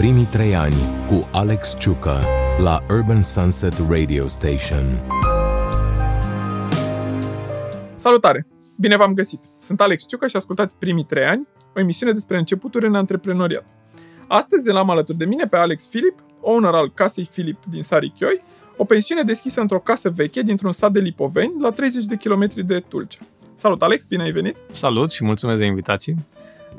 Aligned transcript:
Primii 0.00 0.24
trei 0.24 0.54
ani 0.54 0.74
cu 1.08 1.28
Alex 1.32 1.76
Ciucă 1.78 2.24
la 2.62 2.84
Urban 2.90 3.22
Sunset 3.22 3.74
Radio 3.88 4.28
Station. 4.28 5.02
Salutare! 7.94 8.46
Bine 8.76 8.96
v-am 8.96 9.14
găsit! 9.14 9.40
Sunt 9.58 9.80
Alex 9.80 10.06
Ciucă 10.06 10.26
și 10.26 10.36
ascultați 10.36 10.76
Primii 10.76 11.04
trei 11.04 11.24
ani, 11.24 11.48
o 11.76 11.80
emisiune 11.80 12.12
despre 12.12 12.38
începuturi 12.38 12.86
în 12.86 12.94
antreprenoriat. 12.94 13.64
Astăzi 14.28 14.68
l-am 14.68 14.90
alături 14.90 15.18
de 15.18 15.24
mine 15.24 15.44
pe 15.44 15.56
Alex 15.56 15.88
Filip, 15.88 16.14
owner 16.40 16.74
al 16.74 16.90
casei 16.94 17.28
Filip 17.30 17.64
din 17.70 17.82
Sarichioi, 17.82 18.40
o 18.76 18.84
pensiune 18.84 19.22
deschisă 19.22 19.60
într-o 19.60 19.80
casă 19.80 20.10
veche 20.10 20.42
dintr-un 20.42 20.72
sat 20.72 20.92
de 20.92 21.00
Lipoveni, 21.00 21.52
la 21.60 21.70
30 21.70 22.04
de 22.04 22.16
kilometri 22.16 22.62
de 22.62 22.78
Tulcea. 22.78 23.20
Salut, 23.54 23.82
Alex, 23.82 24.06
bine 24.06 24.22
ai 24.22 24.32
venit! 24.32 24.56
Salut 24.72 25.10
și 25.10 25.24
mulțumesc 25.24 25.58
de 25.58 25.66
invitație! 25.66 26.16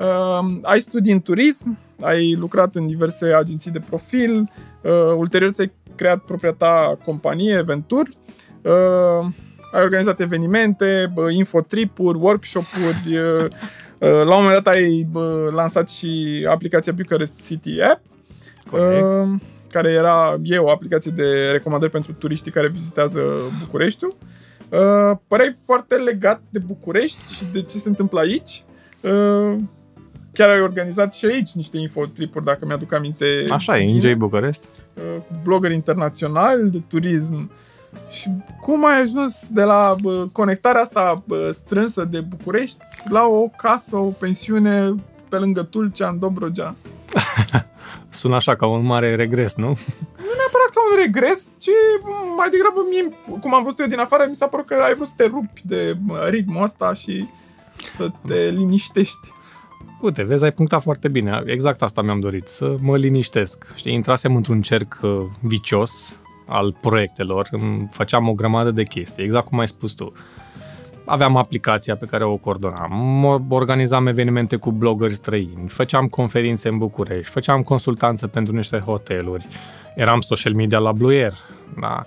Uh, 0.02 0.60
ai 0.62 0.80
studii 0.80 1.12
în 1.12 1.22
turism, 1.22 1.78
ai 2.00 2.36
lucrat 2.36 2.76
în 2.76 2.88
diverse 2.88 3.34
agenții 3.34 3.72
de 3.72 3.80
profil, 3.90 4.52
uh, 4.82 4.92
ulterior 5.16 5.52
ți-ai 5.52 5.72
creat 5.96 6.20
propria 6.20 6.52
ta 6.52 6.98
companie, 7.06 7.62
Ventur, 7.62 8.08
uh, 8.62 9.26
ai 9.72 9.82
organizat 9.84 10.20
evenimente, 10.20 11.14
uh, 11.16 11.34
infotripuri, 11.34 12.18
workshop-uri, 12.18 13.18
uh, 13.18 13.44
uh, 13.44 13.50
la 14.00 14.36
un 14.36 14.44
moment 14.44 14.64
dat 14.64 14.74
ai 14.74 15.08
uh, 15.14 15.48
lansat 15.52 15.90
și 15.90 16.46
aplicația 16.50 16.94
Bucharest 16.94 17.46
City 17.48 17.82
App, 17.82 18.02
uh, 18.72 19.40
care 19.70 19.92
era, 19.92 20.38
e 20.44 20.58
o 20.58 20.70
aplicație 20.70 21.12
de 21.16 21.50
recomandări 21.52 21.92
pentru 21.92 22.14
turiștii 22.14 22.52
care 22.52 22.68
vizitează 22.68 23.22
Bucureștiul. 23.60 24.16
Uh, 24.70 25.18
păreai 25.28 25.56
foarte 25.66 25.96
legat 25.96 26.42
de 26.50 26.60
București 26.60 27.34
și 27.34 27.44
de 27.52 27.62
ce 27.62 27.78
se 27.78 27.90
întâmplă 27.90 28.20
aici. 28.20 28.64
Uh, 29.02 29.58
chiar 30.34 30.50
ai 30.50 30.62
organizat 30.62 31.14
și 31.14 31.26
aici 31.26 31.52
niște 31.52 31.78
infotripuri, 31.78 32.46
dacă 32.46 32.66
mi-aduc 32.66 32.94
aminte. 32.94 33.46
Așa 33.50 33.78
e, 33.78 33.90
Enjoy 33.90 34.16
București. 34.16 34.68
Uh, 34.94 35.04
cu 35.28 35.40
blogări 35.44 35.74
internaționali 35.74 36.70
de 36.70 36.82
turism. 36.88 37.52
Și 38.10 38.30
cum 38.62 38.86
ai 38.86 39.02
ajuns 39.02 39.48
de 39.50 39.64
la 39.64 39.96
bă, 40.02 40.28
conectarea 40.32 40.82
asta 40.82 41.24
bă, 41.26 41.52
strânsă 41.52 42.06
de 42.06 42.20
București 42.20 42.86
la 43.10 43.26
o 43.26 43.48
casă, 43.58 43.96
o 43.96 44.10
pensiune 44.10 44.96
pe 45.30 45.38
lângă 45.38 45.64
Tulcea, 45.64 46.08
în 46.08 46.20
Dobrogea? 46.20 46.76
Sună 48.10 48.36
așa 48.36 48.56
ca 48.56 48.68
un 48.68 48.86
mare 48.86 49.16
regres, 49.16 49.56
nu? 49.56 49.68
Nu 50.18 50.32
neapărat 50.38 50.70
ca 50.74 50.82
un 50.92 50.98
regres, 51.04 51.56
ci 51.60 51.70
mai 52.38 52.50
degrabă 52.50 52.86
mie, 52.90 53.18
cum 53.40 53.54
am 53.54 53.64
văzut 53.64 53.80
eu 53.80 53.88
din 53.88 54.00
afară, 54.00 54.26
mi 54.30 54.36
s-a 54.36 54.48
părut 54.48 54.66
că 54.66 54.74
ai 54.74 54.96
vrut 54.96 55.08
să 55.08 55.14
te 55.18 55.26
rupi 55.26 55.62
de 55.64 55.98
ritmul 56.30 56.64
ăsta 56.64 56.94
și 56.94 57.28
să 57.96 58.10
te 58.28 58.50
liniștești. 58.50 59.28
Uite, 60.02 60.24
vezi, 60.24 60.44
ai 60.44 60.52
punctat 60.52 60.82
foarte 60.82 61.08
bine. 61.08 61.42
Exact 61.46 61.82
asta 61.82 62.02
mi-am 62.02 62.20
dorit, 62.20 62.48
să 62.48 62.76
mă 62.80 62.98
liniștesc. 62.98 63.74
Știi, 63.76 63.94
intrasem 63.94 64.36
într-un 64.36 64.62
cerc 64.62 65.00
uh, 65.02 65.22
vicios 65.40 66.20
al 66.48 66.76
proiectelor, 66.82 67.48
îmi 67.52 67.88
făceam 67.92 68.28
o 68.28 68.34
grămadă 68.34 68.72
de 68.72 68.84
chestii, 68.84 69.24
exact 69.24 69.48
cum 69.48 69.60
ai 69.60 69.68
spus 69.68 69.92
tu. 69.92 70.12
Aveam 71.06 71.38
aplicația 71.38 71.96
pe 71.96 72.06
care 72.06 72.24
o 72.24 72.38
coordonam, 72.38 73.24
organizam 73.50 74.08
evenimente 74.08 74.56
cu 74.56 74.72
blogări 74.72 75.14
străini, 75.14 75.68
făceam 75.68 76.08
conferințe 76.08 76.70
în 76.70 76.78
București, 76.78 77.32
făceam 77.32 77.62
consultanță 77.62 78.28
pentru 78.28 78.56
niște 78.56 78.80
hoteluri, 78.80 79.48
eram 79.96 80.20
social 80.20 80.54
media 80.54 80.78
la 80.78 80.92
Blue 80.92 81.16
Air, 81.16 81.34
da. 81.80 82.04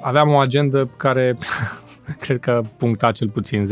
Aveam 0.00 0.28
o 0.28 0.38
agendă 0.38 0.86
care 0.96 1.36
cred 2.24 2.40
că 2.40 2.62
puncta 2.76 3.12
cel 3.12 3.28
puțin 3.28 3.64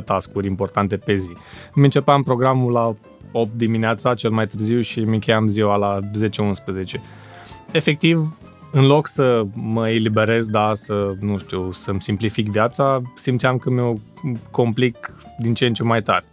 10-15 0.00 0.04
tascuri 0.04 0.46
importante 0.46 0.96
pe 0.96 1.14
zi. 1.14 1.32
Îmi 1.74 1.84
începeam 1.84 2.22
programul 2.22 2.72
la 2.72 2.96
8 3.32 3.50
dimineața 3.56 4.14
cel 4.14 4.30
mai 4.30 4.46
târziu 4.46 4.80
și 4.80 5.00
mi 5.00 5.14
încheiam 5.14 5.48
ziua 5.48 5.76
la 5.76 5.98
10-11. 6.00 6.04
Efectiv, 7.72 8.36
în 8.72 8.86
loc 8.86 9.06
să 9.06 9.42
mă 9.54 9.88
eliberez, 9.88 10.46
da, 10.46 10.70
să, 10.74 11.14
nu 11.20 11.38
știu, 11.38 11.70
să-mi 11.70 12.02
simplific 12.02 12.50
viața, 12.50 13.02
simțeam 13.14 13.58
că 13.58 13.70
mi-o 13.70 13.94
complic 14.50 15.12
din 15.38 15.54
ce 15.54 15.66
în 15.66 15.74
ce 15.74 15.82
mai 15.82 16.02
tare. 16.02 16.24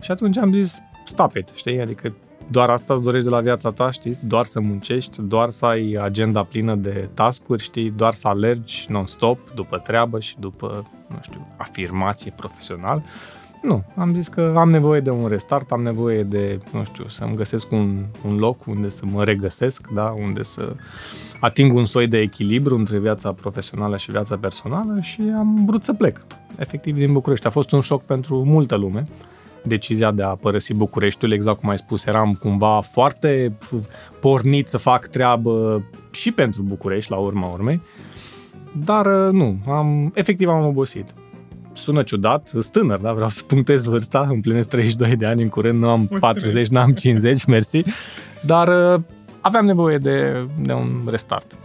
Și 0.00 0.10
atunci 0.10 0.36
am 0.36 0.52
zis, 0.52 0.78
stop 1.04 1.36
it, 1.36 1.48
știi? 1.54 1.80
Adică 1.80 2.14
doar 2.52 2.70
asta 2.70 2.92
îți 2.92 3.02
dorești 3.02 3.28
de 3.28 3.34
la 3.34 3.40
viața 3.40 3.70
ta, 3.70 3.90
știi? 3.90 4.12
Doar 4.22 4.44
să 4.44 4.60
muncești, 4.60 5.22
doar 5.22 5.48
să 5.48 5.66
ai 5.66 5.98
agenda 6.02 6.42
plină 6.42 6.74
de 6.74 7.08
tascuri, 7.14 7.62
știi? 7.62 7.90
Doar 7.90 8.12
să 8.12 8.28
alergi 8.28 8.86
non-stop 8.88 9.50
după 9.50 9.78
treabă 9.78 10.20
și 10.20 10.36
după, 10.38 10.90
nu 11.06 11.18
știu, 11.22 11.46
afirmație 11.56 12.32
profesional. 12.36 13.02
Nu, 13.62 13.84
am 13.96 14.14
zis 14.14 14.28
că 14.28 14.54
am 14.56 14.70
nevoie 14.70 15.00
de 15.00 15.10
un 15.10 15.28
restart, 15.28 15.72
am 15.72 15.82
nevoie 15.82 16.22
de, 16.22 16.58
nu 16.72 16.84
știu, 16.84 17.06
să-mi 17.06 17.36
găsesc 17.36 17.70
un, 17.70 18.04
un 18.26 18.36
loc 18.36 18.66
unde 18.66 18.88
să 18.88 19.02
mă 19.06 19.24
regăsesc, 19.24 19.86
da? 19.94 20.12
unde 20.16 20.42
să 20.42 20.74
ating 21.40 21.74
un 21.74 21.84
soi 21.84 22.06
de 22.06 22.18
echilibru 22.18 22.76
între 22.76 22.98
viața 22.98 23.32
profesională 23.32 23.96
și 23.96 24.10
viața 24.10 24.36
personală 24.36 25.00
și 25.00 25.20
am 25.36 25.64
vrut 25.66 25.84
să 25.84 25.92
plec, 25.92 26.20
efectiv, 26.56 26.94
din 26.94 27.12
București. 27.12 27.46
A 27.46 27.50
fost 27.50 27.72
un 27.72 27.80
șoc 27.80 28.02
pentru 28.02 28.44
multă 28.44 28.76
lume, 28.76 29.06
decizia 29.64 30.10
de 30.10 30.22
a 30.22 30.34
părăsi 30.34 30.74
Bucureștiul, 30.74 31.32
exact 31.32 31.58
cum 31.58 31.68
ai 31.68 31.78
spus, 31.78 32.04
eram 32.04 32.34
cumva 32.34 32.80
foarte 32.80 33.58
pornit 34.20 34.68
să 34.68 34.78
fac 34.78 35.06
treabă 35.06 35.82
și 36.10 36.32
pentru 36.32 36.62
București, 36.62 37.10
la 37.10 37.16
urma 37.16 37.46
urmei, 37.46 37.82
dar 38.84 39.06
nu, 39.06 39.58
am, 39.68 40.12
efectiv 40.14 40.48
am 40.48 40.66
obosit 40.66 41.14
sună 41.72 42.02
ciudat, 42.02 42.46
sunt 42.46 42.68
tânăr, 42.70 42.98
da? 42.98 43.12
vreau 43.12 43.28
să 43.28 43.42
punctez 43.42 43.84
vârsta, 43.84 44.26
împlinesc 44.30 44.68
32 44.68 45.16
de 45.16 45.26
ani 45.26 45.42
în 45.42 45.48
curând, 45.48 45.80
nu 45.80 45.88
am 45.88 45.98
Mulțumesc. 45.98 46.20
40, 46.20 46.68
nu 46.68 46.80
am 46.80 46.92
50, 46.92 47.44
mersi, 47.44 47.82
dar 48.42 48.68
uh, 48.68 49.02
aveam 49.40 49.64
nevoie 49.64 49.98
de, 49.98 50.46
de 50.58 50.72
un 50.72 51.02
restart. 51.06 51.58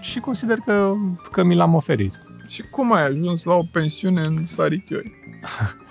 Și 0.00 0.20
consider 0.20 0.56
că, 0.66 0.92
că 1.32 1.44
mi 1.44 1.54
l-am 1.54 1.74
oferit. 1.74 2.20
Și 2.48 2.62
cum 2.62 2.92
ai 2.92 3.06
ajuns 3.06 3.44
la 3.44 3.54
o 3.54 3.62
pensiune 3.72 4.20
în 4.20 4.46
Sarichioi? 4.46 5.12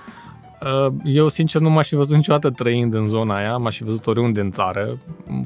Uh, 0.66 0.94
eu, 1.04 1.28
sincer, 1.28 1.62
nu 1.62 1.70
m-aș 1.70 1.88
fi 1.88 1.96
văzut 1.96 2.16
niciodată 2.16 2.50
trăind 2.50 2.94
în 2.94 3.08
zona 3.08 3.36
aia, 3.36 3.58
m-aș 3.58 3.78
fi 3.78 3.84
văzut 3.84 4.08
oriunde 4.08 4.42
în 4.42 4.52
țară. 4.52 4.98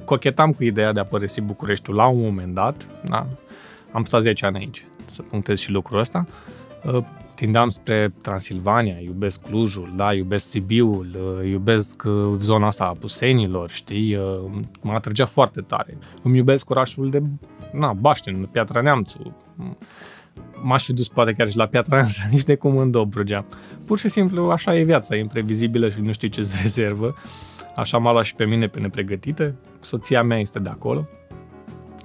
Cochetam 0.05 0.51
cu 0.51 0.63
ideea 0.63 0.91
de 0.91 0.99
a 0.99 1.05
părăsi 1.05 1.41
Bucureștiul 1.41 1.95
la 1.95 2.07
un 2.07 2.21
moment 2.21 2.53
dat. 2.53 2.89
Da? 3.03 3.27
Am 3.91 4.03
stat 4.03 4.21
10 4.21 4.45
ani 4.45 4.57
aici, 4.57 4.85
să 5.05 5.21
punctez 5.21 5.59
și 5.59 5.71
lucrul 5.71 5.99
ăsta. 5.99 6.27
Uh, 6.83 7.03
tindeam 7.35 7.69
spre 7.69 8.13
Transilvania, 8.21 8.97
iubesc 8.99 9.41
Clujul, 9.41 9.93
da, 9.95 10.13
iubesc 10.13 10.45
Sibiul, 10.45 11.07
uh, 11.39 11.49
iubesc 11.49 12.03
uh, 12.05 12.37
zona 12.39 12.67
asta 12.67 12.83
a 12.83 12.95
Pusenilor, 12.99 13.69
știi, 13.69 14.15
uh, 14.15 14.23
mă 14.81 14.91
atrăgea 14.91 15.25
foarte 15.25 15.61
tare. 15.61 15.97
Îmi 16.23 16.37
iubesc 16.37 16.69
orașul 16.69 17.09
de, 17.09 17.21
na, 17.71 17.93
Baștin, 17.93 18.49
Piatra 18.51 18.81
Neamțu, 18.81 19.35
m-aș 20.61 20.85
fi 20.85 20.93
dus 20.93 21.07
poate 21.07 21.33
chiar 21.33 21.49
și 21.49 21.57
la 21.57 21.65
Piatra 21.65 21.95
Neamțu, 21.95 22.21
nici 22.31 22.43
de 22.43 22.55
cum 22.55 22.77
în 22.77 22.91
Dobrogea. 22.91 23.45
Pur 23.85 23.99
și 23.99 24.07
simplu 24.07 24.49
așa 24.49 24.75
e 24.75 24.83
viața, 24.83 25.15
e 25.15 25.19
imprevizibilă 25.19 25.89
și 25.89 26.01
nu 26.01 26.11
știi 26.11 26.29
ce-ți 26.29 26.55
rezervă. 26.61 27.15
Așa 27.75 27.97
m-a 27.97 28.11
luat 28.11 28.23
și 28.23 28.35
pe 28.35 28.45
mine 28.45 28.67
pe 28.67 28.79
nepregătite. 28.79 29.55
Soția 29.79 30.23
mea 30.23 30.39
este 30.39 30.59
de 30.59 30.69
acolo. 30.69 31.07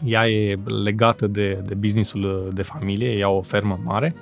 Ea 0.05 0.29
e 0.29 0.59
legată 0.85 1.27
de, 1.27 1.63
de 1.67 1.75
businessul 1.75 2.51
de 2.55 2.63
familie, 2.63 3.17
ea 3.17 3.29
o 3.29 3.43
fermă 3.43 3.81
mare 3.85 4.15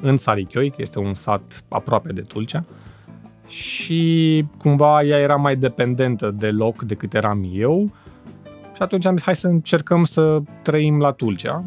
în 0.00 0.16
Sarichioi, 0.16 0.70
că 0.70 0.76
este 0.78 0.98
un 0.98 1.14
sat 1.14 1.64
aproape 1.68 2.12
de 2.12 2.20
Tulcea, 2.20 2.64
și 3.48 4.44
cumva 4.58 5.02
ea 5.02 5.18
era 5.18 5.36
mai 5.36 5.56
dependentă 5.56 6.30
de 6.30 6.50
loc 6.50 6.82
decât 6.82 7.14
eram 7.14 7.50
eu 7.52 7.90
și 8.74 8.82
atunci 8.82 9.06
am 9.06 9.16
zis 9.16 9.24
hai 9.24 9.36
să 9.36 9.46
încercăm 9.46 10.04
să 10.04 10.40
trăim 10.62 10.98
la 10.98 11.10
Tulcea, 11.12 11.64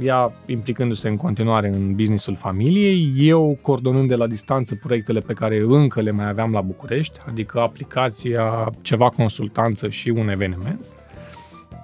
ea 0.00 0.32
implicându-se 0.46 1.08
în 1.08 1.16
continuare 1.16 1.68
în 1.68 1.94
businessul 1.94 2.36
familiei, 2.36 3.12
eu 3.16 3.58
coordonând 3.60 4.08
de 4.08 4.14
la 4.14 4.26
distanță 4.26 4.74
proiectele 4.74 5.20
pe 5.20 5.32
care 5.32 5.64
încă 5.68 6.00
le 6.00 6.10
mai 6.10 6.28
aveam 6.28 6.52
la 6.52 6.60
București, 6.60 7.18
adică 7.28 7.60
aplicația, 7.60 8.72
ceva 8.80 9.08
consultanță 9.08 9.88
și 9.88 10.08
un 10.08 10.28
eveniment. 10.28 10.84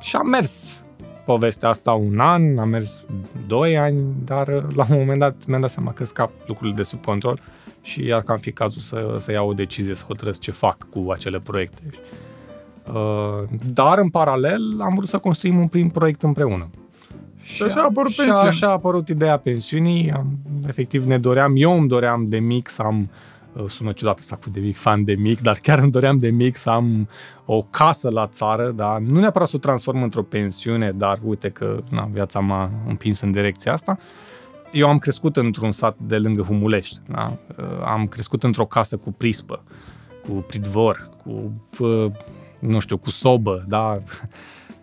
Și 0.00 0.16
am 0.16 0.28
mers 0.28 0.80
povestea 1.24 1.68
asta 1.68 1.92
un 1.92 2.18
an, 2.18 2.58
a 2.58 2.64
mers 2.64 3.04
doi 3.46 3.78
ani, 3.78 4.04
dar 4.24 4.48
uh, 4.48 4.62
la 4.74 4.86
un 4.90 4.98
moment 4.98 5.18
dat 5.18 5.46
mi-am 5.46 5.60
dat 5.60 5.70
seama 5.70 5.92
că 5.92 6.04
scap 6.04 6.30
lucrurile 6.46 6.76
de 6.76 6.82
sub 6.82 7.04
control 7.04 7.40
și 7.82 8.04
iar 8.04 8.22
că 8.22 8.32
am 8.32 8.38
fi 8.38 8.52
cazul 8.52 8.80
să, 8.80 9.14
să 9.18 9.32
iau 9.32 9.48
o 9.48 9.52
decizie, 9.52 9.94
să 9.94 10.04
hotărăsc 10.04 10.40
ce 10.40 10.50
fac 10.50 10.86
cu 10.90 11.10
acele 11.10 11.38
proiecte. 11.38 11.82
Uh, 12.86 13.58
dar, 13.72 13.98
în 13.98 14.08
paralel, 14.08 14.80
am 14.80 14.94
vrut 14.94 15.08
să 15.08 15.18
construim 15.18 15.58
un 15.58 15.68
prim 15.68 15.88
proiect 15.90 16.22
împreună. 16.22 16.68
Și 17.54 17.62
așa 17.62 17.80
a 17.80 17.84
apărut 17.84 18.12
și 18.12 18.30
așa 18.30 18.66
a 18.66 18.70
apărut 18.70 19.08
ideea 19.08 19.38
pensiunii. 19.38 20.12
Am, 20.12 20.38
efectiv, 20.66 21.04
ne 21.04 21.18
doream, 21.18 21.52
eu 21.56 21.78
îmi 21.78 21.88
doream 21.88 22.28
de 22.28 22.38
mic 22.38 22.68
să 22.68 22.82
am 22.82 23.10
Uh, 23.58 23.64
sună 23.66 23.92
ciudat 23.92 24.18
asta 24.18 24.36
cu 24.36 24.50
de 24.50 24.60
mic, 24.60 24.76
fan 24.76 25.04
de 25.04 25.14
mic, 25.14 25.40
dar 25.40 25.58
chiar 25.62 25.78
îmi 25.78 25.90
doream 25.90 26.16
de 26.16 26.30
mic 26.30 26.56
să 26.56 26.70
am 26.70 27.08
o 27.44 27.62
casă 27.62 28.10
la 28.10 28.26
țară, 28.26 28.70
da? 28.70 28.98
nu 29.06 29.20
neapărat 29.20 29.48
să 29.48 29.56
o 29.56 29.58
transform 29.58 30.02
într-o 30.02 30.22
pensiune, 30.22 30.90
dar 30.90 31.18
uite 31.24 31.48
că 31.48 31.82
na, 31.90 32.08
viața 32.12 32.40
m-a 32.40 32.70
împins 32.86 33.20
în 33.20 33.32
direcția 33.32 33.72
asta. 33.72 33.98
Eu 34.72 34.88
am 34.88 34.98
crescut 34.98 35.36
într-un 35.36 35.70
sat 35.70 35.96
de 35.98 36.18
lângă 36.18 36.42
Humulești, 36.42 37.00
da? 37.08 37.38
Uh, 37.58 37.64
am 37.84 38.06
crescut 38.06 38.42
într-o 38.42 38.66
casă 38.66 38.96
cu 38.96 39.12
prispă, 39.12 39.62
cu 40.26 40.32
pridvor, 40.32 41.08
cu 41.22 41.52
uh, 41.78 42.10
nu 42.58 42.78
știu, 42.78 42.96
cu 42.96 43.10
sobă, 43.10 43.64
da? 43.68 43.98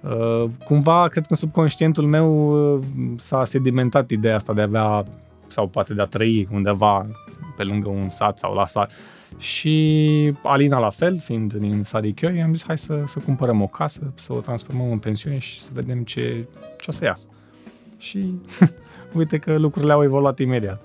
Uh, 0.09 0.49
cumva, 0.63 1.07
cred 1.07 1.23
că 1.23 1.29
în 1.31 1.35
subconștientul 1.35 2.05
meu 2.05 2.51
uh, 2.75 2.83
s-a 3.15 3.43
sedimentat 3.43 4.09
ideea 4.09 4.35
asta 4.35 4.53
de 4.53 4.61
a 4.61 4.63
avea, 4.63 5.05
sau 5.47 5.67
poate 5.67 5.93
de 5.93 6.01
a 6.01 6.05
trăi 6.05 6.47
undeva 6.51 7.07
pe 7.55 7.63
lângă 7.63 7.89
un 7.89 8.09
sat 8.09 8.37
sau 8.37 8.53
la 8.53 8.65
sat. 8.65 8.91
Și 9.37 10.33
Alina 10.43 10.79
la 10.79 10.89
fel, 10.89 11.19
fiind 11.19 11.53
din 11.53 11.83
Sarichioi, 11.83 12.41
am 12.41 12.53
zis 12.53 12.65
hai 12.65 12.77
să, 12.77 13.01
să 13.05 13.19
cumpărăm 13.19 13.61
o 13.61 13.67
casă, 13.67 14.11
să 14.15 14.33
o 14.33 14.39
transformăm 14.39 14.91
în 14.91 14.97
pensiune 14.97 15.37
și 15.37 15.59
să 15.59 15.69
vedem 15.73 16.03
ce, 16.03 16.47
ce 16.79 16.85
o 16.87 16.91
să 16.91 17.05
iasă. 17.05 17.27
Și 17.97 18.33
uite 19.17 19.37
că 19.37 19.57
lucrurile 19.57 19.93
au 19.93 20.03
evoluat 20.03 20.39
imediat. 20.39 20.81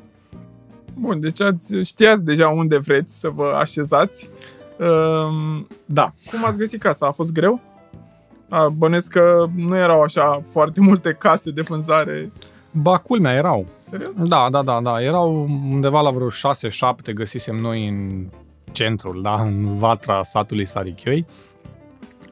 Bun, 0.94 1.20
deci 1.20 1.40
ați, 1.40 1.82
știați 1.82 2.24
deja 2.24 2.48
unde 2.48 2.78
vreți 2.78 3.18
să 3.18 3.28
vă 3.28 3.56
așezați. 3.60 4.28
Um, 4.78 5.66
Da, 5.84 6.12
cum 6.30 6.44
ați 6.44 6.58
găsit 6.58 6.80
casa? 6.80 7.06
A 7.06 7.12
fost 7.12 7.32
greu? 7.32 7.60
A, 8.50 8.68
bănesc 8.68 9.10
că 9.10 9.46
nu 9.56 9.76
erau 9.76 10.02
așa 10.02 10.42
foarte 10.50 10.80
multe 10.80 11.12
case 11.12 11.50
de 11.50 11.60
vânzare. 11.60 12.32
ba 12.70 12.98
culmea 12.98 13.32
erau. 13.32 13.66
Serios? 13.88 14.10
Da, 14.16 14.48
da, 14.50 14.62
da, 14.62 14.80
da. 14.80 15.02
Erau 15.02 15.48
undeva 15.70 16.00
la 16.00 16.10
vreo 16.10 16.28
6-7 16.28 16.30
găsisem 17.14 17.56
noi 17.56 17.88
în 17.88 18.26
centrul, 18.72 19.22
da, 19.22 19.42
în 19.42 19.76
vatra 19.76 20.22
satului 20.22 20.64
Sarichioi. 20.64 21.26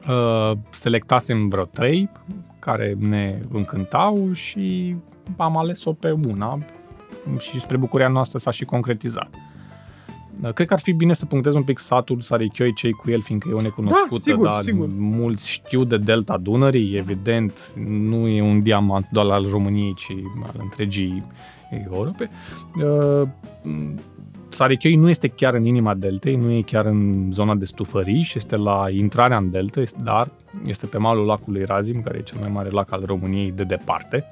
Uh, 0.09 0.51
selectasem 0.69 1.47
vreo 1.47 1.63
3 1.63 2.09
care 2.59 2.95
ne 2.99 3.39
încântau 3.51 4.31
și 4.31 4.95
am 5.37 5.57
ales-o 5.57 5.93
pe 5.93 6.11
una 6.27 6.59
și 7.37 7.59
spre 7.59 7.77
bucuria 7.77 8.07
noastră 8.07 8.37
s-a 8.37 8.51
și 8.51 8.65
concretizat. 8.65 9.29
Uh, 10.43 10.53
Cred 10.53 10.67
că 10.67 10.73
ar 10.73 10.79
fi 10.79 10.91
bine 10.91 11.13
să 11.13 11.25
punctez 11.25 11.55
un 11.55 11.63
pic 11.63 11.79
satul 11.79 12.19
Sarichioi, 12.19 12.73
cei 12.73 12.91
cu 12.91 13.11
el, 13.11 13.21
fiindcă 13.21 13.47
e 13.51 13.53
o 13.53 13.61
necunoscută, 13.61 14.07
Da, 14.11 14.17
sigur, 14.19 14.45
dar 14.47 14.61
sigur. 14.61 14.87
mulți 14.97 15.49
știu 15.49 15.83
de 15.83 15.97
Delta 15.97 16.37
Dunării, 16.37 16.95
evident, 16.97 17.73
nu 17.87 18.27
e 18.27 18.41
un 18.41 18.59
diamant 18.59 19.07
doar 19.11 19.29
al 19.31 19.45
României, 19.51 19.93
ci 19.93 20.13
al 20.43 20.55
întregii 20.61 21.23
Europe. 21.89 22.29
Uh, 22.83 23.27
Sarichioi 24.51 24.95
nu 24.95 25.09
este 25.09 25.27
chiar 25.27 25.53
în 25.53 25.65
inima 25.65 25.93
deltei, 25.93 26.35
nu 26.35 26.51
e 26.51 26.61
chiar 26.61 26.85
în 26.85 27.29
zona 27.31 27.55
de 27.55 27.65
stufăriș, 27.65 28.33
este 28.33 28.55
la 28.55 28.85
intrarea 28.89 29.37
în 29.37 29.51
delta, 29.51 29.79
este- 29.81 29.99
dar 30.03 30.31
este 30.65 30.85
pe 30.85 30.97
malul 30.97 31.25
lacului 31.25 31.63
Razim, 31.65 32.01
care 32.01 32.17
e 32.17 32.21
cel 32.21 32.39
mai 32.39 32.49
mare 32.49 32.69
lac 32.69 32.91
al 32.91 33.03
României 33.05 33.51
de 33.51 33.63
departe. 33.63 34.25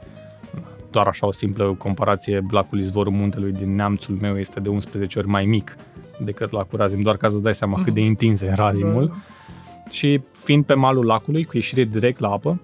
Doar 0.91 1.07
așa 1.07 1.27
o 1.27 1.31
simplă 1.31 1.75
comparație, 1.77 2.45
lacul 2.51 2.79
Izvorul 2.79 3.13
Muntelui 3.13 3.51
din 3.51 3.75
neamțul 3.75 4.17
meu 4.21 4.37
este 4.39 4.59
de 4.59 4.69
11 4.69 5.19
ori 5.19 5.27
mai 5.27 5.45
mic 5.45 5.77
decât 6.19 6.51
lacul 6.51 6.79
Razim, 6.79 7.01
doar 7.01 7.17
ca 7.17 7.27
să-ți 7.27 7.43
dai 7.43 7.55
seama 7.55 7.83
cât 7.83 7.93
de 7.93 8.01
intins 8.01 8.41
e 8.41 8.53
Razimul. 8.55 9.07
Da. 9.07 9.13
Și 9.89 10.21
fiind 10.31 10.65
pe 10.65 10.73
malul 10.73 11.05
lacului, 11.05 11.43
cu 11.43 11.51
ieșire 11.55 11.83
direct 11.83 12.19
la 12.19 12.29
apă, 12.29 12.59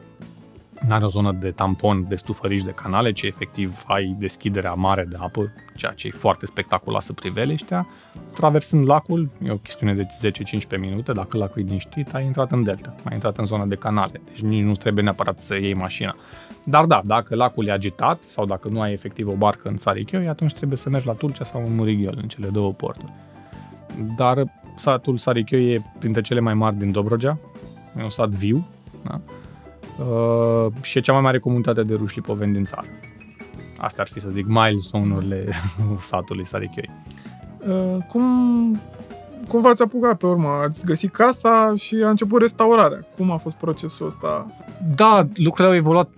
nu 0.88 0.94
are 0.94 1.06
o 1.06 1.08
zonă 1.08 1.32
de 1.32 1.52
tampon, 1.52 2.06
de 2.08 2.16
stufăriș 2.16 2.62
de 2.62 2.72
canale, 2.72 3.12
ci 3.12 3.22
efectiv 3.22 3.84
ai 3.88 4.16
deschiderea 4.20 4.74
mare 4.74 5.06
de 5.10 5.16
apă, 5.20 5.54
ceea 5.76 5.92
ce 5.92 6.08
e 6.08 6.12
foarte 6.12 6.46
spectaculoasă 6.46 7.14
priveliștea. 7.14 7.88
Traversând 8.34 8.88
lacul, 8.88 9.30
e 9.46 9.52
o 9.52 9.58
chestiune 9.58 9.94
de 9.94 10.32
10-15 10.78 10.80
minute, 10.80 11.12
dacă 11.12 11.38
lacul 11.38 11.62
e 11.62 11.66
liniștit, 11.66 12.14
ai 12.14 12.26
intrat 12.26 12.52
în 12.52 12.64
delta, 12.64 12.96
ai 13.04 13.14
intrat 13.14 13.38
în 13.38 13.46
zona 13.46 13.66
de 13.66 13.76
canale, 13.76 14.22
deci 14.26 14.42
nici 14.42 14.64
nu 14.64 14.72
trebuie 14.72 15.04
neapărat 15.04 15.42
să 15.42 15.56
iei 15.56 15.74
mașina. 15.74 16.16
Dar 16.66 16.86
da, 16.86 17.02
dacă 17.06 17.36
lacul 17.36 17.68
e 17.68 17.72
agitat 17.72 18.24
sau 18.24 18.46
dacă 18.46 18.68
nu 18.68 18.82
ai 18.82 18.92
efectiv 18.92 19.28
o 19.28 19.34
barcă 19.34 19.68
în 19.68 19.78
Sarichioi, 19.78 20.28
atunci 20.28 20.54
trebuie 20.54 20.78
să 20.78 20.90
mergi 20.90 21.08
la 21.08 21.14
Tulcea 21.14 21.44
sau 21.44 21.66
în 21.66 21.76
Murighiol, 21.76 22.18
în 22.22 22.28
cele 22.28 22.48
două 22.48 22.74
porturi. 22.74 23.12
Dar 24.16 24.44
satul 24.76 25.18
Sarichioi 25.18 25.74
e 25.74 25.82
printre 26.00 26.22
cele 26.22 26.40
mai 26.40 26.54
mari 26.54 26.76
din 26.76 26.92
Dobrogea, 26.92 27.38
e 28.00 28.04
un 28.04 28.10
sat 28.10 28.30
viu, 28.30 28.68
da? 29.04 29.20
Uh, 30.04 30.72
și 30.82 30.98
e 30.98 31.02
cea 31.02 31.14
mai 31.14 31.22
mare 31.22 31.40
comunitate 31.40 31.84
de 31.84 31.94
ruși 31.94 32.16
lipoveni 32.16 32.54
din 32.54 32.66
țară. 32.66 32.88
Astea 33.78 34.04
ar 34.04 34.10
fi, 34.10 34.20
să 34.20 34.30
zic, 34.30 34.46
milestone-urile 34.48 35.50
satului 36.00 36.46
Sarichioi. 36.46 36.90
Uh, 37.68 37.98
cum, 38.08 38.82
cum 39.48 39.62
v-ați 39.62 39.82
apucat 39.82 40.18
pe 40.18 40.26
urmă? 40.26 40.48
Ați 40.48 40.86
găsit 40.86 41.12
casa 41.12 41.74
și 41.78 41.96
a 42.06 42.10
început 42.10 42.42
restaurarea. 42.42 43.06
Cum 43.18 43.32
a 43.32 43.38
fost 43.38 43.56
procesul 43.56 44.06
ăsta? 44.06 44.48
Da, 44.96 45.28
lucrurile 45.36 45.68
au 45.68 45.76
evoluat 45.76 46.10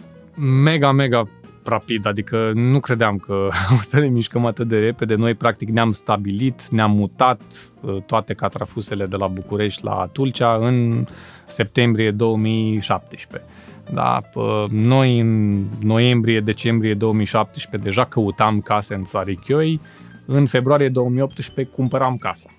mega, 0.63 0.91
mega 0.91 1.27
rapid, 1.67 2.05
adică 2.05 2.51
nu 2.53 2.79
credeam 2.79 3.17
că 3.17 3.33
o 3.77 3.81
să 3.81 3.99
ne 3.99 4.07
mișcăm 4.07 4.45
atât 4.45 4.67
de 4.67 4.79
repede. 4.79 5.15
Noi, 5.15 5.33
practic, 5.33 5.69
ne-am 5.69 5.91
stabilit, 5.91 6.67
ne-am 6.69 6.91
mutat 6.91 7.41
uh, 7.81 8.01
toate 8.05 8.33
catrafusele 8.33 9.05
de 9.05 9.15
la 9.15 9.27
București 9.27 9.83
la 9.83 10.09
Tulcea 10.11 10.55
în 10.55 11.05
septembrie 11.45 12.11
2017. 12.11 13.49
Da, 13.93 14.21
pă, 14.31 14.67
noi 14.69 15.19
în 15.19 15.63
noiembrie-decembrie 15.81 16.93
2017 16.93 17.89
deja 17.89 18.05
căutam 18.05 18.59
case 18.59 18.93
în 18.93 19.03
Țarichioi, 19.03 19.79
în 20.25 20.45
februarie 20.45 20.89
2018 20.89 21.75
cumpăram 21.75 22.17
casa. 22.17 22.49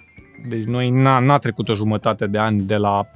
Deci 0.49 0.65
noi 0.65 0.91
n-a, 0.91 1.19
n-a 1.19 1.39
trecut 1.39 1.69
o 1.69 1.75
jumătate 1.75 2.27
de 2.27 2.39
ani 2.39 2.63
de 2.63 2.77
la 2.77 3.07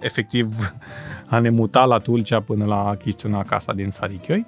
efectiv 0.00 0.74
a 1.26 1.38
ne 1.38 1.50
muta 1.50 1.84
la 1.84 1.98
Tulcea 1.98 2.40
până 2.40 2.64
la 2.64 2.88
achiziționa 2.88 3.42
casa 3.42 3.72
din 3.72 3.90
Sarichioi. 3.90 4.46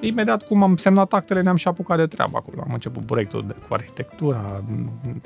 Imediat 0.00 0.42
cum 0.46 0.62
am 0.62 0.76
semnat 0.76 1.12
actele, 1.12 1.40
ne-am 1.42 1.56
și 1.56 1.68
apucat 1.68 1.96
de 1.96 2.06
treabă 2.06 2.36
acolo. 2.36 2.62
Am 2.66 2.72
început 2.72 3.02
proiectul 3.06 3.44
de, 3.46 3.54
cu 3.68 3.74
arhitectura, 3.74 4.62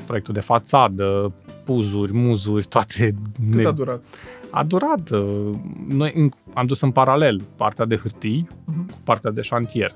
proiectul 0.06 0.34
de 0.34 0.40
fațadă, 0.40 1.32
puzuri, 1.64 2.12
muzuri, 2.14 2.64
toate. 2.66 3.14
Cât 3.50 3.54
ne- 3.54 3.64
a 3.64 3.70
durat? 3.70 4.02
a 4.50 4.64
durat. 4.64 5.10
uh, 5.10 5.50
Noi 5.88 6.12
în- 6.14 6.30
am 6.54 6.66
dus 6.66 6.80
în 6.80 6.90
paralel 6.90 7.42
partea 7.56 7.84
de 7.84 7.96
hârtii 7.96 8.48
Mhm. 8.64 8.86
cu 8.86 8.96
partea 9.04 9.30
de 9.30 9.40
șantier. 9.40 9.92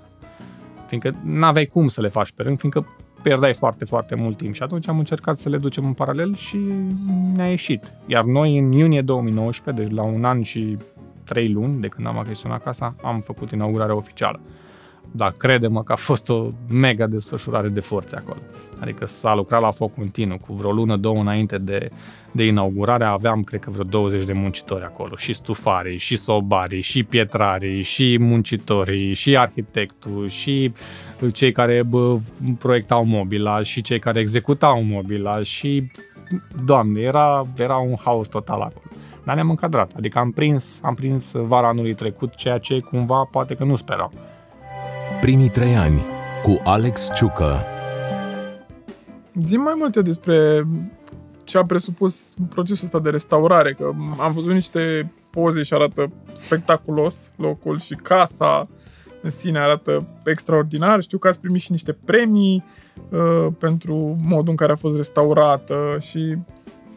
Fiindcă 0.87 1.15
n-aveai 1.25 1.65
cum 1.67 1.89
să 1.89 2.01
le 2.01 2.09
faci 2.09 2.33
pe 2.33 2.43
rând, 2.43 2.59
fiindcă 2.59 2.87
pierdeai 3.23 3.55
foarte, 3.55 3.85
foarte 3.85 4.15
mult 4.15 4.37
timp 4.37 4.55
și 4.55 4.63
atunci 4.63 4.89
am 4.89 4.99
încercat 4.99 5.39
să 5.39 5.49
le 5.49 5.57
ducem 5.59 5.85
în 5.85 5.93
paralel 5.93 6.35
și 6.35 6.59
ne-a 7.35 7.49
ieșit. 7.49 7.93
Iar 8.07 8.25
noi 8.25 8.59
în 8.59 8.73
iunie 8.73 9.03
2019, 9.03 9.85
deci 9.85 9.95
la 9.95 10.03
un 10.03 10.25
an 10.25 10.43
și 10.43 10.77
trei 11.25 11.49
luni 11.53 11.81
de 11.81 11.89
când 11.89 12.07
am 12.07 12.19
achiziționat 12.19 12.63
casa, 12.63 12.95
am 13.03 13.21
făcut 13.21 13.51
inaugurarea 13.51 13.95
oficială. 13.95 14.41
Dar 15.17 15.33
crede-mă 15.33 15.83
că 15.83 15.93
a 15.93 15.97
fost 15.97 16.29
o 16.29 16.51
mega 16.69 17.07
desfășurare 17.07 17.69
de 17.69 17.81
forțe 17.81 18.17
acolo. 18.17 18.41
Adică 18.81 19.07
s-a 19.07 19.35
lucrat 19.35 19.61
la 19.61 19.71
foc 19.71 19.95
continuu, 19.95 20.39
cu 20.39 20.53
vreo 20.53 20.73
lună, 20.73 20.97
două 20.97 21.21
înainte 21.21 21.59
de, 21.59 21.91
de 22.33 22.47
inaugurare 22.47 23.05
aveam, 23.05 23.43
cred 23.43 23.61
că, 23.61 23.71
vreo 23.71 23.85
20 23.85 24.25
de 24.25 24.33
muncitori 24.33 24.85
acolo. 24.85 25.17
Și 25.17 25.33
stufarii, 25.33 25.99
și 25.99 26.17
sobarii, 26.17 26.81
și 26.81 27.03
pietrarii, 27.03 27.83
și 27.83 28.17
muncitorii, 28.21 29.15
și 29.15 29.37
arhitectul, 29.37 30.29
și 30.29 30.73
cei 31.33 31.53
care 31.53 31.83
bă, 31.83 32.19
proiectau 32.59 33.05
mobila, 33.05 33.63
și 33.63 33.81
cei 33.81 33.99
care 33.99 34.21
executau 34.21 34.83
mobila, 34.83 35.43
și, 35.43 35.91
doamne, 36.65 37.01
era, 37.01 37.47
era 37.59 37.77
un 37.77 37.95
haos 38.05 38.29
total 38.29 38.61
acolo. 38.61 38.85
Dar 39.25 39.35
ne-am 39.35 39.51
încadrat, 39.51 39.93
adică 39.97 40.19
am 40.19 40.31
prins, 40.31 40.81
am 40.83 40.95
prins 40.95 41.33
vara 41.33 41.69
anului 41.69 41.95
trecut 41.95 42.35
ceea 42.35 42.59
ce 42.59 42.81
cumva 42.81 43.29
poate 43.31 43.55
că 43.55 43.65
nu 43.65 43.75
speram. 43.75 44.13
Primii 45.25 45.49
trei 45.49 45.77
ani 45.77 46.03
cu 46.43 46.61
Alex 46.65 47.09
Ciucă. 47.15 47.65
Zim 49.43 49.61
mai 49.61 49.75
multe 49.77 50.03
despre 50.03 50.67
ce 51.45 51.59
a 51.59 51.65
presupus 51.65 52.33
procesul 52.49 52.85
ăsta 52.85 52.99
de 52.99 53.11
restaurare, 53.11 53.73
că 53.73 53.91
am 54.19 54.33
văzut 54.33 54.53
niște 54.53 55.13
poze 55.31 55.63
și 55.63 55.75
arată 55.75 56.13
spectaculos 56.33 57.31
locul 57.37 57.79
și 57.79 57.95
casa 57.95 58.69
în 59.23 59.31
sine 59.31 59.59
arată 59.59 60.07
extraordinar. 60.25 61.03
Știu 61.03 61.19
că 61.19 61.29
ați 61.29 61.41
primit 61.41 61.61
și 61.61 61.71
niște 61.71 61.93
premii 61.93 62.65
uh, 63.11 63.47
pentru 63.59 64.17
modul 64.21 64.51
în 64.51 64.57
care 64.57 64.73
a 64.73 64.77
fost 64.77 64.97
restaurată 64.97 65.97
și 66.01 66.37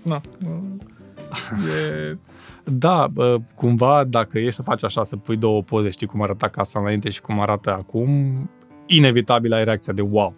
na, 0.01 0.21
uh, 0.45 0.57
e 1.81 2.17
Da, 2.71 3.07
bă, 3.11 3.37
cumva, 3.55 4.03
dacă 4.03 4.39
e 4.39 4.49
să 4.49 4.61
faci 4.61 4.83
așa, 4.83 5.03
să 5.03 5.15
pui 5.15 5.37
două 5.37 5.61
poze, 5.61 5.89
știi 5.89 6.07
cum 6.07 6.21
arăta 6.21 6.47
casa 6.47 6.79
înainte 6.79 7.09
și 7.09 7.21
cum 7.21 7.39
arată 7.39 7.71
acum, 7.71 8.09
inevitabil 8.85 9.53
ai 9.53 9.63
reacția 9.63 9.93
de 9.93 10.01
wow. 10.01 10.33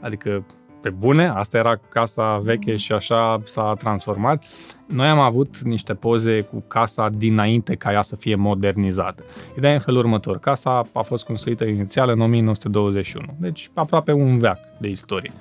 Adică, 0.00 0.46
pe 0.80 0.90
bune, 0.90 1.26
asta 1.26 1.58
era 1.58 1.76
casa 1.88 2.38
veche 2.38 2.76
și 2.76 2.92
așa 2.92 3.40
s-a 3.44 3.74
transformat. 3.78 4.44
Noi 4.86 5.08
am 5.08 5.18
avut 5.18 5.58
niște 5.58 5.94
poze 5.94 6.40
cu 6.40 6.64
casa 6.68 7.08
dinainte 7.08 7.74
ca 7.74 7.92
ea 7.92 8.02
să 8.02 8.16
fie 8.16 8.34
modernizată. 8.34 9.24
Ideea 9.56 9.72
e 9.72 9.74
în 9.74 9.80
felul 9.80 10.00
următor. 10.00 10.38
Casa 10.38 10.82
a 10.92 11.02
fost 11.02 11.26
construită 11.26 11.64
inițial 11.64 12.08
în 12.08 12.20
1921, 12.20 13.26
deci 13.38 13.70
aproape 13.74 14.12
un 14.12 14.38
veac 14.38 14.58
de 14.78 14.88
istorie. 14.88 15.32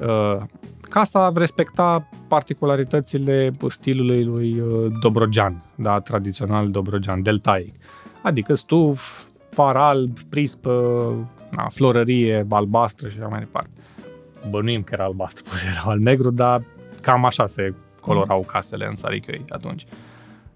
Uh, 0.00 0.42
Casa 0.92 1.32
respecta 1.34 2.08
particularitățile 2.28 3.52
stilului 3.68 4.24
lui 4.24 4.60
uh, 4.60 4.92
Dobrogean, 5.00 5.64
da, 5.74 6.00
tradițional 6.00 6.70
Dobrogean, 6.70 7.22
deltaic. 7.22 7.74
Adică 8.22 8.54
stuf, 8.54 9.24
far 9.50 9.76
alb, 9.76 10.18
prispă, 10.18 11.14
na, 11.56 11.68
florărie 11.68 12.46
albastră 12.48 13.08
și 13.08 13.16
așa 13.18 13.28
mai 13.28 13.38
departe. 13.38 13.70
Bănuim 14.50 14.82
că 14.82 14.90
era 14.92 15.04
albastru, 15.04 15.44
poate 15.48 15.64
era 15.70 15.90
al 15.90 15.98
negru, 15.98 16.30
dar 16.30 16.64
cam 17.00 17.24
așa 17.24 17.46
se 17.46 17.74
colorau 18.00 18.40
casele 18.40 18.86
în 18.86 18.94
Sarichioi 18.94 19.44
atunci. 19.48 19.84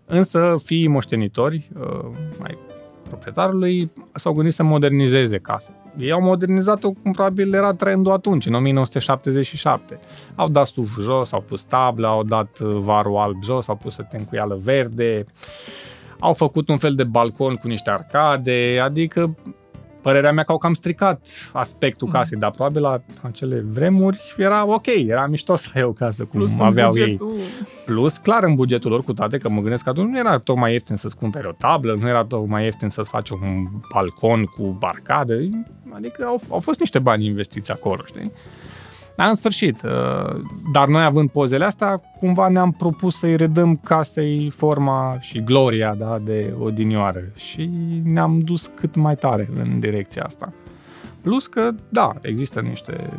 Însă, 0.06 0.56
fiii 0.64 0.88
moștenitori, 0.88 1.70
uh, 1.80 2.10
mai 2.38 2.58
proprietarului, 3.08 3.92
s-au 4.14 4.32
gândit 4.32 4.52
să 4.52 4.62
modernizeze 4.62 5.38
casa. 5.38 5.72
Ei 5.98 6.12
au 6.12 6.22
modernizat-o 6.22 6.90
cum 6.90 7.12
probabil 7.12 7.54
era 7.54 7.72
trendul 7.72 8.12
atunci, 8.12 8.46
în 8.46 8.54
1977. 8.54 9.98
Au 10.34 10.48
dat 10.48 10.66
stuf 10.66 10.98
jos, 11.00 11.32
au 11.32 11.40
pus 11.40 11.62
tablă, 11.62 12.06
au 12.06 12.22
dat 12.22 12.58
uh, 12.62 12.76
varul 12.80 13.16
alb 13.16 13.42
jos, 13.44 13.68
au 13.68 13.76
pus 13.76 13.96
o 13.96 14.02
tencuială 14.02 14.58
verde, 14.62 15.24
au 16.18 16.34
făcut 16.34 16.68
un 16.68 16.76
fel 16.76 16.94
de 16.94 17.04
balcon 17.04 17.54
cu 17.54 17.68
niște 17.68 17.90
arcade, 17.90 18.80
adică 18.84 19.34
părerea 20.06 20.32
mea 20.32 20.44
că 20.44 20.52
au 20.52 20.58
cam 20.58 20.72
stricat 20.72 21.26
aspectul 21.52 22.08
Mhm. 22.08 22.16
casei, 22.16 22.38
dar 22.38 22.50
probabil 22.50 22.80
la 22.82 23.00
acele 23.22 23.64
vremuri 23.68 24.20
era 24.36 24.66
ok, 24.66 24.86
era 24.86 25.26
mișto 25.26 25.56
să 25.56 25.68
ai 25.74 25.82
o 25.82 25.92
casă 25.92 26.24
cum 26.24 26.38
Plus 26.40 26.58
în 26.58 26.64
aveau 26.64 26.92
ei. 26.96 27.02
bugetul, 27.04 27.32
Plus, 27.86 28.16
clar, 28.16 28.44
în 28.44 28.54
bugetul 28.54 28.90
lor, 28.90 29.02
cu 29.04 29.12
toate 29.12 29.38
că 29.38 29.48
mă 29.48 29.60
gândesc 29.60 29.84
că 29.84 29.90
atunci 29.90 30.10
nu 30.10 30.18
era 30.18 30.38
tocmai 30.38 30.72
ieftin 30.72 30.96
să-ți 30.96 31.16
cumperi 31.16 31.46
o 31.46 31.52
tablă, 31.58 31.96
nu 32.00 32.08
era 32.08 32.24
tocmai 32.24 32.64
ieftin 32.64 32.88
să-ți 32.88 33.08
faci 33.10 33.30
un 33.30 33.66
balcon 33.94 34.44
cu 34.44 34.62
barcade, 34.78 35.50
adică 35.92 36.24
au, 36.26 36.40
au 36.48 36.58
fost 36.60 36.78
niște 36.80 36.98
bani 36.98 37.24
investiți 37.24 37.70
acolo, 37.72 38.02
știi? 38.06 38.32
Dar 39.16 39.28
în 39.28 39.34
sfârșit, 39.34 39.82
uh, 39.82 40.42
dar 40.72 40.88
noi 40.88 41.04
având 41.04 41.30
pozele 41.30 41.64
astea, 41.64 41.96
cumva 42.18 42.48
ne-am 42.48 42.72
propus 42.72 43.16
să-i 43.16 43.36
redăm 43.36 43.76
casei 43.76 44.50
forma 44.50 45.16
și 45.20 45.42
gloria 45.44 45.94
da, 45.94 46.18
de 46.18 46.54
odinioară 46.58 47.22
și 47.34 47.70
ne-am 48.04 48.38
dus 48.38 48.66
cât 48.66 48.94
mai 48.94 49.16
tare 49.16 49.48
în 49.62 49.78
direcția 49.78 50.22
asta. 50.22 50.52
Plus 51.20 51.46
că, 51.46 51.70
da, 51.88 52.14
există 52.20 52.60
niște 52.60 53.10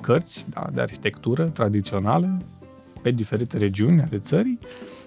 cărți 0.00 0.46
da, 0.50 0.66
de 0.72 0.80
arhitectură 0.80 1.44
tradițională 1.44 2.42
pe 3.02 3.10
diferite 3.10 3.58
regiuni 3.58 4.00
ale 4.00 4.18
țării. 4.18 4.58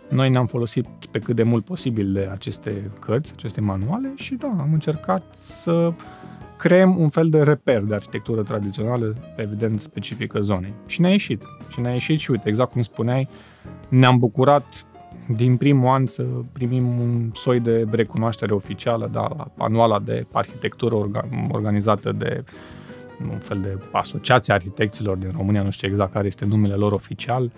Noi 0.09 0.29
ne-am 0.29 0.45
folosit 0.45 0.85
pe 1.11 1.19
cât 1.19 1.35
de 1.35 1.43
mult 1.43 1.65
posibil 1.65 2.13
de 2.13 2.29
aceste 2.31 2.91
cărți, 2.99 3.33
aceste 3.35 3.61
manuale 3.61 4.11
și 4.15 4.35
da, 4.35 4.47
am 4.47 4.69
încercat 4.73 5.23
să 5.33 5.93
creăm 6.57 6.99
un 6.99 7.09
fel 7.09 7.29
de 7.29 7.43
reper 7.43 7.81
de 7.81 7.93
arhitectură 7.93 8.41
tradițională, 8.41 9.15
evident 9.35 9.81
specifică 9.81 10.39
zonei. 10.39 10.73
Și 10.85 11.01
ne-a 11.01 11.11
ieșit. 11.11 11.43
Și 11.69 11.79
ne-a 11.79 11.91
ieșit 11.91 12.19
și 12.19 12.31
uite, 12.31 12.47
exact 12.47 12.71
cum 12.71 12.81
spuneai, 12.81 13.29
ne-am 13.89 14.17
bucurat 14.17 14.85
din 15.35 15.57
primul 15.57 15.87
an 15.87 16.05
să 16.05 16.23
primim 16.53 16.99
un 16.99 17.29
soi 17.33 17.59
de 17.59 17.87
recunoaștere 17.91 18.53
oficială, 18.53 19.09
da, 19.11 19.51
anuala 19.57 19.99
de 19.99 20.25
arhitectură 20.31 20.95
orga- 20.95 21.51
organizată 21.51 22.11
de 22.11 22.43
un 23.31 23.37
fel 23.37 23.59
de 23.61 23.77
asociație 23.91 24.53
a 24.53 24.55
arhitecților 24.55 25.17
din 25.17 25.33
România, 25.35 25.63
nu 25.63 25.69
știu 25.69 25.87
exact 25.87 26.11
care 26.11 26.25
este 26.27 26.45
numele 26.45 26.73
lor 26.73 26.91
oficial. 26.91 27.51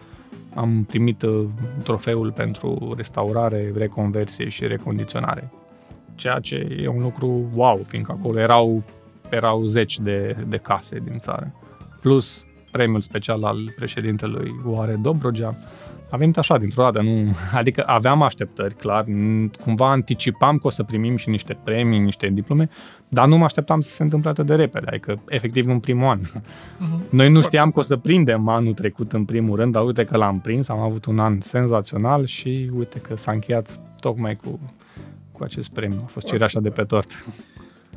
Am 0.54 0.84
primit 0.84 1.22
uh, 1.22 1.46
trofeul 1.84 2.32
pentru 2.32 2.94
restaurare, 2.98 3.72
reconversie 3.76 4.48
și 4.50 4.68
recondiționare. 4.68 5.52
Ceea 6.18 6.40
ce 6.40 6.78
e 6.82 6.88
un 6.88 7.02
lucru 7.02 7.50
wow, 7.54 7.82
fiindcă 7.88 8.18
acolo 8.20 8.40
erau, 8.40 8.84
erau 9.30 9.64
zeci 9.64 10.00
de, 10.00 10.36
de 10.48 10.58
case 10.58 11.02
din 11.04 11.18
țară. 11.18 11.54
Plus 12.02 12.46
premiul 12.72 13.02
special 13.02 13.44
al 13.44 13.74
președintelui 13.76 14.52
Oare 14.66 15.00
Dobrogea. 15.02 15.56
A 16.10 16.18
venit 16.18 16.38
așa, 16.38 16.58
dintr-o 16.58 16.84
dată, 16.84 17.02
nu... 17.02 17.36
Adică 17.60 17.84
aveam 17.86 18.22
așteptări, 18.22 18.76
clar, 18.76 19.04
n- 19.04 19.62
cumva 19.64 19.90
anticipam 19.90 20.58
că 20.58 20.68
o 20.68 20.70
să 20.70 20.84
primim 20.84 21.16
și 21.16 21.30
niște 21.30 21.58
premii, 21.64 22.00
niște 22.00 22.28
diplome, 22.28 22.70
dar 23.08 23.28
nu 23.28 23.38
mă 23.38 23.44
așteptam 23.44 23.82
să 23.82 23.90
se 23.90 24.04
întâmple 24.04 24.30
atât 24.30 24.46
de 24.46 24.56
repede, 24.56 24.86
adică 24.88 25.20
efectiv 25.28 25.68
în 25.68 25.80
primul 25.80 26.08
an. 26.08 26.20
Noi 27.10 27.30
nu 27.30 27.42
știam 27.42 27.72
că 27.72 27.80
o 27.80 27.82
să 27.82 27.98
prindem 27.98 28.48
anul 28.48 28.74
trecut 28.74 29.14
în 29.14 29.26
primul 29.26 29.56
rând, 29.56 29.72
dar 29.72 29.84
uite 29.84 30.04
că 30.04 30.18
l-am 30.18 30.40
prins, 30.40 30.70
am 30.70 30.80
avut 30.80 31.06
un 31.06 31.20
an 31.20 31.40
senzațional 31.40 32.26
și 32.26 32.72
uite 32.78 33.00
că 33.00 33.16
s-a 33.16 33.32
încheiat 33.32 33.80
tocmai 34.00 34.36
cu, 34.36 34.60
cu 35.38 35.44
acest 35.44 35.70
premiu. 35.70 36.02
A 36.04 36.08
fost 36.08 36.28
cireașa 36.28 36.60
de 36.60 36.70
pe 36.70 36.84
tort. 36.84 37.26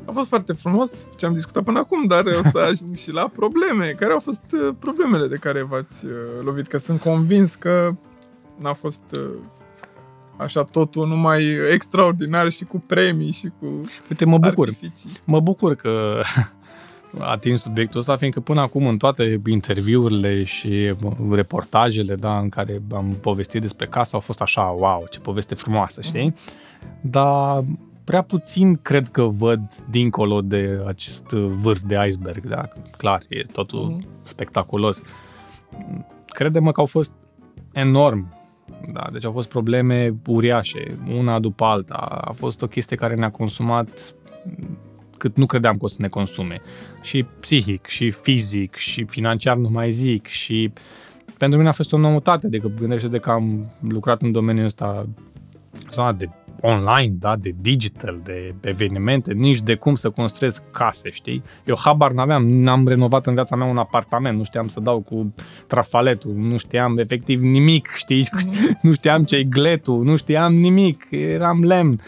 A 0.05 0.11
fost 0.11 0.27
foarte 0.27 0.53
frumos 0.53 1.07
ce 1.17 1.25
am 1.25 1.33
discutat 1.33 1.63
până 1.63 1.79
acum, 1.79 2.07
dar 2.07 2.23
o 2.25 2.49
să 2.49 2.57
ajung 2.57 2.95
și 2.95 3.11
la 3.11 3.27
probleme. 3.27 3.87
Care 3.87 4.13
au 4.13 4.19
fost 4.19 4.43
uh, 4.53 4.75
problemele 4.79 5.27
de 5.27 5.35
care 5.35 5.61
v-ați 5.61 6.05
uh, 6.05 6.11
lovit? 6.43 6.67
Că 6.67 6.77
sunt 6.77 6.99
convins 7.01 7.55
că 7.55 7.95
n-a 8.59 8.73
fost 8.73 9.01
uh, 9.17 9.29
așa 10.37 10.63
totul 10.63 11.07
numai 11.07 11.43
extraordinar 11.71 12.49
și 12.49 12.63
cu 12.65 12.83
premii 12.87 13.31
și 13.31 13.51
cu 13.59 13.65
Uite, 14.09 14.25
mă 14.25 14.37
bucur. 14.37 14.67
artificii. 14.67 15.11
Mă 15.25 15.39
bucur 15.39 15.75
că 15.75 16.21
ating 17.19 17.57
subiectul 17.57 17.99
ăsta, 17.99 18.15
fiindcă 18.15 18.39
până 18.39 18.61
acum 18.61 18.87
în 18.87 18.97
toate 18.97 19.41
interviurile 19.47 20.43
și 20.43 20.93
mă, 21.01 21.35
reportajele 21.35 22.15
da, 22.15 22.37
în 22.37 22.49
care 22.49 22.81
am 22.93 23.17
povestit 23.21 23.61
despre 23.61 23.85
casă 23.87 24.15
au 24.15 24.21
fost 24.21 24.41
așa, 24.41 24.61
wow, 24.61 25.05
ce 25.09 25.19
poveste 25.19 25.55
frumoasă, 25.55 26.01
știi? 26.01 26.33
Dar 27.01 27.63
prea 28.03 28.21
puțin 28.21 28.79
cred 28.81 29.07
că 29.07 29.23
văd 29.23 29.61
dincolo 29.89 30.41
de 30.41 30.83
acest 30.87 31.25
vârf 31.31 31.81
de 31.81 32.03
iceberg, 32.07 32.45
da? 32.47 32.67
Clar, 32.97 33.21
e 33.29 33.41
totul 33.41 33.83
Mhm. 33.89 34.05
spectaculos. 34.23 35.01
Crede-mă 36.25 36.71
că 36.71 36.79
au 36.79 36.85
fost 36.85 37.11
enorm 37.71 38.39
da, 38.93 39.07
deci 39.11 39.25
au 39.25 39.31
fost 39.31 39.49
probleme 39.49 40.15
uriașe, 40.27 40.97
una 41.17 41.39
după 41.39 41.63
alta. 41.65 41.95
A 42.21 42.31
fost 42.31 42.61
o 42.61 42.67
chestie 42.67 42.95
care 42.97 43.15
ne-a 43.15 43.31
consumat 43.31 44.15
cât 45.21 45.37
nu 45.37 45.45
credeam 45.45 45.77
că 45.77 45.85
o 45.85 45.87
să 45.87 45.97
ne 45.99 46.07
consume. 46.07 46.61
Și 47.01 47.25
psihic, 47.39 47.85
și 47.85 48.11
fizic, 48.11 48.75
și 48.75 49.03
financiar 49.03 49.57
nu 49.57 49.69
mai 49.69 49.91
zic, 49.91 50.25
și 50.25 50.71
pentru 51.37 51.57
mine 51.57 51.69
a 51.69 51.73
fost 51.73 51.93
o 51.93 51.97
noutate, 51.97 52.45
adică 52.45 52.71
gândește 52.79 53.07
de 53.07 53.17
că 53.17 53.29
am 53.29 53.71
lucrat 53.89 54.21
în 54.21 54.31
domeniul 54.31 54.65
ăsta 54.65 55.07
zona 55.91 56.13
de 56.13 56.29
online, 56.61 57.13
da, 57.19 57.35
de 57.35 57.51
digital, 57.61 58.19
de 58.23 58.55
evenimente, 58.61 59.33
nici 59.33 59.61
de 59.61 59.75
cum 59.75 59.95
să 59.95 60.09
construiesc 60.09 60.63
case, 60.71 61.09
știi? 61.09 61.41
Eu 61.65 61.75
habar 61.77 62.11
n-aveam, 62.11 62.49
n-am 62.49 62.87
renovat 62.87 63.27
în 63.27 63.33
viața 63.33 63.55
mea 63.55 63.67
un 63.67 63.77
apartament, 63.77 64.37
nu 64.37 64.43
știam 64.43 64.67
să 64.67 64.79
dau 64.79 64.99
cu 64.99 65.33
trafaletul, 65.67 66.33
nu 66.35 66.57
știam 66.57 66.97
efectiv 66.97 67.41
nimic, 67.41 67.87
știi? 67.95 68.29
nu 68.81 68.93
știam 68.93 69.23
ce-i 69.23 69.49
gletul, 69.49 70.03
nu 70.03 70.15
știam 70.15 70.53
nimic, 70.53 71.07
eram 71.09 71.63
lemn. 71.63 71.99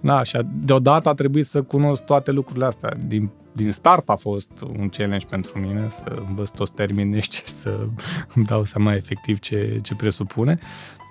Da, 0.00 0.22
și 0.22 0.36
a- 0.36 0.46
deodată 0.64 1.08
a 1.08 1.14
trebuit 1.14 1.46
să 1.46 1.62
cunosc 1.62 2.04
toate 2.04 2.30
lucrurile 2.30 2.64
astea. 2.64 2.96
Din, 3.06 3.30
din 3.52 3.70
start 3.70 4.08
a 4.08 4.14
fost 4.14 4.50
un 4.78 4.88
challenge 4.88 5.26
pentru 5.26 5.58
mine 5.58 5.88
să 5.88 6.22
învăț 6.28 6.50
toți 6.50 6.72
termenii 6.72 7.20
și 7.20 7.42
să 7.62 7.86
îmi 8.34 8.44
dau 8.44 8.64
seama 8.64 8.94
efectiv 8.94 9.38
ce, 9.38 9.78
ce 9.82 9.94
presupune. 9.94 10.58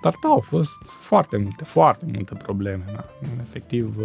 Dar 0.02 0.14
da, 0.22 0.28
au 0.28 0.40
fost 0.40 0.78
foarte 0.82 1.36
multe, 1.36 1.64
foarte 1.64 2.06
multe 2.12 2.34
probleme. 2.34 2.84
Da. 2.92 3.04
Efectiv, 3.40 3.96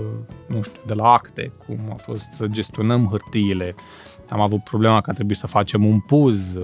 nu 0.48 0.62
știu, 0.62 0.82
de 0.86 0.94
la 0.94 1.12
acte, 1.12 1.52
cum 1.66 1.80
a 1.92 1.96
fost 1.96 2.32
să 2.32 2.48
gestionăm 2.48 3.08
hârtiile. 3.08 3.75
Am 4.30 4.40
avut 4.40 4.63
problema 4.63 5.02
că 5.02 5.10
a 5.10 5.13
trebuit 5.13 5.38
să 5.38 5.48
facem 5.48 5.86
un 5.86 6.00
puz. 6.00 6.58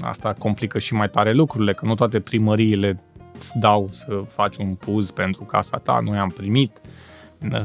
Asta 0.00 0.32
complică 0.38 0.78
și 0.78 0.94
mai 0.94 1.10
tare 1.10 1.32
lucrurile, 1.32 1.74
că 1.74 1.86
nu 1.86 1.94
toate 1.94 2.20
primăriile 2.20 3.02
îți 3.34 3.58
dau 3.58 3.88
să 3.90 4.22
faci 4.28 4.56
un 4.56 4.74
puz 4.74 5.10
pentru 5.10 5.44
casa 5.44 5.78
ta. 5.78 6.00
Noi 6.04 6.18
am 6.18 6.28
primit 6.28 6.80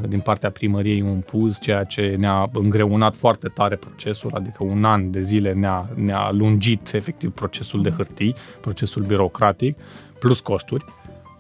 din 0.07 0.19
partea 0.19 0.51
primăriei 0.51 1.01
un 1.01 1.19
puz, 1.19 1.59
ceea 1.59 1.83
ce 1.83 2.15
ne-a 2.17 2.49
îngreunat 2.53 3.17
foarte 3.17 3.47
tare 3.47 3.75
procesul, 3.75 4.31
adică 4.33 4.63
un 4.63 4.83
an 4.83 5.11
de 5.11 5.21
zile 5.21 5.53
ne-a, 5.53 5.89
ne-a 5.95 6.31
lungit 6.31 6.93
efectiv 6.93 7.31
procesul 7.31 7.81
de 7.81 7.89
hârtii, 7.89 8.35
procesul 8.61 9.03
birocratic, 9.03 9.77
plus 10.19 10.39
costuri. 10.39 10.85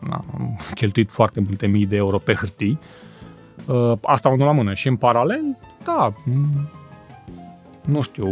Da, 0.09 0.19
am 0.33 0.59
cheltuit 0.73 1.11
foarte 1.11 1.39
multe 1.39 1.67
mii 1.67 1.85
de 1.85 1.95
euro 1.95 2.17
pe 2.17 2.33
hârtii. 2.33 2.79
Asta 4.01 4.29
unul 4.29 4.45
la 4.45 4.51
mână. 4.51 4.73
Și 4.73 4.87
în 4.87 4.95
paralel, 4.95 5.57
da, 5.83 6.13
nu 7.87 8.01
știu, 8.01 8.27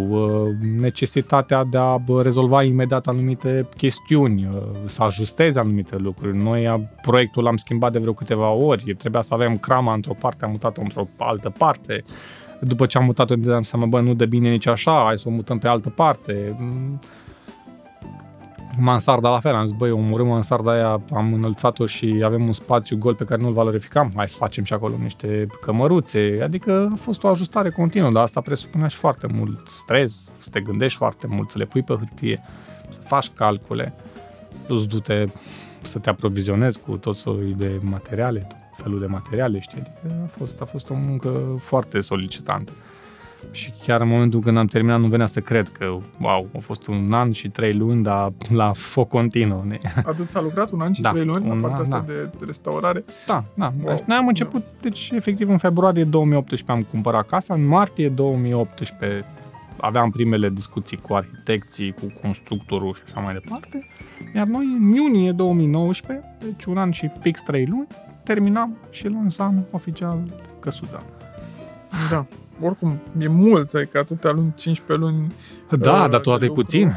necesitatea 0.80 1.64
de 1.64 1.78
a 1.78 2.02
rezolva 2.22 2.64
imediat 2.64 3.08
anumite 3.08 3.68
chestiuni, 3.78 4.50
să 4.86 5.04
ajusteze 5.04 5.60
anumite 5.60 5.98
lucruri. 5.98 6.38
Noi 6.38 6.90
proiectul 7.02 7.44
l-am 7.44 7.58
schimbat 7.58 7.92
de 7.92 8.00
vreo 8.00 8.14
câteva 8.14 8.50
ori, 8.50 8.96
trebuia 8.98 9.22
să 9.22 9.34
avem 9.34 9.58
crama 9.58 9.94
într-o 9.94 10.16
parte, 10.20 10.46
am 10.46 10.52
mutat-o 10.52 10.82
într-o 10.82 11.08
altă 11.18 11.50
parte. 11.50 12.02
După 12.60 12.86
ce 12.86 12.98
am 12.98 13.04
mutat-o, 13.06 13.34
îmi 13.34 13.44
dădeam 13.44 13.62
seama, 13.62 13.86
bă, 13.86 14.02
nu 14.02 14.14
dă 14.14 14.26
bine 14.26 14.50
nici 14.50 14.68
așa, 14.68 15.04
hai 15.06 15.18
să 15.18 15.30
o 15.30 15.32
mutăm 15.32 15.58
pe 15.58 15.68
altă 15.68 15.90
parte. 15.90 16.56
Mansarda 18.80 19.30
la 19.30 19.40
fel, 19.40 19.54
am 19.54 19.66
zis, 19.66 19.76
băi, 19.78 19.92
omorâm 19.92 20.28
mansarda 20.28 20.72
aia, 20.72 21.02
am 21.14 21.34
înălțat-o 21.34 21.86
și 21.86 22.22
avem 22.26 22.46
un 22.46 22.54
spațiu 22.54 22.98
gol 22.98 23.16
pe 23.16 23.24
care 23.24 23.42
nu-l 23.42 23.54
valorificam, 23.54 24.12
hai 24.16 24.28
să 24.28 24.38
facem 24.38 24.64
și 24.64 24.74
acolo 24.74 24.94
niște 25.02 25.48
cămăruțe, 25.62 26.40
adică 26.44 26.90
a 26.94 26.96
fost 26.96 27.24
o 27.24 27.28
ajustare 27.28 27.70
continuă, 27.70 28.12
dar 28.12 28.24
asta 28.24 28.42
presupunea 28.42 28.88
și 28.88 28.98
foarte 28.98 29.28
mult 29.28 29.68
stres, 29.68 30.32
să 30.38 30.50
te 30.50 30.60
gândești 30.60 30.98
foarte 30.98 31.28
mult, 31.28 31.50
să 31.52 31.58
le 31.58 31.66
pui 31.66 31.84
pe 31.84 31.94
hârtie, 31.94 32.44
să 32.90 33.00
faci 33.00 33.30
calcule, 33.30 33.94
plus 34.66 34.88
du-te 34.88 35.26
să 35.80 36.00
te 36.00 36.10
aprovizionezi 36.10 36.80
cu 36.80 36.98
tot 36.98 37.16
soiul 37.16 37.54
de 37.58 37.80
materiale, 37.82 38.40
tot 38.40 38.84
felul 38.84 39.00
de 39.00 39.06
materiale, 39.06 39.60
știi, 39.60 39.78
adică 39.80 40.22
a 40.24 40.28
fost, 40.28 40.62
a 40.62 40.66
fost 40.66 40.90
o 40.90 40.94
muncă 40.94 41.56
foarte 41.60 42.00
solicitantă. 42.00 42.72
Și 43.52 43.74
chiar 43.84 44.02
în 44.02 44.08
momentul 44.08 44.40
când 44.40 44.58
am 44.58 44.66
terminat 44.66 45.00
nu 45.00 45.08
venea 45.08 45.26
să 45.26 45.40
cred 45.40 45.70
că, 45.70 45.86
wow, 46.22 46.50
a 46.56 46.60
fost 46.60 46.88
un 46.88 47.14
an 47.14 47.32
și 47.32 47.50
trei 47.50 47.74
luni, 47.74 48.04
dar 48.04 48.32
la 48.50 48.72
foc 48.74 49.10
continuu. 49.10 49.64
Ne? 49.64 49.78
Atât 50.06 50.30
s-a 50.30 50.42
lucrat 50.42 50.72
un 50.72 50.82
an 50.82 50.94
și 50.94 51.02
Da, 51.02 51.12
trei 51.12 51.26
luni 51.26 51.50
un 51.50 51.60
la 51.60 51.68
partea 51.68 51.78
an, 51.78 51.84
asta 51.84 52.06
da. 52.08 52.14
de 52.14 52.46
restaurare. 52.46 53.06
Da, 53.28 53.44
da. 53.54 53.72
Wow. 53.84 53.96
Deci 53.96 54.06
noi 54.06 54.18
am 54.18 54.28
început, 54.28 54.64
deci 54.82 55.10
efectiv 55.14 55.50
în 55.50 55.58
februarie 55.58 56.04
2018 56.04 56.72
am 56.72 56.82
cumpărat 56.82 57.28
casa, 57.28 57.54
în 57.54 57.66
martie 57.66 58.10
2018 58.10 59.26
aveam 59.78 60.10
primele 60.10 60.50
discuții 60.50 60.98
cu 60.98 61.14
arhitecții, 61.14 61.92
cu 61.92 62.14
constructorul 62.22 62.94
și 62.94 63.02
așa 63.06 63.20
mai 63.20 63.34
departe, 63.34 63.88
iar 64.36 64.48
noi 64.48 64.66
în 64.80 64.94
iunie 64.94 65.32
2019, 65.32 66.36
deci 66.40 66.66
un 66.66 66.78
an 66.78 66.92
și 66.92 67.10
fix 67.20 67.42
trei 67.42 67.66
luni, 67.66 67.88
terminam 68.24 68.78
și 68.90 69.08
lansam 69.08 69.66
oficial 69.72 70.20
căsuța. 70.60 71.04
Da. 72.10 72.26
Oricum, 72.62 73.02
e 73.20 73.28
mult, 73.28 73.74
adică 73.74 73.98
atâtea 73.98 74.32
luni, 74.32 74.54
15 74.56 75.06
luni. 75.06 75.34
Da, 75.70 75.92
uh, 75.92 75.98
dar 75.98 76.10
de 76.10 76.18
tot 76.18 76.42
e 76.42 76.46
lucru. 76.46 76.62
puțin. 76.62 76.92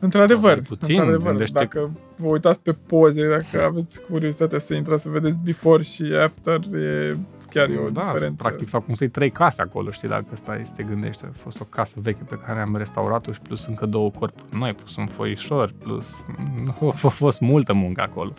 Într-adevăr, 0.00 0.54
Tot 0.54 0.62
e 0.62 0.66
puțin, 0.68 0.94
într-adevăr 0.94 1.28
gândește 1.28 1.58
dacă 1.58 1.90
vă 2.16 2.26
uitați 2.26 2.62
pe 2.62 2.72
poze, 2.86 3.28
dacă 3.28 3.64
aveți 3.64 4.00
curiozitatea 4.10 4.58
să 4.58 4.74
intrați 4.74 5.02
să 5.02 5.08
vedeți 5.08 5.38
before 5.44 5.82
și 5.82 6.02
after, 6.02 6.60
e 6.74 7.16
chiar 7.50 7.68
e 7.68 7.76
o 7.86 7.90
da, 7.90 8.00
diferență. 8.00 8.42
practic 8.42 8.68
s-au 8.68 8.80
construit 8.80 9.12
trei 9.12 9.30
case 9.30 9.62
acolo, 9.62 9.90
știi, 9.90 10.08
dacă 10.08 10.24
ăsta 10.32 10.56
este 10.60 10.82
gândește. 10.82 11.26
A 11.26 11.36
fost 11.36 11.60
o 11.60 11.64
casă 11.64 11.96
veche 12.02 12.22
pe 12.28 12.38
care 12.46 12.60
am 12.60 12.76
restaurat-o 12.76 13.32
și 13.32 13.40
plus 13.40 13.66
încă 13.66 13.86
două 13.86 14.10
corpuri 14.10 14.58
noi, 14.58 14.72
plus 14.72 14.96
un 14.96 15.06
foișor, 15.06 15.72
plus 15.78 16.22
a 17.02 17.08
fost 17.08 17.40
multă 17.40 17.72
muncă 17.72 18.00
acolo. 18.00 18.32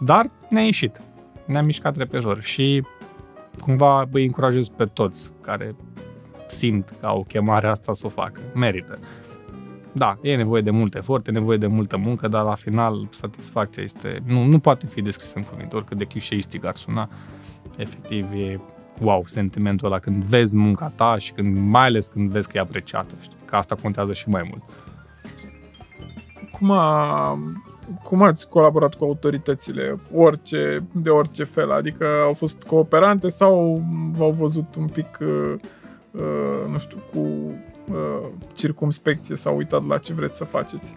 Dar 0.00 0.30
ne-a 0.50 0.64
ieșit. 0.64 1.00
Ne-am 1.46 1.64
mișcat 1.64 1.96
repejor 1.96 2.42
și 2.42 2.82
cumva 3.60 4.08
îi 4.12 4.24
încurajez 4.24 4.68
pe 4.68 4.84
toți 4.84 5.32
care 5.40 5.74
simt 6.48 6.92
că 7.00 7.06
au 7.06 7.24
chemarea 7.28 7.70
asta 7.70 7.92
să 7.92 8.06
o 8.06 8.10
facă. 8.10 8.40
Merită. 8.54 8.98
Da, 9.92 10.18
e 10.22 10.36
nevoie 10.36 10.62
de 10.62 10.70
mult 10.70 10.94
efort, 10.94 11.26
e 11.26 11.30
nevoie 11.30 11.58
de 11.58 11.66
multă 11.66 11.96
muncă, 11.96 12.28
dar 12.28 12.44
la 12.44 12.54
final 12.54 13.08
satisfacția 13.10 13.82
este... 13.82 14.22
Nu, 14.26 14.44
nu 14.44 14.58
poate 14.58 14.86
fi 14.86 15.02
descrisă 15.02 15.32
în 15.36 15.44
cuvinte, 15.44 15.76
oricât 15.76 15.98
de 15.98 16.04
clișeistic 16.04 16.64
ar 16.64 16.76
suna. 16.76 17.08
Efectiv, 17.76 18.32
e 18.32 18.60
wow, 19.00 19.22
sentimentul 19.24 19.86
ăla 19.86 19.98
când 19.98 20.24
vezi 20.24 20.56
munca 20.56 20.92
ta 20.94 21.16
și 21.18 21.32
când, 21.32 21.56
mai 21.58 21.86
ales 21.86 22.06
când 22.06 22.30
vezi 22.30 22.48
că 22.48 22.56
e 22.56 22.60
apreciată, 22.60 23.14
știi? 23.20 23.36
Că 23.44 23.56
asta 23.56 23.74
contează 23.74 24.12
și 24.12 24.28
mai 24.28 24.46
mult. 24.50 24.62
Cum, 26.52 26.70
a, 26.70 27.38
cum 28.02 28.22
ați 28.22 28.48
colaborat 28.48 28.94
cu 28.94 29.04
autoritățile, 29.04 29.98
orice, 30.14 30.86
de 30.92 31.10
orice 31.10 31.44
fel? 31.44 31.70
Adică 31.70 32.06
au 32.24 32.34
fost 32.34 32.62
cooperante 32.62 33.28
sau 33.28 33.82
v-au 34.12 34.30
văzut 34.30 34.74
un 34.74 34.86
pic, 34.86 35.18
uh, 35.20 35.54
uh, 36.10 36.70
nu 36.70 36.78
știu, 36.78 36.98
cu 37.12 37.18
uh, 37.92 38.28
circumspecție, 38.54 39.36
s-au 39.36 39.56
uitat 39.56 39.86
la 39.86 39.98
ce 39.98 40.12
vreți 40.12 40.36
să 40.36 40.44
faceți? 40.44 40.96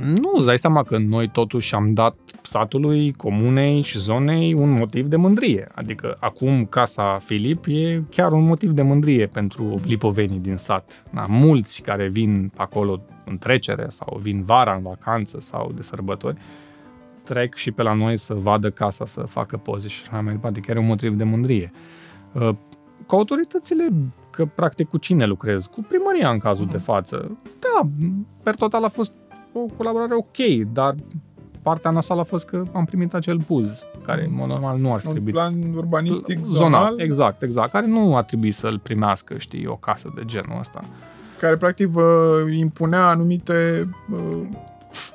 Nu, 0.00 0.30
îți 0.34 0.46
dai 0.46 0.58
seama 0.58 0.82
că 0.82 0.98
noi 0.98 1.28
totuși 1.28 1.74
am 1.74 1.92
dat 1.92 2.16
satului, 2.42 3.12
comunei 3.12 3.80
și 3.80 3.98
zonei 3.98 4.52
un 4.52 4.70
motiv 4.70 5.06
de 5.06 5.16
mândrie. 5.16 5.68
Adică 5.74 6.16
acum 6.20 6.64
casa 6.64 7.18
Filip 7.18 7.64
e 7.66 8.02
chiar 8.10 8.32
un 8.32 8.44
motiv 8.44 8.70
de 8.70 8.82
mândrie 8.82 9.26
pentru 9.26 9.80
lipovenii 9.86 10.38
din 10.38 10.56
sat. 10.56 11.04
Da, 11.14 11.24
mulți 11.28 11.82
care 11.82 12.08
vin 12.08 12.52
acolo 12.56 13.00
în 13.24 13.38
trecere 13.38 13.84
sau 13.88 14.18
vin 14.22 14.42
vara 14.42 14.74
în 14.74 14.82
vacanță 14.82 15.36
sau 15.40 15.72
de 15.74 15.82
sărbători, 15.82 16.36
trec 17.24 17.54
și 17.54 17.70
pe 17.70 17.82
la 17.82 17.92
noi 17.92 18.16
să 18.16 18.34
vadă 18.34 18.70
casa, 18.70 19.06
să 19.06 19.20
facă 19.20 19.56
poze 19.56 19.88
și 19.88 20.02
așa 20.02 20.20
mai 20.20 20.32
departe. 20.32 20.60
Chiar 20.60 20.76
e 20.76 20.78
un 20.78 20.86
motiv 20.86 21.14
de 21.14 21.24
mândrie. 21.24 21.70
Uh, 22.32 22.50
Cu 23.06 23.14
autoritățile, 23.14 23.88
că 24.30 24.44
practic 24.44 24.88
cu 24.88 24.96
cine 24.96 25.26
lucrez? 25.26 25.66
Cu 25.66 25.80
primăria 25.88 26.30
în 26.30 26.38
cazul 26.38 26.66
de 26.66 26.78
față. 26.78 27.38
Da, 27.58 27.88
per 28.42 28.54
total 28.54 28.84
a 28.84 28.88
fost 28.88 29.12
o 29.62 29.74
colaborare 29.76 30.14
ok, 30.14 30.66
dar 30.72 30.94
partea 31.62 31.90
nasală 31.90 32.20
a 32.20 32.24
fost 32.24 32.46
că 32.48 32.62
am 32.72 32.84
primit 32.84 33.14
acel 33.14 33.36
buz, 33.46 33.84
care 34.02 34.24
în 34.24 34.34
mod 34.34 34.48
normal 34.48 34.78
nu 34.78 34.92
ar 34.92 35.00
fi 35.00 35.06
Un 35.06 35.12
trebuit 35.12 35.34
plan 35.34 35.52
urbanistic 35.76 36.38
zonal, 36.44 36.54
zonal, 36.54 37.00
exact, 37.00 37.42
exact, 37.42 37.70
care 37.70 37.86
nu 37.86 38.16
a 38.16 38.22
trebuit 38.22 38.54
să-l 38.54 38.78
primească, 38.82 39.34
știi, 39.38 39.66
o 39.66 39.74
casă 39.76 40.12
de 40.14 40.22
genul 40.24 40.58
ăsta. 40.58 40.80
care 41.40 41.56
practic 41.56 41.86
vă 41.86 42.36
impunea 42.58 43.08
anumite 43.08 43.88
uh, 44.12 44.40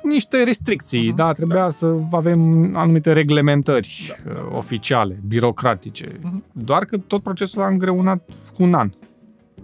Niște 0.02 0.42
restricții, 0.42 1.06
Mhm, 1.06 1.16
da, 1.16 1.32
trebuia 1.32 1.68
să 1.68 1.94
avem 2.12 2.70
anumite 2.76 3.12
reglementări 3.12 4.14
Da, 4.24 4.32
da, 4.32 4.40
uh, 4.40 4.56
oficiale, 4.56 5.20
birocratice, 5.28 6.18
Mhm. 6.22 6.44
doar 6.52 6.84
că 6.84 6.96
tot 6.98 7.22
procesul 7.22 7.62
a 7.62 7.66
îngreunat 7.66 8.28
cu 8.56 8.62
un 8.62 8.74
an, 8.74 8.90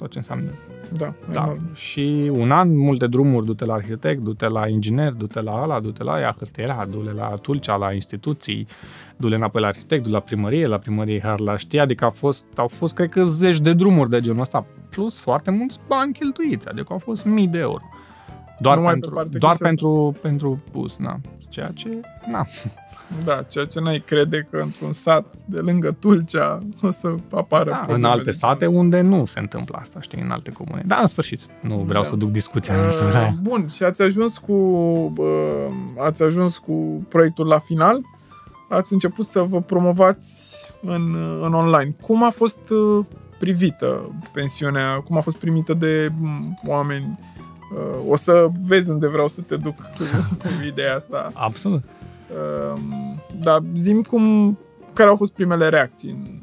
tot 0.00 0.10
ce 0.10 0.18
înseamnă 0.18 0.50
da, 0.96 1.12
Da, 1.32 1.42
enorm. 1.42 1.74
și 1.74 2.30
un 2.32 2.50
an, 2.50 2.76
multe 2.76 3.06
drumuri, 3.06 3.46
du-te 3.46 3.64
la 3.64 3.74
arhitect, 3.74 4.20
du-te 4.20 4.48
la 4.48 4.68
inginer, 4.68 5.12
du-te 5.12 5.40
la 5.40 5.52
ala, 5.52 5.80
du-te 5.80 6.02
la 6.02 6.12
aia, 6.12 6.34
hârtiera, 6.38 6.86
du-le 6.90 7.12
la 7.12 7.26
Tulcea, 7.42 7.76
la 7.76 7.92
instituții, 7.92 8.66
du-le 9.16 9.34
înapoi 9.34 9.60
la 9.60 9.66
arhitect, 9.66 10.04
du 10.04 10.10
la 10.10 10.20
primărie, 10.20 10.66
la 10.66 10.78
primărie 10.78 11.20
har 11.22 11.40
la 11.40 11.56
știe, 11.56 11.80
adică 11.80 12.04
au 12.04 12.10
fost, 12.10 12.44
au 12.56 12.68
fost, 12.68 12.94
cred 12.94 13.10
că, 13.10 13.24
zeci 13.24 13.60
de 13.60 13.72
drumuri 13.72 14.10
de 14.10 14.20
genul 14.20 14.40
ăsta, 14.40 14.66
plus 14.90 15.20
foarte 15.20 15.50
mulți 15.50 15.80
bani 15.88 16.12
cheltuiți, 16.12 16.68
adică 16.68 16.86
au 16.92 16.98
fost 16.98 17.24
mii 17.24 17.48
de 17.48 17.58
euro. 17.58 17.82
Doar 18.60 18.76
Numai 18.76 18.92
pe 18.92 18.98
pentru, 19.00 19.14
partea 19.16 19.38
doar 19.38 19.52
chestia 19.52 19.66
pentru, 19.66 20.16
pentru 20.22 20.62
bus, 20.72 20.96
na. 20.96 21.20
Ceea 21.48 21.70
ce, 21.74 22.00
na. 22.30 22.46
Da, 23.25 23.42
ceea 23.42 23.64
ce 23.64 23.81
n-ai 23.81 24.03
crede 24.07 24.46
că 24.51 24.57
într-un 24.57 24.92
sat 24.92 25.35
de 25.46 25.59
lângă 25.59 25.96
Tulcea 25.99 26.62
o 26.83 26.90
să 26.90 27.14
apară 27.31 27.70
Da, 27.70 27.77
probleme 27.77 27.99
în 27.99 28.11
alte 28.11 28.25
de 28.25 28.31
sate 28.31 28.66
unde 28.66 29.01
nu 29.01 29.25
se 29.25 29.38
întâmplă 29.38 29.79
asta, 29.81 30.01
știi, 30.01 30.20
în 30.23 30.31
alte 30.31 30.53
comune. 30.53 30.83
Da, 30.87 30.96
în 31.01 31.07
sfârșit, 31.07 31.40
nu 31.61 31.77
vreau 31.77 32.03
Da. 32.03 32.09
să 32.09 32.16
duc 32.16 32.31
discuția 32.31 32.75
Uh, 32.75 32.81
înspre 32.85 33.18
aia. 33.18 33.35
Bun, 33.42 33.66
și 33.68 33.83
ați 33.85 34.03
ajuns 34.03 34.38
cu 34.38 34.53
uh, 35.16 35.73
ați 35.99 36.23
ajuns 36.23 36.59
cu 36.59 37.07
proiectul 37.09 37.46
la 37.46 37.59
final. 37.59 38.01
Ați 38.68 38.92
început 38.92 39.25
să 39.25 39.40
vă 39.42 39.61
promovați 39.61 40.57
în, 40.83 41.14
în 41.42 41.55
online. 41.55 41.94
Cum 42.01 42.25
a 42.25 42.31
fost 42.31 42.68
uh, 42.68 43.05
privită 43.38 44.12
pensiunea? 44.33 44.94
Cum 44.94 45.16
a 45.16 45.20
fost 45.20 45.37
primită 45.37 45.75
de 45.75 46.12
mm, 46.18 46.59
oameni? 46.66 47.18
Uh, 47.75 48.11
o 48.11 48.16
să 48.16 48.46
vezi 48.66 48.90
unde 48.90 49.07
vreau 49.09 49.29
să 49.29 49.40
te 49.40 49.57
duc 49.57 49.75
cu, 49.77 50.03
cu 50.42 50.49
ideea 50.73 50.94
asta. 50.94 51.31
Absolut. 51.35 51.83
Uh, 52.30 52.80
dar 53.40 53.62
zim 53.76 54.02
cum 54.02 54.58
care 54.92 55.08
au 55.08 55.16
fost 55.16 55.32
primele 55.32 55.68
reacții 55.68 56.10
în 56.10 56.40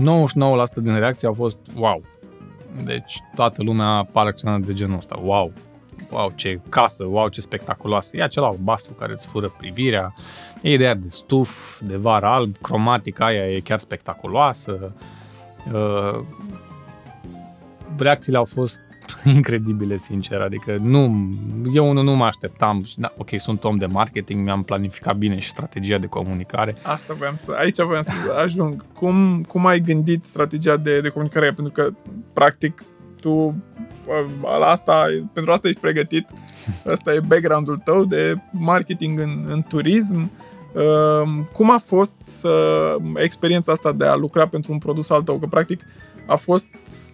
99% 0.00 0.82
din 0.82 0.98
reacții 0.98 1.26
au 1.26 1.32
fost 1.32 1.58
wow. 1.74 2.02
Deci 2.84 3.18
toată 3.34 3.62
lumea 3.62 3.86
a 3.86 4.22
reacționat 4.22 4.60
de 4.60 4.72
genul 4.72 4.96
ăsta. 4.96 5.18
Wow! 5.22 5.52
Wow, 6.10 6.32
ce 6.34 6.60
casă, 6.68 7.04
wow, 7.04 7.28
ce 7.28 7.40
spectaculoasă. 7.40 8.16
E 8.16 8.22
acela 8.22 8.46
albastru 8.46 8.92
care 8.92 9.12
îți 9.12 9.26
fură 9.26 9.54
privirea. 9.58 10.14
E 10.62 10.72
ideea 10.72 10.94
de 10.94 11.08
stuf, 11.08 11.80
de 11.80 11.96
var 11.96 12.24
alb, 12.24 12.56
cromatica 12.56 13.24
aia 13.24 13.50
e 13.50 13.60
chiar 13.60 13.78
spectaculoasă. 13.78 14.92
Uh, 15.72 16.20
reacțiile 17.98 18.38
au 18.38 18.44
fost 18.44 18.80
incredibile, 19.36 19.96
sincer. 19.96 20.40
Adică 20.40 20.78
nu, 20.82 21.30
eu 21.72 21.88
unul 21.88 22.04
nu 22.04 22.14
mă 22.14 22.24
așteptam. 22.24 22.84
Da, 22.96 23.12
ok, 23.16 23.28
sunt 23.36 23.64
om 23.64 23.76
de 23.76 23.86
marketing, 23.86 24.44
mi-am 24.44 24.62
planificat 24.62 25.16
bine 25.16 25.38
și 25.38 25.48
strategia 25.48 25.98
de 25.98 26.06
comunicare. 26.06 26.76
Asta 26.82 27.14
voiam 27.14 27.34
să, 27.34 27.52
aici 27.58 27.80
voiam 27.80 28.02
să 28.02 28.12
ajung. 28.42 28.84
Cum, 28.94 29.44
cum 29.48 29.66
ai 29.66 29.80
gândit 29.80 30.24
strategia 30.24 30.76
de, 30.76 31.00
de 31.00 31.08
comunicare? 31.08 31.52
Pentru 31.52 31.72
că, 31.72 31.90
practic, 32.32 32.84
tu 33.20 33.54
la 34.42 34.66
asta, 34.66 35.06
pentru 35.32 35.52
asta 35.52 35.68
ești 35.68 35.80
pregătit. 35.80 36.28
Asta 36.86 37.14
e 37.14 37.20
background-ul 37.20 37.80
tău 37.84 38.04
de 38.04 38.36
marketing 38.50 39.18
în, 39.18 39.44
în 39.48 39.62
turism. 39.62 40.30
Um, 40.74 41.48
Cum 41.52 41.70
a 41.70 41.78
fost 41.78 42.14
să, 42.24 42.96
experiența 43.14 43.72
asta 43.72 43.92
de 43.92 44.04
a 44.04 44.14
lucra 44.14 44.46
pentru 44.46 44.72
un 44.72 44.78
produs 44.78 45.10
al 45.10 45.22
tău? 45.22 45.38
Că, 45.38 45.46
practic, 45.46 45.84
a 46.26 46.36
fost 46.36 46.68
m, 46.72 47.09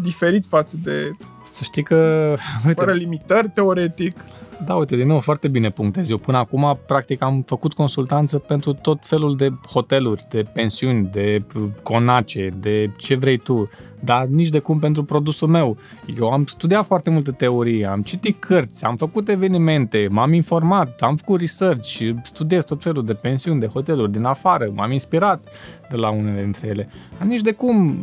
diferit 0.00 0.46
față 0.46 0.76
de 0.82 1.10
Să 1.42 1.62
știi 1.62 1.82
că... 1.82 1.96
Uite, 2.66 2.80
fără 2.80 2.92
limitări, 2.92 3.48
teoretic. 3.48 4.24
Da, 4.64 4.74
uite, 4.74 4.96
din 4.96 5.06
nou, 5.06 5.20
foarte 5.20 5.48
bine 5.48 5.70
punctez. 5.70 6.10
Eu 6.10 6.18
până 6.18 6.38
acum, 6.38 6.78
practic, 6.86 7.22
am 7.22 7.42
făcut 7.46 7.72
consultanță 7.72 8.38
pentru 8.38 8.72
tot 8.72 8.98
felul 9.02 9.36
de 9.36 9.52
hoteluri, 9.72 10.26
de 10.28 10.46
pensiuni, 10.52 11.08
de 11.12 11.42
uh, 11.54 11.62
conace, 11.82 12.50
de 12.58 12.90
ce 12.96 13.14
vrei 13.14 13.38
tu, 13.38 13.68
dar 14.00 14.24
nici 14.24 14.48
de 14.48 14.58
cum 14.58 14.78
pentru 14.78 15.04
produsul 15.04 15.48
meu. 15.48 15.76
Eu 16.18 16.28
am 16.28 16.46
studiat 16.46 16.84
foarte 16.84 17.10
multe 17.10 17.30
teorie, 17.30 17.86
am 17.86 18.02
citit 18.02 18.40
cărți, 18.40 18.84
am 18.84 18.96
făcut 18.96 19.28
evenimente, 19.28 20.08
m-am 20.10 20.32
informat, 20.32 21.00
am 21.00 21.16
făcut 21.16 21.40
research, 21.40 22.00
studiez 22.22 22.64
tot 22.64 22.82
felul 22.82 23.04
de 23.04 23.14
pensiuni, 23.14 23.60
de 23.60 23.66
hoteluri 23.66 24.12
din 24.12 24.24
afară, 24.24 24.70
m-am 24.74 24.90
inspirat 24.90 25.44
de 25.90 25.96
la 25.96 26.10
unele 26.10 26.42
dintre 26.42 26.66
ele. 26.66 26.88
Dar 27.18 27.26
nici 27.26 27.40
de 27.42 27.52
cum 27.52 27.96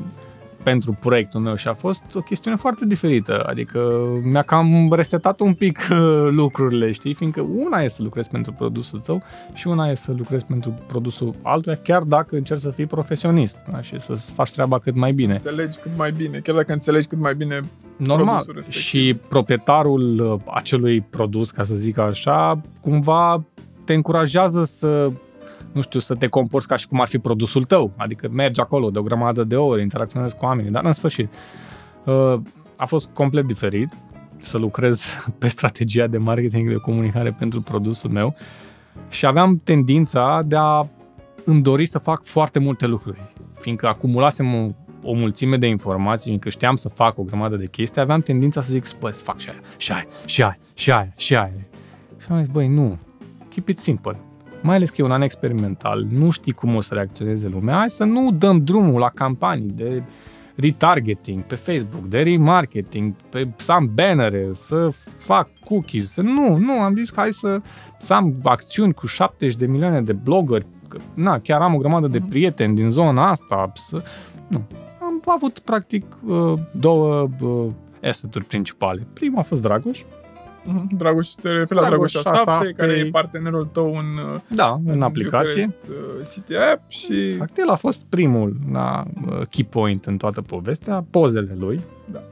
pentru 0.66 0.98
proiectul 1.00 1.40
meu 1.40 1.56
și 1.56 1.68
a 1.68 1.74
fost 1.74 2.04
o 2.16 2.20
chestiune 2.20 2.58
foarte 2.58 2.86
diferită. 2.86 3.44
Adică 3.44 3.80
mi-a 4.24 4.42
cam 4.42 4.94
resetat 4.94 5.40
un 5.40 5.54
pic 5.54 5.88
uh, 5.92 5.98
lucrurile, 6.30 6.92
știi? 6.92 7.14
Fiindcă 7.14 7.42
una 7.42 7.82
e 7.82 7.88
să 7.88 8.04
lucrezi 8.04 8.30
pentru 8.30 8.52
produsul 8.52 9.00
tău 9.00 9.24
și 9.54 9.68
una 9.68 9.88
e 9.90 9.96
să 9.96 10.14
lucrezi 10.18 10.46
pentru 10.46 10.74
produsul 10.88 11.36
altuia, 11.42 11.76
chiar 11.76 12.02
dacă 12.04 12.36
încerci 12.36 12.60
să 12.60 12.70
fii 12.70 12.86
profesionist 12.86 13.64
da? 13.72 13.82
și 13.82 14.00
să-ți 14.00 14.34
faci 14.34 14.52
treaba 14.52 14.80
cât 14.80 14.96
mai 14.96 15.12
bine. 15.12 15.34
Înțelegi 15.34 15.78
cât 15.78 15.92
mai 15.98 16.12
bine, 16.12 16.40
chiar 16.40 16.56
dacă 16.56 16.74
înțelegi 16.74 17.08
cât 17.08 17.20
mai 17.20 17.36
bine 17.36 17.62
Normal. 17.98 18.26
produsul 18.26 18.54
respectiv. 18.54 18.82
Și 18.82 19.20
proprietarul 19.30 20.20
uh, 20.20 20.54
acelui 20.54 21.02
produs, 21.02 21.52
ca 21.52 21.64
să 21.64 21.76
zic 21.76 21.98
așa, 21.98 22.62
cumva 22.82 23.44
te 23.84 23.94
încurajează 23.94 24.64
să 24.64 25.12
nu 25.76 25.82
știu, 25.82 26.00
să 26.00 26.16
te 26.16 26.28
comporți 26.28 26.68
ca 26.68 26.76
și 26.76 26.88
cum 26.88 27.02
ar 27.02 27.08
fi 27.08 27.18
produsul 27.18 27.64
tău. 27.64 27.92
Adică 27.98 28.30
mergi 28.32 28.60
acolo 28.60 28.90
de 28.90 29.00
o 29.00 29.02
grămadă 29.02 29.44
de 29.44 29.56
ori, 29.56 29.82
interacționezi 29.82 30.38
cu 30.38 30.46
oamenii, 30.46 30.72
dar 30.72 30.86
în 30.86 30.94
sfârșit 30.94 31.34
uh, 32.06 32.40
a 32.78 32.86
fost 32.86 33.10
complet 33.14 33.46
diferit 33.46 33.94
să 34.38 34.58
lucrez 34.58 35.16
pe 35.40 35.48
strategia 35.48 36.08
de 36.08 36.18
marketing 36.18 36.70
de 36.70 36.76
comunicare 36.76 37.32
pentru 37.32 37.62
produsul 37.62 38.10
meu 38.10 38.36
și 39.10 39.26
aveam 39.26 39.62
tendința 39.64 40.42
de 40.46 40.56
a 40.56 40.88
îmi 41.46 41.62
dori 41.62 41.86
să 41.86 42.00
fac 42.00 42.24
foarte 42.24 42.60
multe 42.60 42.88
lucruri. 42.88 43.22
Fiindcă 43.60 43.88
acumulasem 43.88 44.56
o, 44.56 44.70
o 45.04 45.14
mulțime 45.14 45.58
de 45.58 45.68
informații, 45.68 46.26
fiindcă 46.26 46.50
știam 46.50 46.76
să 46.76 46.90
fac 46.90 47.18
o 47.18 47.24
grămadă 47.24 47.56
de 47.56 47.66
chestii, 47.72 48.02
aveam 48.02 48.22
tendința 48.22 48.62
să 48.62 48.72
zic, 48.72 49.00
bă, 49.00 49.12
să 49.12 49.24
fac 49.24 49.40
și 49.40 49.50
aia, 49.50 49.60
și 49.78 49.92
aia, 49.92 50.08
și 50.26 50.42
aia, 50.44 50.58
și 50.76 50.92
aia, 50.92 51.14
și 51.18 51.36
aia. 51.36 51.68
Și 52.18 52.28
am 52.30 52.40
zis, 52.40 52.48
băi, 52.48 52.68
nu, 52.68 52.98
keep 53.50 53.68
it 53.68 53.80
simple 53.80 54.20
mai 54.66 54.76
ales 54.76 54.90
că 54.90 54.96
e 55.00 55.04
un 55.04 55.12
an 55.12 55.22
experimental, 55.22 56.08
nu 56.10 56.30
știi 56.30 56.52
cum 56.52 56.76
o 56.76 56.82
să 56.82 56.94
reacționeze 56.94 57.48
lumea, 57.48 57.76
hai 57.76 57.90
să 57.90 58.04
nu 58.04 58.32
dăm 58.32 58.64
drumul 58.64 59.00
la 59.00 59.10
campanii 59.10 59.72
de 59.72 60.04
retargeting 60.56 61.44
pe 61.44 61.56
Facebook, 61.56 62.06
de 62.06 62.22
remarketing, 62.22 63.14
pe 63.30 63.48
să 63.56 63.72
am 63.72 63.92
bannere, 63.94 64.50
să 64.52 64.90
fac 65.14 65.50
cookies, 65.64 66.12
să 66.12 66.22
nu, 66.22 66.58
nu, 66.58 66.72
am 66.72 66.96
zis 66.96 67.10
că 67.10 67.20
hai 67.20 67.34
să, 67.34 67.62
să 67.98 68.14
am 68.14 68.36
acțiuni 68.44 68.94
cu 68.94 69.06
70 69.06 69.56
de 69.56 69.66
milioane 69.66 70.02
de 70.02 70.14
blogări, 70.14 70.66
că, 70.88 70.98
na, 71.14 71.40
chiar 71.40 71.62
am 71.62 71.74
o 71.74 71.78
grămadă 71.78 72.08
de 72.08 72.22
prieteni 72.30 72.76
din 72.76 72.90
zona 72.90 73.30
asta, 73.30 73.72
să, 73.74 74.04
nu. 74.48 74.66
Am 75.02 75.22
avut 75.26 75.60
practic 75.60 76.06
uh, 76.26 76.54
două 76.72 77.30
uh, 77.42 77.68
asset-uri 78.04 78.46
principale. 78.46 79.08
Primul 79.14 79.40
a 79.40 79.42
fost 79.42 79.62
Dragoș, 79.62 80.02
Mhm. 80.66 80.88
Dragoș, 80.98 81.28
te 81.28 81.50
referi 81.52 81.80
la 81.80 81.88
Dragoș 81.88 82.12
Dragoș 82.12 82.16
Astafte, 82.32 82.52
Astafte. 82.52 82.74
care 82.74 82.92
e 82.94 83.10
partenerul 83.10 83.66
tău 83.72 83.86
în, 83.86 84.34
uh, 84.34 84.40
da, 84.48 84.80
în 84.86 85.02
aplicație. 85.02 85.66
Bucharest, 85.66 86.20
uh, 86.20 86.28
City 86.34 86.56
App 86.56 86.90
și... 86.90 87.20
Exact, 87.20 87.58
el 87.58 87.70
a 87.70 87.76
fost 87.76 88.04
primul 88.10 88.56
na, 88.72 89.08
key 89.50 89.64
point 89.64 90.06
în 90.06 90.18
toată 90.18 90.42
povestea, 90.42 91.06
pozele 91.10 91.56
lui, 91.60 91.82
Da. 92.12 92.24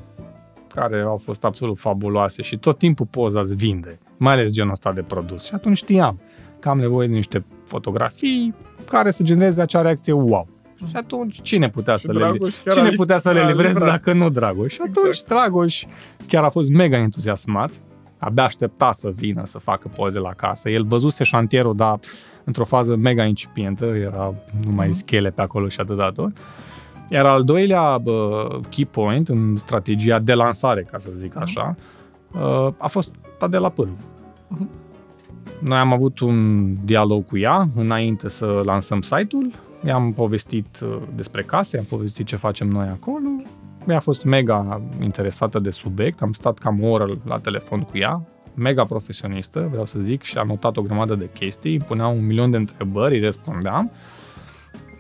care 0.74 1.00
au 1.02 1.18
fost 1.18 1.44
absolut 1.44 1.78
fabuloase 1.78 2.42
și 2.42 2.58
tot 2.58 2.78
timpul 2.78 3.06
poza 3.06 3.40
îți 3.40 3.56
vinde, 3.56 3.98
mai 4.18 4.34
ales 4.34 4.52
genul 4.52 4.72
ăsta 4.72 4.92
de 4.92 5.02
produs. 5.02 5.46
Și 5.46 5.54
atunci 5.54 5.78
știam 5.78 6.20
că 6.60 6.70
am 6.70 6.80
nevoie 6.80 7.08
de 7.08 7.14
niște 7.14 7.46
fotografii 7.66 8.54
care 8.90 9.12
să 9.12 9.24
genereze 9.24 9.62
acea 9.62 9.82
reacție 9.82 10.14
wow. 10.14 10.48
Și 10.88 10.96
atunci 10.96 11.42
cine 11.42 11.70
putea 11.70 11.96
Și 11.96 12.06
să 12.06 12.12
le, 12.12 12.18
Dragoș 12.18 12.56
chiar 12.64 12.74
cine 12.74 12.88
a 12.88 12.92
putea 12.96 13.18
să 13.18 13.32
le 13.32 13.40
a 13.40 13.48
livreze 13.48 13.74
livrat. 13.74 13.90
dacă 13.90 14.14
nu 14.18 14.30
Dragoș? 14.30 14.74
Și 14.74 14.80
atunci 14.82 15.06
Exact. 15.08 15.28
Dragoș 15.28 15.84
chiar 16.28 16.44
a 16.44 16.50
fost 16.50 16.70
mega 16.70 16.98
entuziasmat, 16.98 17.72
abia 18.24 18.44
aștepta 18.44 18.92
să 18.92 19.12
vină 19.16 19.42
să 19.46 19.60
facă 19.60 19.88
poze 19.96 20.20
la 20.20 20.34
casă. 20.34 20.70
El 20.70 20.86
văzuse 20.86 21.24
șantierul, 21.24 21.76
dar 21.76 22.00
într-o 22.44 22.66
fază 22.66 22.96
mega 22.96 23.24
incipientă, 23.26 23.86
era 23.86 24.34
numai 24.66 24.88
Mhm. 24.88 24.96
schele 24.96 25.30
pe 25.30 25.42
acolo 25.42 25.68
și 25.68 25.80
atâta 25.80 26.12
tot. 26.12 26.32
Iar 27.10 27.26
al 27.26 27.44
doilea 27.44 27.98
bă, 27.98 28.48
key 28.70 28.86
point 28.86 29.30
în 29.30 29.58
strategia 29.58 30.20
de 30.20 30.34
lansare, 30.34 30.88
ca 30.92 30.98
să 30.98 31.10
zic 31.14 31.38
așa, 31.38 31.76
uh, 32.34 32.74
a 32.78 32.88
fost 32.88 33.16
Tadela 33.38 33.70
Pârlu. 33.70 33.94
Mhm. 34.48 34.70
Noi 35.60 35.78
am 35.78 35.94
avut 35.94 36.20
un 36.20 36.68
dialog 36.86 37.26
cu 37.26 37.38
ea 37.38 37.68
înainte 37.76 38.30
să 38.30 38.62
lansăm 38.66 39.02
site-ul, 39.02 39.52
i-am 39.86 40.14
povestit 40.14 40.80
uh, 40.84 40.98
despre 41.16 41.42
case, 41.44 41.76
i-am 41.76 41.86
povestit 41.86 42.26
ce 42.26 42.36
facem 42.36 42.68
noi 42.68 42.88
acolo, 42.88 43.28
ea 43.88 43.98
a 43.98 44.00
fost 44.00 44.24
mega 44.24 44.82
interesată 45.02 45.60
de 45.60 45.70
subiect, 45.70 46.22
am 46.22 46.34
stat 46.34 46.58
cam 46.58 46.84
o 46.84 46.88
oră 46.88 47.18
la 47.26 47.40
telefon 47.40 47.82
cu 47.82 47.98
ea, 47.98 48.22
mega 48.54 48.84
profesionistă, 48.84 49.68
vreau 49.70 49.86
să 49.86 50.00
zic, 50.00 50.22
și 50.22 50.38
a 50.38 50.44
notat 50.44 50.78
o 50.78 50.82
grămadă 50.82 51.16
de 51.16 51.30
chestii, 51.34 51.76
îmi 51.76 51.84
punea 51.84 52.08
un 52.08 52.26
milion 52.26 52.52
de 52.52 52.58
întrebări, 52.58 53.16
îi 53.16 53.24
răspundeam, 53.24 53.92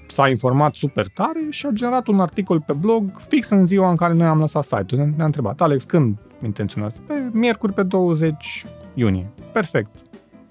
s-a 0.07 0.29
informat 0.29 0.75
super 0.75 1.07
tare 1.07 1.39
și 1.49 1.65
a 1.65 1.69
generat 1.69 2.07
un 2.07 2.19
articol 2.19 2.61
pe 2.61 2.73
blog 2.73 3.17
fix 3.27 3.49
în 3.49 3.65
ziua 3.65 3.89
în 3.89 3.95
care 3.95 4.13
noi 4.13 4.27
am 4.27 4.39
lăsat 4.39 4.63
site-ul. 4.63 5.13
Ne-a 5.15 5.25
întrebat, 5.25 5.61
Alex, 5.61 5.83
când 5.83 6.17
intenționați? 6.43 7.01
Pe 7.01 7.29
miercuri 7.31 7.73
pe 7.73 7.83
20 7.83 8.65
iunie. 8.93 9.29
Perfect. 9.51 9.89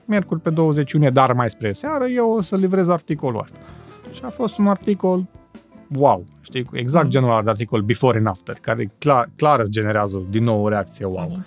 Miercuri 0.05 0.40
pe 0.40 0.51
20 0.51 0.92
iunie, 0.92 1.11
dar 1.11 1.33
mai 1.33 1.51
spre 1.51 1.73
seară, 1.73 2.07
eu 2.07 2.31
o 2.31 2.40
să 2.40 2.57
livrez 2.57 2.88
articolul 2.88 3.40
ăsta. 3.40 3.59
Și 4.12 4.21
a 4.25 4.29
fost 4.29 4.59
un 4.59 4.66
articol 4.66 5.27
wow, 5.99 6.25
știi, 6.52 6.78
exact 6.78 7.08
genul 7.08 7.30
ăla 7.30 7.42
de 7.42 7.50
articol 7.50 7.80
before 7.80 8.18
and 8.18 8.26
after, 8.26 8.56
care 8.60 8.92
clar, 8.98 9.30
clar 9.36 9.60
îți 9.60 9.70
generează 9.70 10.22
din 10.30 10.44
nou 10.44 10.62
o 10.64 10.68
reacție 10.68 11.04
wow. 11.04 11.28
Mhm. 11.28 11.46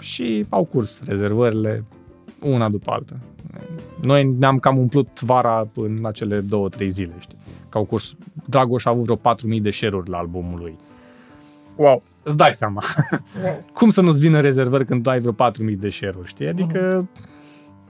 Și 0.00 0.46
au 0.48 0.64
curs 0.64 1.02
rezervările 1.04 1.84
una 2.40 2.68
după 2.68 2.90
alta. 2.90 3.16
Noi 4.02 4.24
ne-am 4.24 4.58
cam 4.58 4.78
umplut 4.78 5.20
vara 5.20 5.68
în 5.74 5.98
acele 6.02 6.40
două, 6.40 6.68
trei 6.68 6.88
zile, 6.88 7.12
știi? 7.18 7.36
Că 7.68 7.78
au 7.78 7.84
curs. 7.84 8.14
Dragoș 8.44 8.84
a 8.84 8.90
avut 8.90 9.04
vreo 9.04 9.16
4.000 9.56 9.62
de 9.62 9.70
share-uri 9.70 10.10
la 10.10 10.18
albumul 10.18 10.58
lui. 10.58 10.78
Wow. 11.76 12.02
Îți 12.22 12.36
dai 12.36 12.52
seama. 12.52 12.82
wow. 13.44 13.64
Cum 13.72 13.90
să 13.90 14.00
nu-ți 14.00 14.20
vină 14.20 14.40
rezervări 14.40 14.84
când 14.84 15.02
tu 15.02 15.10
ai 15.10 15.20
vreo 15.20 15.32
4.000 15.32 15.76
de 15.78 15.88
share-uri, 15.88 16.28
știi? 16.28 16.46
Adică 16.46 17.08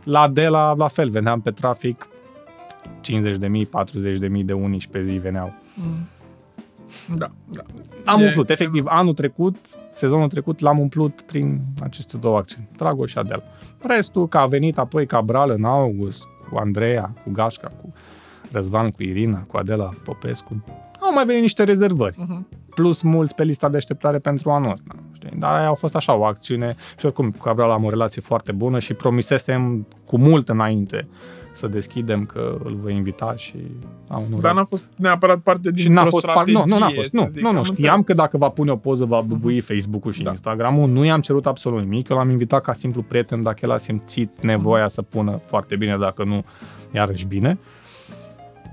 la 0.04 0.20
Adela, 0.20 0.74
la 0.74 0.88
fel, 0.88 1.08
veneam 1.08 1.40
pe 1.40 1.50
trafic 1.50 2.08
50 3.00 3.36
de 3.36 3.48
mii, 3.48 3.66
40 3.66 4.18
de 4.18 4.28
mii 4.28 4.44
de 4.44 4.52
unici 4.52 4.86
pe 4.86 5.02
zi 5.02 5.12
veneau. 5.12 5.52
Mm. 5.74 6.06
Da, 7.16 7.30
da. 7.52 7.62
Am 8.04 8.20
E- 8.20 8.24
umplut, 8.24 8.50
efectiv, 8.50 8.84
anul 8.88 9.14
trecut, 9.14 9.56
sezonul 9.94 10.28
trecut, 10.28 10.60
l-am 10.60 10.78
umplut 10.78 11.20
prin 11.20 11.60
aceste 11.82 12.16
două 12.16 12.36
acțiuni, 12.36 12.68
Dragoș 12.76 13.10
și 13.10 13.18
Adel. 13.18 13.42
Restul, 13.82 14.28
că 14.28 14.38
a 14.38 14.46
venit 14.46 14.78
apoi 14.78 15.06
Cabral 15.06 15.50
în 15.56 15.64
august, 15.64 16.24
cu 16.50 16.56
Andreea, 16.58 17.12
cu 17.24 17.30
Gașca, 17.30 17.68
cu 17.82 17.92
Răzvan, 18.52 18.90
cu 18.90 19.02
Irina, 19.02 19.38
cu 19.38 19.56
Adela 19.56 19.90
Popescu, 20.04 20.64
au 21.00 21.12
mai 21.12 21.24
venit 21.24 21.42
niște 21.42 21.64
rezervări, 21.64 22.16
Mhm. 22.18 22.46
plus 22.74 23.02
mulți 23.02 23.34
pe 23.34 23.44
lista 23.44 23.68
de 23.68 23.76
așteptare 23.76 24.18
pentru 24.18 24.50
anul 24.50 24.70
ăsta. 24.70 24.94
Știi? 25.12 25.30
Dar 25.38 25.52
aia 25.54 25.66
au 25.66 25.74
fost 25.74 25.94
așa 25.96 26.14
o 26.16 26.24
acțiune 26.24 26.74
și 26.98 27.04
oricum 27.06 27.30
cu 27.30 27.38
Cabral 27.38 27.70
am 27.70 27.84
o 27.84 27.88
relație 27.90 28.22
foarte 28.22 28.52
bună 28.52 28.78
și 28.78 28.94
promisesem 28.94 29.86
cu 30.04 30.18
mult 30.18 30.48
înainte 30.48 31.08
să 31.56 31.66
deschidem 31.66 32.24
că 32.24 32.58
îl 32.64 32.76
voi 32.82 32.94
invita 32.94 33.34
și 33.36 33.54
am 34.08 34.22
un 34.32 34.40
Dar 34.40 34.54
n-a 34.54 34.64
fost 34.64 34.82
neapărat 34.96 35.38
parte 35.38 35.70
din 35.70 35.82
și 35.82 35.88
n-a 35.88 36.04
fost 36.04 36.26
par- 36.26 36.46
nu, 36.46 36.62
nu, 36.66 36.78
n-a 36.78 36.88
fost. 36.94 37.12
Nu, 37.12 37.26
zic. 37.30 37.42
nu, 37.42 37.52
nu, 37.52 37.58
Am 37.58 37.64
știam 37.64 38.02
că 38.02 38.14
dacă 38.14 38.36
va 38.36 38.48
pune 38.48 38.70
o 38.70 38.76
poză 38.76 39.04
va 39.04 39.20
bubui 39.20 39.60
Facebook-ul 39.60 40.12
și 40.12 40.22
Da. 40.22 40.30
Instagram-ul. 40.30 40.88
Nu 40.88 41.04
i-am 41.04 41.20
cerut 41.20 41.46
absolut 41.46 41.80
nimic. 41.80 42.08
Eu 42.08 42.16
l-am 42.16 42.30
invitat 42.30 42.62
ca 42.62 42.72
simplu 42.72 43.02
prieten 43.02 43.42
dacă 43.42 43.58
el 43.62 43.70
a 43.70 43.76
simțit 43.78 44.30
nevoia 44.40 44.88
să 44.88 45.02
pună 45.02 45.40
foarte 45.46 45.76
bine, 45.76 45.96
dacă 45.96 46.24
nu, 46.24 46.44
iarăși 46.94 47.26
bine. 47.26 47.58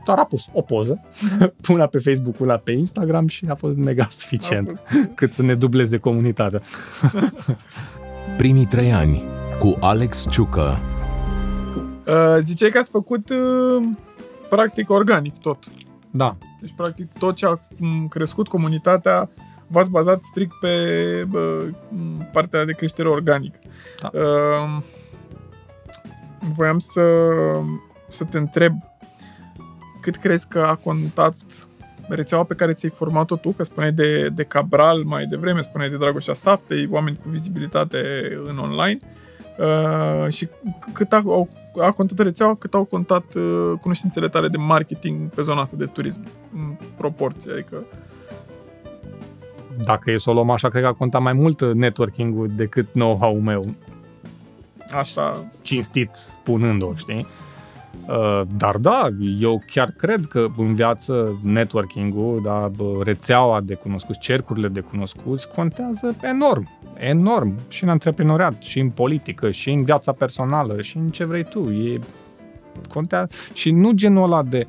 Dar 0.06 0.17
a 0.17 0.24
pus 0.24 0.46
o 0.54 0.62
poză, 0.62 1.02
pune 1.62 1.86
pe 1.86 1.98
Facebook-ul 1.98 2.50
ăla 2.50 2.58
pe 2.58 2.72
Instagram 2.72 3.28
și 3.28 3.46
a 3.50 3.56
fost 3.56 3.78
mega 3.78 3.89
înțeles. 4.04 4.15
suficient 4.17 4.67
A 4.67 4.72
fost. 4.72 4.88
cât 5.15 5.32
să 5.32 5.41
ne 5.41 5.54
dubleze 5.56 5.98
comunitatea. 5.98 6.62
Primii 8.38 8.65
trei 8.65 8.91
ani 8.93 9.24
cu 9.60 9.78
Alex 9.80 10.26
Ciucă. 10.30 10.80
Uh, 12.08 12.38
ziceai 12.39 12.70
că 12.70 12.78
ați 12.78 12.89
făcut 12.89 13.30
uh, 13.30 13.84
practic 14.50 14.89
organic 14.89 15.38
tot. 15.38 15.63
Da, 16.12 16.38
Deci, 16.62 16.74
practic, 16.76 17.12
tot 17.20 17.36
ce 17.36 17.46
a 17.46 17.60
m, 17.78 18.08
crescut 18.08 18.48
comunitatea 18.48 19.30
v-ați 19.68 19.92
bazat 19.92 20.22
strict 20.22 20.54
pe 20.60 20.70
bă, 21.28 21.68
m, 21.89 22.30
partea 22.32 22.66
de 22.66 22.74
creștere 22.74 23.10
organică. 23.10 23.60
Da. 24.02 24.10
Uh, 24.13 24.84
voiam 26.39 26.80
să, 26.80 27.04
să 28.10 28.24
te 28.24 28.38
întreb 28.38 28.74
cât 30.02 30.16
crezi 30.16 30.48
că 30.48 30.60
a 30.60 30.76
contat 30.76 31.36
rețeaua 32.08 32.44
pe 32.44 32.54
care 32.54 32.74
ți-ai 32.74 32.92
format-o 32.92 33.36
tu, 33.36 33.52
că 33.52 33.63
spuneai 33.63 33.92
de, 33.92 34.30
de 34.30 34.44
Cabral 34.44 35.04
mai 35.04 35.26
devreme, 35.26 35.62
spuneai 35.62 35.89
de 35.89 35.98
Dragoșa 35.98 36.34
Saftei, 36.34 36.88
oameni 36.92 37.20
cu 37.24 37.30
vizibilitate 37.30 37.98
în 38.46 38.58
online, 38.58 39.00
uh, 39.58 40.32
și 40.32 40.50
cât 40.94 41.13
a, 41.13 41.22
au, 41.26 41.50
a 41.81 41.91
contat 41.91 42.17
rețeaua, 42.17 42.55
cât 42.55 42.73
au 42.73 42.83
contat 42.83 43.33
uh, 43.33 43.73
cunoștințele 43.81 44.27
tale 44.27 44.47
de 44.47 44.57
marketing 44.57 45.29
pe 45.29 45.41
zona 45.41 45.62
asta 45.62 45.75
de 45.77 45.86
turism, 45.86 46.21
în 46.53 46.75
proporție, 46.97 47.51
adică 47.51 47.83
dacă 49.83 50.12
e 50.12 50.17
să 50.17 50.29
o 50.29 50.33
luăm 50.33 50.49
așa, 50.49 50.69
cred 50.69 50.81
că 50.81 50.88
a 50.88 50.93
contat 50.93 51.21
mai 51.21 51.33
mult 51.33 51.62
networking-ul 51.62 52.51
decât 52.55 52.88
know-how-ul 52.91 53.41
meu. 53.41 53.73
asta... 54.91 55.49
cinstit 55.62 56.09
punând-o, 56.43 56.95
știi? 56.95 57.27
Uh, 58.08 58.41
dar 58.58 58.77
da, 58.77 59.08
eu 59.39 59.63
chiar 59.71 59.89
cred 59.89 60.25
că 60.25 60.47
în 60.58 60.73
viață 60.73 61.39
networking-ul, 61.43 62.41
da, 62.43 62.71
rețeaua 63.03 63.62
de 63.62 63.73
cunoscuți, 63.73 64.19
cercurile 64.19 64.67
de 64.67 64.79
cunoscuți 64.79 65.51
contează 65.51 66.15
enorm, 66.21 66.69
enorm 66.97 67.53
și 67.67 67.84
în 67.84 67.89
antreprenoriat, 67.89 68.62
și 68.62 68.79
în 68.79 68.89
politică, 68.89 69.51
și 69.51 69.71
în 69.71 69.84
viața 69.84 70.12
personală, 70.12 70.82
și 70.82 70.97
în 70.97 71.10
ce 71.10 71.25
vrei 71.25 71.43
tu. 71.43 71.60
E, 71.60 71.99
contează. 72.93 73.27
Și 73.53 73.71
nu 73.71 73.91
genul 73.91 74.23
ăla 74.23 74.43
de, 74.43 74.67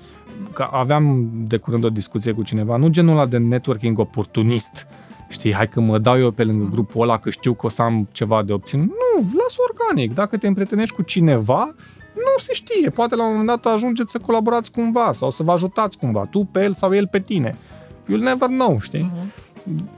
că 0.52 0.68
aveam 0.70 1.30
de 1.34 1.56
curând 1.56 1.84
o 1.84 1.90
discuție 1.90 2.32
cu 2.32 2.42
cineva, 2.42 2.76
nu 2.76 2.88
genul 2.88 3.12
ăla 3.12 3.26
de 3.26 3.38
networking 3.38 3.98
oportunist, 3.98 4.86
știi, 5.28 5.54
hai 5.54 5.68
că 5.68 5.80
mă 5.80 5.98
dau 5.98 6.18
eu 6.18 6.30
pe 6.30 6.44
lângă 6.44 6.68
grupul 6.70 7.02
ăla 7.02 7.16
că 7.16 7.30
știu 7.30 7.54
că 7.54 7.66
o 7.66 7.68
să 7.68 7.82
am 7.82 8.08
ceva 8.12 8.42
de 8.42 8.52
obținut. 8.52 8.86
Nu, 8.86 9.30
las 9.38 9.56
organic. 9.70 10.14
Dacă 10.14 10.36
te 10.36 10.46
împrietenești 10.46 10.94
cu 10.94 11.02
cineva, 11.02 11.74
nu 12.14 12.38
se 12.38 12.52
știe. 12.52 12.90
Poate 12.90 13.14
la 13.14 13.24
un 13.24 13.30
moment 13.30 13.48
dat 13.48 13.72
ajungeți 13.72 14.10
să 14.10 14.18
colaborați 14.18 14.70
cumva 14.72 15.12
sau 15.12 15.30
să 15.30 15.42
vă 15.42 15.52
ajutați 15.52 15.98
cumva, 15.98 16.24
tu 16.30 16.48
pe 16.52 16.62
el 16.62 16.72
sau 16.72 16.94
el 16.94 17.06
pe 17.06 17.20
tine. 17.20 17.56
You'll 18.04 18.22
never 18.22 18.48
know, 18.48 18.78
știi? 18.80 19.12
Uh-huh. 19.12 19.44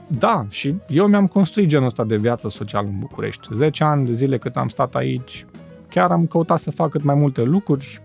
Da, 0.07 0.45
și 0.49 0.75
eu 0.87 1.07
mi-am 1.07 1.27
construit 1.27 1.67
genul 1.67 1.85
ăsta 1.85 2.03
de 2.03 2.17
viață 2.17 2.49
socială 2.49 2.87
în 2.87 2.99
București. 2.99 3.47
10 3.53 3.83
ani 3.83 4.05
de 4.05 4.13
zile 4.13 4.37
cât 4.37 4.55
am 4.55 4.67
stat 4.67 4.95
aici, 4.95 5.45
chiar 5.89 6.11
am 6.11 6.25
căutat 6.25 6.59
să 6.59 6.71
fac 6.71 6.89
cât 6.89 7.03
mai 7.03 7.15
multe 7.15 7.41
lucruri, 7.43 8.01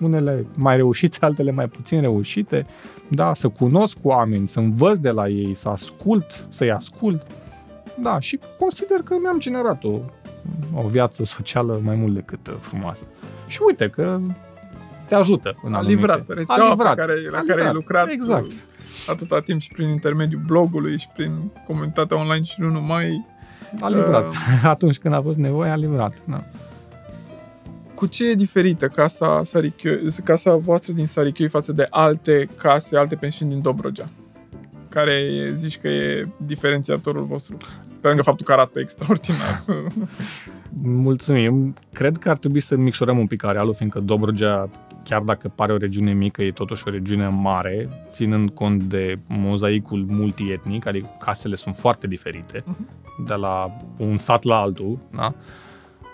unele 0.00 0.46
mai 0.56 0.76
reușite, 0.76 1.18
altele 1.20 1.50
mai 1.50 1.68
puțin 1.68 2.00
reușite, 2.00 2.66
da, 3.08 3.34
să 3.34 3.48
cunosc 3.48 3.98
cu 4.02 4.08
oameni, 4.08 4.48
să 4.48 4.60
învăț 4.60 4.98
de 4.98 5.10
la 5.10 5.28
ei, 5.28 5.54
să 5.54 5.68
ascult, 5.68 6.46
să-i 6.48 6.70
ascult. 6.70 7.26
Da, 8.00 8.20
și 8.20 8.38
consider 8.58 8.98
că 9.04 9.16
mi-am 9.20 9.38
generat 9.38 9.84
o, 9.84 10.00
o 10.74 10.88
viață 10.88 11.24
socială 11.24 11.80
mai 11.84 11.94
mult 11.94 12.14
decât 12.14 12.56
frumoasă. 12.58 13.06
Și 13.46 13.60
uite 13.66 13.88
că 13.88 14.20
te 15.06 15.14
ajută 15.14 15.56
în 15.62 15.74
a 15.74 15.80
livrat, 15.80 16.28
rețeaua 16.28 16.68
a 16.68 16.70
livrat, 16.70 16.94
pe 16.94 17.00
care, 17.00 17.30
la 17.30 17.42
care 17.46 17.66
ai 17.66 17.72
lucrat 17.72 18.10
exact. 18.10 18.50
atâta 19.06 19.40
timp 19.40 19.60
și 19.60 19.72
prin 19.72 19.88
intermediul 19.88 20.40
blogului 20.46 20.98
și 20.98 21.08
prin 21.14 21.50
comunitatea 21.66 22.16
online 22.16 22.42
și 22.42 22.60
nu 22.60 22.70
numai. 22.70 23.24
A 23.80 23.88
livrat. 23.88 24.28
Uh, 24.28 24.62
Atunci 24.74 24.98
când 24.98 25.14
a 25.14 25.22
fost 25.22 25.38
nevoie, 25.38 25.70
a 25.70 25.76
livrat. 25.76 26.22
Da. 26.24 26.44
Cu 27.94 28.06
ce 28.06 28.28
e 28.28 28.34
diferită 28.34 28.88
casa, 28.88 29.44
Sarichioi, 29.44 30.12
casa 30.24 30.54
voastră 30.56 30.92
din 30.92 31.06
Sarichioi 31.06 31.48
față 31.48 31.72
de 31.72 31.86
alte 31.90 32.48
case, 32.56 32.96
alte 32.96 33.14
pensiuni 33.14 33.52
din 33.52 33.62
Dobrogea? 33.62 34.08
Care 34.88 35.12
e, 35.12 35.54
zici 35.54 35.78
că 35.78 35.88
e 35.88 36.28
diferențiatorul 36.36 37.24
vostru? 37.24 37.56
Pe 38.06 38.12
lângă 38.12 38.26
faptul 38.30 38.46
că 38.46 38.52
arată 38.52 38.80
extraordinar. 38.80 39.62
Mulțumim. 41.06 41.74
Cred 41.92 42.16
că 42.16 42.28
ar 42.28 42.36
trebui 42.36 42.60
să 42.60 42.76
micșorăm 42.76 43.18
un 43.18 43.26
pic 43.26 43.44
arealul, 43.44 43.74
fiindcă 43.74 44.00
Dobrogea, 44.00 44.68
chiar 45.04 45.22
dacă 45.22 45.48
pare 45.54 45.72
o 45.72 45.76
regiune 45.76 46.12
mică, 46.12 46.42
e 46.42 46.50
totuși 46.50 46.82
o 46.86 46.90
regiune 46.90 47.28
mare, 47.28 47.88
ținând 48.12 48.50
cont 48.50 48.82
de 48.82 49.18
mozaicul 49.26 50.04
multietnic, 50.08 50.86
adică 50.86 51.08
casele 51.18 51.54
sunt 51.54 51.76
foarte 51.76 52.06
diferite, 52.06 52.60
uh-huh. 52.60 53.26
de 53.26 53.34
la 53.34 53.76
un 53.98 54.18
sat 54.18 54.42
la 54.42 54.56
altul, 54.56 54.98
da? 55.14 55.34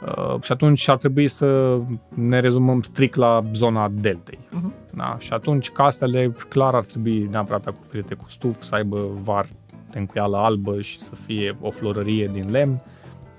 Uh, 0.06 0.42
și 0.42 0.52
atunci 0.52 0.88
ar 0.88 0.96
trebui 0.96 1.28
să 1.28 1.78
ne 2.14 2.40
rezumăm 2.40 2.80
strict 2.80 3.14
la 3.14 3.44
zona 3.52 3.88
deltei. 3.88 4.38
Uh-huh. 4.38 4.90
Da? 4.94 5.16
Și 5.18 5.32
atunci 5.32 5.70
casele, 5.70 6.34
clar, 6.48 6.74
ar 6.74 6.84
trebui 6.84 7.28
neapărat 7.30 7.66
acoperite 7.66 8.14
cu 8.14 8.24
stuf, 8.28 8.62
să 8.62 8.74
aibă 8.74 9.08
var 9.22 9.46
tencuială 9.92 10.36
albă 10.36 10.80
și 10.80 11.00
să 11.00 11.12
fie 11.26 11.56
o 11.60 11.70
florărie 11.70 12.30
din 12.32 12.50
lemn, 12.50 12.82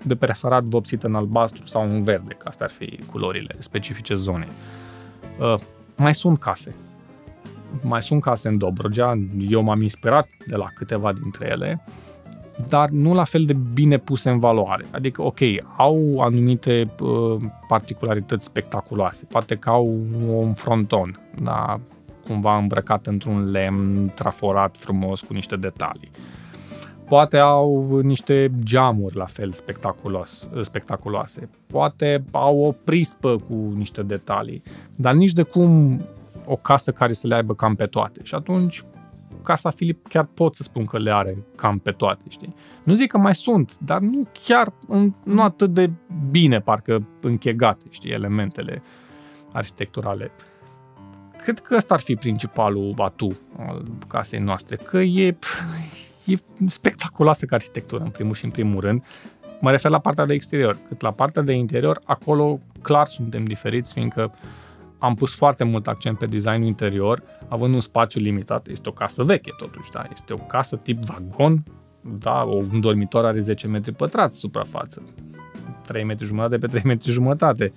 de 0.04 0.16
preferat 0.16 0.64
vopsită 0.64 1.08
în 1.08 1.16
albastru 1.16 1.66
sau 1.66 1.90
în 1.90 2.02
verde, 2.02 2.34
că 2.34 2.48
astea 2.48 2.66
ar 2.66 2.72
fi 2.72 3.00
culorile 3.12 3.56
specifice 3.58 4.14
zonei. 4.16 4.50
Uh, 5.40 5.56
mai 5.96 6.16
sunt 6.16 6.40
case. 6.40 6.76
Mai 7.82 8.02
sunt 8.02 8.22
case 8.22 8.48
în 8.48 8.58
Dobrogea, 8.58 9.20
eu 9.50 9.62
m-am 9.62 9.82
inspirat 9.82 10.28
de 10.48 10.56
la 10.56 10.68
câteva 10.76 11.14
dintre 11.14 11.48
ele, 11.50 11.84
dar 12.68 12.90
nu 12.90 13.14
la 13.14 13.24
fel 13.24 13.44
de 13.44 13.54
bine 13.74 13.98
puse 13.98 14.30
în 14.30 14.40
valoare. 14.40 14.86
Adică, 14.92 15.22
ok, 15.22 15.40
au 15.78 16.22
anumite 16.22 16.94
uh, 17.00 17.42
particularități 17.68 18.46
spectaculoase. 18.46 19.26
Poate 19.30 19.56
că 19.56 19.70
au 19.70 20.00
un 20.28 20.54
fronton, 20.54 21.20
da, 21.42 21.80
cumva 22.28 22.58
îmbrăcat 22.58 23.08
într-un 23.08 23.52
lemn 23.52 24.12
traforat 24.16 24.78
frumos 24.78 25.22
cu 25.22 25.34
niște 25.34 25.56
detalii. 25.56 26.12
Poate 27.08 27.38
au 27.38 28.00
niște 28.00 28.52
geamuri 28.64 29.16
la 29.16 29.26
fel 29.26 29.52
spectaculos, 29.52 30.50
spectaculoase. 30.62 31.50
Poate 31.68 32.24
au 32.32 32.60
o 32.60 32.72
prispă 32.72 33.38
cu 33.38 33.74
niște 33.76 34.04
detalii. 34.04 34.64
Dar 34.96 35.14
nici 35.14 35.32
de 35.32 35.44
cum 35.44 36.02
o 36.46 36.56
casă 36.56 36.92
care 36.92 37.14
să 37.14 37.28
le 37.28 37.36
aibă 37.36 37.56
cam 37.56 37.76
pe 37.76 37.86
toate. 37.86 38.20
Și 38.24 38.36
atunci 38.36 38.84
casa 39.44 39.70
Filip 39.70 40.08
chiar 40.08 40.26
pot 40.26 40.56
să 40.56 40.64
spun 40.64 40.86
că 40.86 40.98
le 40.98 41.12
are 41.12 41.38
cam 41.56 41.78
pe 41.78 41.92
toate, 41.92 42.24
știi? 42.30 42.56
Nu 42.84 42.94
zic 42.94 43.12
că 43.12 43.18
mai 43.18 43.36
sunt, 43.36 43.78
dar 43.80 44.00
nu 44.00 44.28
chiar, 44.48 44.74
nu 45.24 45.42
atât 45.42 45.74
de 45.74 45.92
bine 46.32 46.60
parcă 46.60 47.08
închegate, 47.22 47.86
știi, 47.90 48.12
elementele 48.12 48.82
arhitecturale. 49.52 50.32
Cred 51.38 51.60
că 51.60 51.76
ăsta 51.76 51.94
ar 51.94 52.00
fi 52.00 52.16
principalul 52.16 52.94
atu 52.98 53.38
al 53.58 53.86
casei 54.08 54.40
noastre, 54.40 54.76
că 54.76 54.98
e, 54.98 55.38
e 56.26 56.36
spectaculoasă 56.68 57.46
ca 57.46 57.56
arhitectură, 57.56 58.04
în 58.04 58.10
primul 58.10 58.34
și 58.34 58.46
în 58.46 58.52
primul 58.52 58.80
rând. 58.80 59.04
Mă 59.62 59.72
refer 59.72 59.92
la 59.92 60.00
partea 60.00 60.26
de 60.26 60.34
exterior. 60.34 60.78
Cât 60.88 61.02
la 61.02 61.12
partea 61.12 61.42
de 61.42 61.54
interior, 61.54 62.00
acolo 62.06 62.60
clar 62.82 63.08
suntem 63.08 63.44
diferiți, 63.44 63.94
fiindcă 63.94 64.34
am 65.00 65.16
pus 65.16 65.36
foarte 65.36 65.64
mult 65.64 65.88
accent 65.88 66.18
pe 66.18 66.26
designul 66.26 66.68
interior, 66.68 67.24
având 67.48 67.74
un 67.74 67.80
spațiu 67.80 68.22
limitat. 68.22 68.68
Este 68.68 68.90
o 68.90 68.92
casă 68.92 69.24
veche, 69.24 69.52
totuși, 69.58 69.92
da? 69.92 70.04
Este 70.14 70.34
o 70.34 70.38
casă 70.38 70.76
tip 70.76 71.04
vagon, 71.04 71.64
da? 72.02 72.42
Un 72.42 72.80
dormitor 72.80 73.26
are 73.26 73.40
10 73.40 73.68
metri 73.68 73.92
pătrați 73.92 74.40
suprafață. 74.40 75.04
3 75.86 76.04
metri 76.04 76.26
jumătate 76.26 76.58
pe 76.58 76.68
3 76.68 76.82
metri 76.86 77.12
jumătate. 77.12 77.72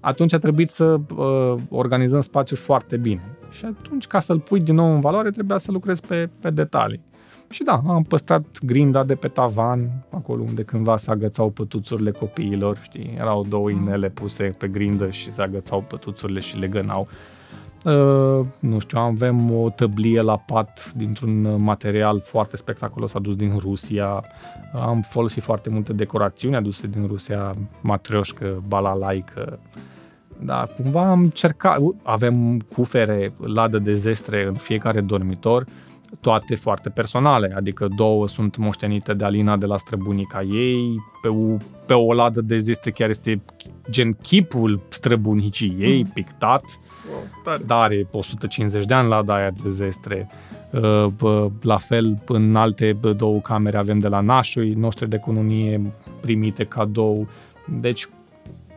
Atunci 0.00 0.32
a 0.32 0.38
trebuit 0.38 0.70
să 0.70 0.84
uh, 0.84 1.54
organizăm 1.68 2.20
spațiul 2.20 2.58
foarte 2.58 2.96
bine. 2.96 3.38
Și 3.50 3.64
atunci, 3.64 4.06
ca 4.06 4.20
să-l 4.20 4.40
pui 4.40 4.60
din 4.60 4.74
nou 4.74 4.94
în 4.94 5.00
valoare, 5.00 5.30
trebuia 5.30 5.58
să 5.58 5.72
lucrezi 5.72 6.06
pe, 6.06 6.30
pe 6.40 6.50
detalii. 6.50 7.00
Și 7.50 7.62
da, 7.62 7.82
am 7.86 8.02
păstrat 8.02 8.44
grinda 8.62 9.04
de 9.04 9.14
pe 9.14 9.28
tavan, 9.28 9.90
acolo 10.10 10.42
unde 10.42 10.62
cândva 10.62 10.96
se 10.96 11.10
agățau 11.10 11.50
pătuțurile 11.50 12.10
copiilor, 12.10 12.78
știi, 12.82 13.14
erau 13.18 13.46
două 13.48 13.70
mm. 13.70 13.76
inele 13.76 14.08
puse 14.08 14.54
pe 14.58 14.68
grindă 14.68 15.10
și 15.10 15.32
se 15.32 15.42
agățau 15.42 15.84
pătuțurile 15.88 16.40
și 16.40 16.56
le 16.56 16.66
gănau. 16.66 17.08
Uh, 17.84 18.46
nu 18.60 18.78
știu, 18.78 18.98
avem 18.98 19.50
o 19.50 19.70
tăblie 19.70 20.20
la 20.20 20.36
pat 20.36 20.92
dintr-un 20.96 21.62
material 21.62 22.20
foarte 22.20 22.56
spectaculos 22.56 23.14
adus 23.14 23.36
din 23.36 23.58
Rusia. 23.58 24.24
Am 24.72 25.00
folosit 25.00 25.42
foarte 25.42 25.70
multe 25.70 25.92
decorațiuni 25.92 26.56
aduse 26.56 26.86
din 26.86 27.06
Rusia, 27.06 27.56
matrioșcă, 27.80 28.62
balalaică. 28.68 29.58
Da, 30.42 30.68
cumva 30.76 31.10
am 31.10 31.28
cercat, 31.28 31.78
avem 32.02 32.58
cufere, 32.58 33.32
ladă 33.38 33.78
de 33.78 33.94
zestre 33.94 34.46
în 34.46 34.54
fiecare 34.54 35.00
dormitor, 35.00 35.64
toate 36.20 36.54
foarte 36.54 36.88
personale, 36.88 37.52
adică 37.56 37.88
două 37.96 38.28
sunt 38.28 38.56
moștenite 38.56 39.14
de 39.14 39.24
Alina 39.24 39.56
de 39.56 39.66
la 39.66 39.76
străbunica 39.76 40.42
ei, 40.42 40.96
pe 41.22 41.28
o, 41.28 41.56
pe 41.86 41.94
o 41.94 42.12
ladă 42.12 42.40
de 42.40 42.58
zestre 42.58 42.90
chiar 42.90 43.08
este 43.08 43.40
gen 43.90 44.12
chipul 44.12 44.80
străbunicii 44.88 45.76
ei, 45.78 46.02
mm. 46.02 46.10
pictat, 46.14 46.64
wow, 47.10 47.58
dar 47.66 47.82
are 47.82 48.08
150 48.10 48.84
de 48.84 48.94
ani 48.94 49.08
lada 49.08 49.34
aia 49.34 49.50
de 49.62 49.68
zestre. 49.68 50.28
Uh, 50.70 51.46
la 51.62 51.76
fel, 51.76 52.22
în 52.26 52.56
alte 52.56 52.98
două 53.16 53.38
camere 53.38 53.76
avem 53.76 53.98
de 53.98 54.08
la 54.08 54.20
nașului 54.20 54.72
noastre 54.72 55.06
de 55.06 55.16
cununie 55.16 55.92
primite 56.20 56.64
cadou. 56.64 57.28
Deci 57.80 58.08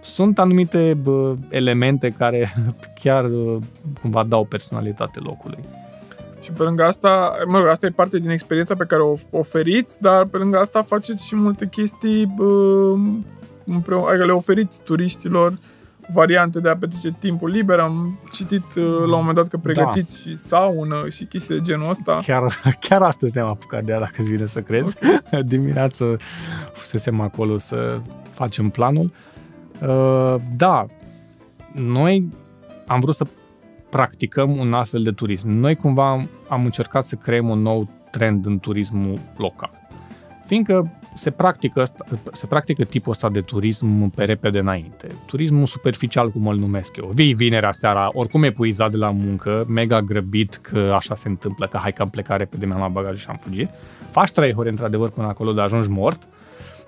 sunt 0.02 0.39
anumite 0.39 1.02
elemente 1.50 2.10
care 2.10 2.54
chiar 3.02 3.26
uh, 3.26 3.58
cumva 4.02 4.24
dau 4.24 4.46
personalitate 4.46 5.19
locului. 5.19 5.63
Și 6.43 6.51
pe 6.51 6.63
lângă 6.63 6.84
asta, 6.84 7.36
mă 7.47 7.58
rog, 7.58 7.67
asta 7.67 7.86
e 7.86 7.89
parte 7.89 8.19
din 8.19 8.29
experiența 8.29 8.75
pe 8.75 8.86
care 8.86 9.01
o 9.01 9.15
oferiți, 9.29 10.01
dar 10.01 10.25
pe 10.25 10.38
lângă 10.38 10.58
asta 10.58 10.84
faceți 10.84 11.25
și 11.25 11.36
multe 11.36 11.67
chestii 11.67 12.34
împreună, 13.65 14.08
adică 14.08 14.25
le 14.25 14.32
oferiți 14.32 14.82
turiștilor 14.82 15.53
variante 16.13 16.60
de 16.60 16.69
a 16.69 16.77
petrece 16.77 17.15
timpul 17.19 17.49
liber. 17.49 17.79
Am 17.79 18.19
citit 18.32 18.63
uh, 18.75 18.84
la 18.84 19.03
un 19.03 19.10
moment 19.10 19.36
dat 19.36 19.47
că 19.47 19.58
pregătiți 19.58 20.23
da. 20.23 20.29
și 20.29 20.38
saună 20.38 21.06
și 21.10 21.25
chestii 21.25 21.56
de 21.56 21.62
genul 21.62 21.89
ăsta. 21.89 22.19
Chiar, 22.25 22.43
chiar 22.88 23.01
astăzi 23.01 23.36
ne-am 23.36 23.47
apucat 23.47 23.84
de 23.84 23.91
ea, 23.91 23.99
dacă 23.99 24.13
îți 24.17 24.29
vine 24.29 24.45
să 24.45 24.62
crezi. 24.62 24.97
Okay. 25.01 25.43
Dimineață 25.56 26.17
fusesem 26.73 27.21
acolo 27.21 27.58
să 27.58 27.99
facem 28.32 28.69
planul. 28.69 29.12
Uh, 29.82 30.36
da, 30.58 30.86
noi 31.73 32.29
am 32.88 32.99
vrut 32.99 33.15
să 33.15 33.25
practicăm 33.93 34.58
un 34.58 34.73
astfel 34.73 35.03
de 35.03 35.12
turism. 35.12 35.49
Noi 35.49 35.75
cumva 35.75 36.10
am, 36.10 36.29
am 36.49 36.63
încercat 36.63 37.03
să 37.03 37.15
creăm 37.15 37.49
un 37.49 37.62
nou 37.62 37.89
trend 38.12 38.45
în 38.45 38.60
turismul 38.60 39.19
local. 39.38 39.71
Fiindcă 40.45 40.91
se 41.13 41.32
practică, 41.32 41.79
ăsta, 41.79 42.06
se 42.32 42.45
practică 42.45 42.84
tipul 42.84 43.12
ăsta 43.12 43.29
de 43.29 43.41
turism 43.41 44.10
pe 44.10 44.23
repede 44.23 44.60
înainte. 44.60 45.08
Turismul 45.25 45.65
superficial, 45.65 46.32
cum 46.32 46.47
îl 46.47 46.58
numesc 46.58 46.97
eu. 46.97 47.12
Vii 47.13 47.34
vinerea 47.34 47.71
seara, 47.71 48.10
oricum 48.13 48.43
epuizat 48.43 48.91
de 48.91 48.97
la 48.97 49.12
muncă, 49.12 49.65
mega 49.67 50.01
grăbit 50.01 50.56
că 50.56 50.93
așa 50.95 51.15
se 51.15 51.27
întâmplă, 51.27 51.67
că 51.67 51.77
hai 51.77 51.93
că 51.93 52.01
am 52.01 52.10
plecat 52.10 52.38
repede, 52.38 52.65
mi-am 52.65 52.77
luat 52.77 52.91
bagajul 52.91 53.17
și 53.17 53.27
am 53.29 53.38
fugit. 53.41 53.69
Faci 54.10 54.32
trei 54.32 54.53
ore 54.56 54.69
într-adevăr 54.69 55.10
până 55.10 55.27
acolo, 55.27 55.51
de 55.51 55.62
ajungi 55.62 55.89
mort. 55.89 56.27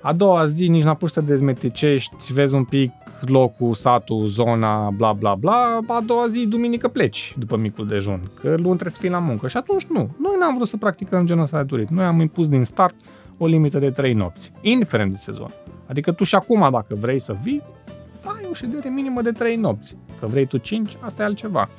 A 0.08 0.14
doua 0.14 0.46
zi 0.46 0.68
nici 0.68 0.84
n-a 0.84 0.94
pus 0.94 1.12
să 1.12 1.20
te 1.20 1.26
dezmeticești, 1.26 2.34
vezi 2.34 2.56
un 2.56 2.64
pic 2.64 2.92
locul, 3.22 3.74
satul, 3.74 4.26
zona, 4.26 4.90
bla 4.90 5.14
bla 5.14 5.36
bla, 5.36 5.80
a 5.88 6.02
doua 6.06 6.28
zi, 6.28 6.46
duminică 6.48 6.88
pleci 6.88 7.36
după 7.38 7.58
micul 7.58 7.88
dejun, 7.88 8.32
că 8.34 8.48
luni 8.48 8.58
trebuie 8.62 8.90
să 8.90 9.00
fii 9.00 9.10
la 9.10 9.20
muncă. 9.20 9.48
Și 9.48 9.58
atunci 9.58 9.86
nu, 9.86 10.10
noi 10.22 10.36
n-am 10.40 10.54
vrut 10.56 10.68
să 10.68 10.78
practicăm 10.78 11.26
genul 11.26 11.44
ăsta 11.44 11.58
de 11.58 11.66
turism. 11.66 11.94
Noi 11.94 12.06
am 12.06 12.20
impus 12.20 12.48
din 12.48 12.64
start 12.64 12.96
o 13.38 13.46
limită 13.46 13.80
de 13.80 13.90
3 13.90 14.14
nopți, 14.14 14.52
indiferent 14.62 15.12
de 15.12 15.18
sezon. 15.18 15.52
Adică 15.88 16.12
tu 16.12 16.24
și 16.24 16.36
acum, 16.36 16.68
dacă 16.72 16.96
vrei 17.00 17.20
să 17.20 17.36
vii, 17.44 17.62
ai 18.24 18.48
o 18.50 18.54
ședere 18.54 18.90
minimă 18.90 19.22
de 19.22 19.32
3 19.32 19.56
nopți. 19.56 19.98
Că 20.20 20.26
vrei 20.26 20.46
tu 20.46 20.58
5, 20.58 20.98
asta 21.00 21.22
e 21.22 21.26
altceva. 21.26 21.70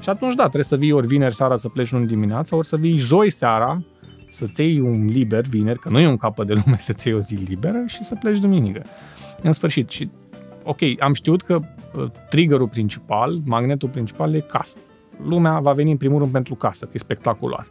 Și 0.00 0.08
atunci, 0.08 0.34
da, 0.34 0.42
trebuie 0.42 0.64
să 0.64 0.76
vii 0.76 0.92
ori 0.92 1.06
vineri 1.06 1.34
seara 1.34 1.56
să 1.56 1.68
pleci 1.68 1.92
luni 1.92 2.06
dimineața, 2.06 2.56
ori 2.56 2.66
să 2.66 2.76
vii 2.76 2.96
joi 2.96 3.30
seara 3.30 3.82
să-ți 4.28 4.62
iei 4.62 4.80
un 4.80 5.04
liber 5.04 5.44
vineri, 5.44 5.78
că 5.78 5.88
nu 5.88 5.98
e 5.98 6.08
un 6.08 6.16
capăt 6.16 6.46
de 6.46 6.52
lume 6.52 6.76
să-ți 6.78 7.08
iei 7.08 7.16
o 7.16 7.20
zi 7.20 7.34
liberă 7.34 7.84
și 7.86 8.02
să 8.02 8.14
pleci 8.14 8.38
duminică. 8.38 8.82
În 9.42 9.52
sfârșit, 9.52 9.90
și 9.90 10.10
ok, 10.62 10.78
am 10.98 11.12
știut 11.12 11.42
că 11.42 11.60
uh, 11.96 12.04
triggerul 12.30 12.68
principal, 12.68 13.40
magnetul 13.44 13.88
principal 13.88 14.34
e 14.34 14.40
casă. 14.40 14.78
Lumea 15.24 15.58
va 15.58 15.72
veni 15.72 15.90
în 15.90 15.96
primul 15.96 16.18
rând 16.18 16.32
pentru 16.32 16.54
casă, 16.54 16.84
că 16.84 16.90
e 16.94 16.98
spectaculos. 16.98 17.68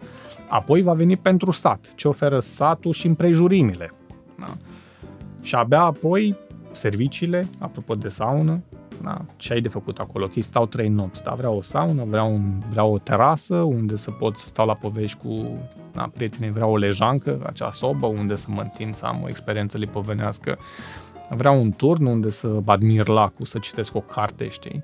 Apoi 0.49 0.81
va 0.81 0.93
veni 0.93 1.17
pentru 1.17 1.51
sat, 1.51 1.93
ce 1.95 2.07
oferă 2.07 2.39
satul 2.39 2.93
și 2.93 3.07
împrejurimile. 3.07 3.93
Da? 4.39 4.53
Și 5.41 5.55
abia 5.55 5.81
apoi 5.81 6.35
serviciile, 6.75 7.47
apropo 7.59 7.95
de 7.95 8.07
saună, 8.07 8.61
da? 9.03 9.21
ce 9.35 9.53
ai 9.53 9.61
de 9.61 9.67
făcut 9.67 9.99
acolo? 9.99 10.25
Ok, 10.25 10.43
stau 10.43 10.65
trei 10.65 10.89
nopți, 10.89 11.23
da? 11.23 11.33
vreau 11.33 11.57
o 11.57 11.61
saună, 11.61 12.03
vreau, 12.03 12.33
un, 12.33 12.61
vreau 12.69 12.93
o 12.93 12.97
terasă 12.97 13.55
unde 13.55 13.95
să 13.95 14.11
pot 14.11 14.37
să 14.37 14.47
stau 14.47 14.65
la 14.65 14.73
povești 14.73 15.17
cu 15.17 15.57
da, 15.93 16.09
prietenii, 16.13 16.51
vreau 16.51 16.71
o 16.71 16.77
lejancă, 16.77 17.39
acea 17.45 17.71
sobă 17.71 18.07
unde 18.07 18.35
să 18.35 18.47
mă 18.49 18.61
întind, 18.61 18.93
să 18.93 19.05
am 19.05 19.21
o 19.23 19.29
experiență 19.29 19.77
lipovenească, 19.77 20.57
vreau 21.29 21.61
un 21.61 21.71
turn 21.71 22.05
unde 22.05 22.29
să 22.29 22.61
admir 22.65 23.07
lacul, 23.07 23.45
să 23.45 23.59
citesc 23.59 23.95
o 23.95 23.99
carte, 23.99 24.47
știi? 24.47 24.81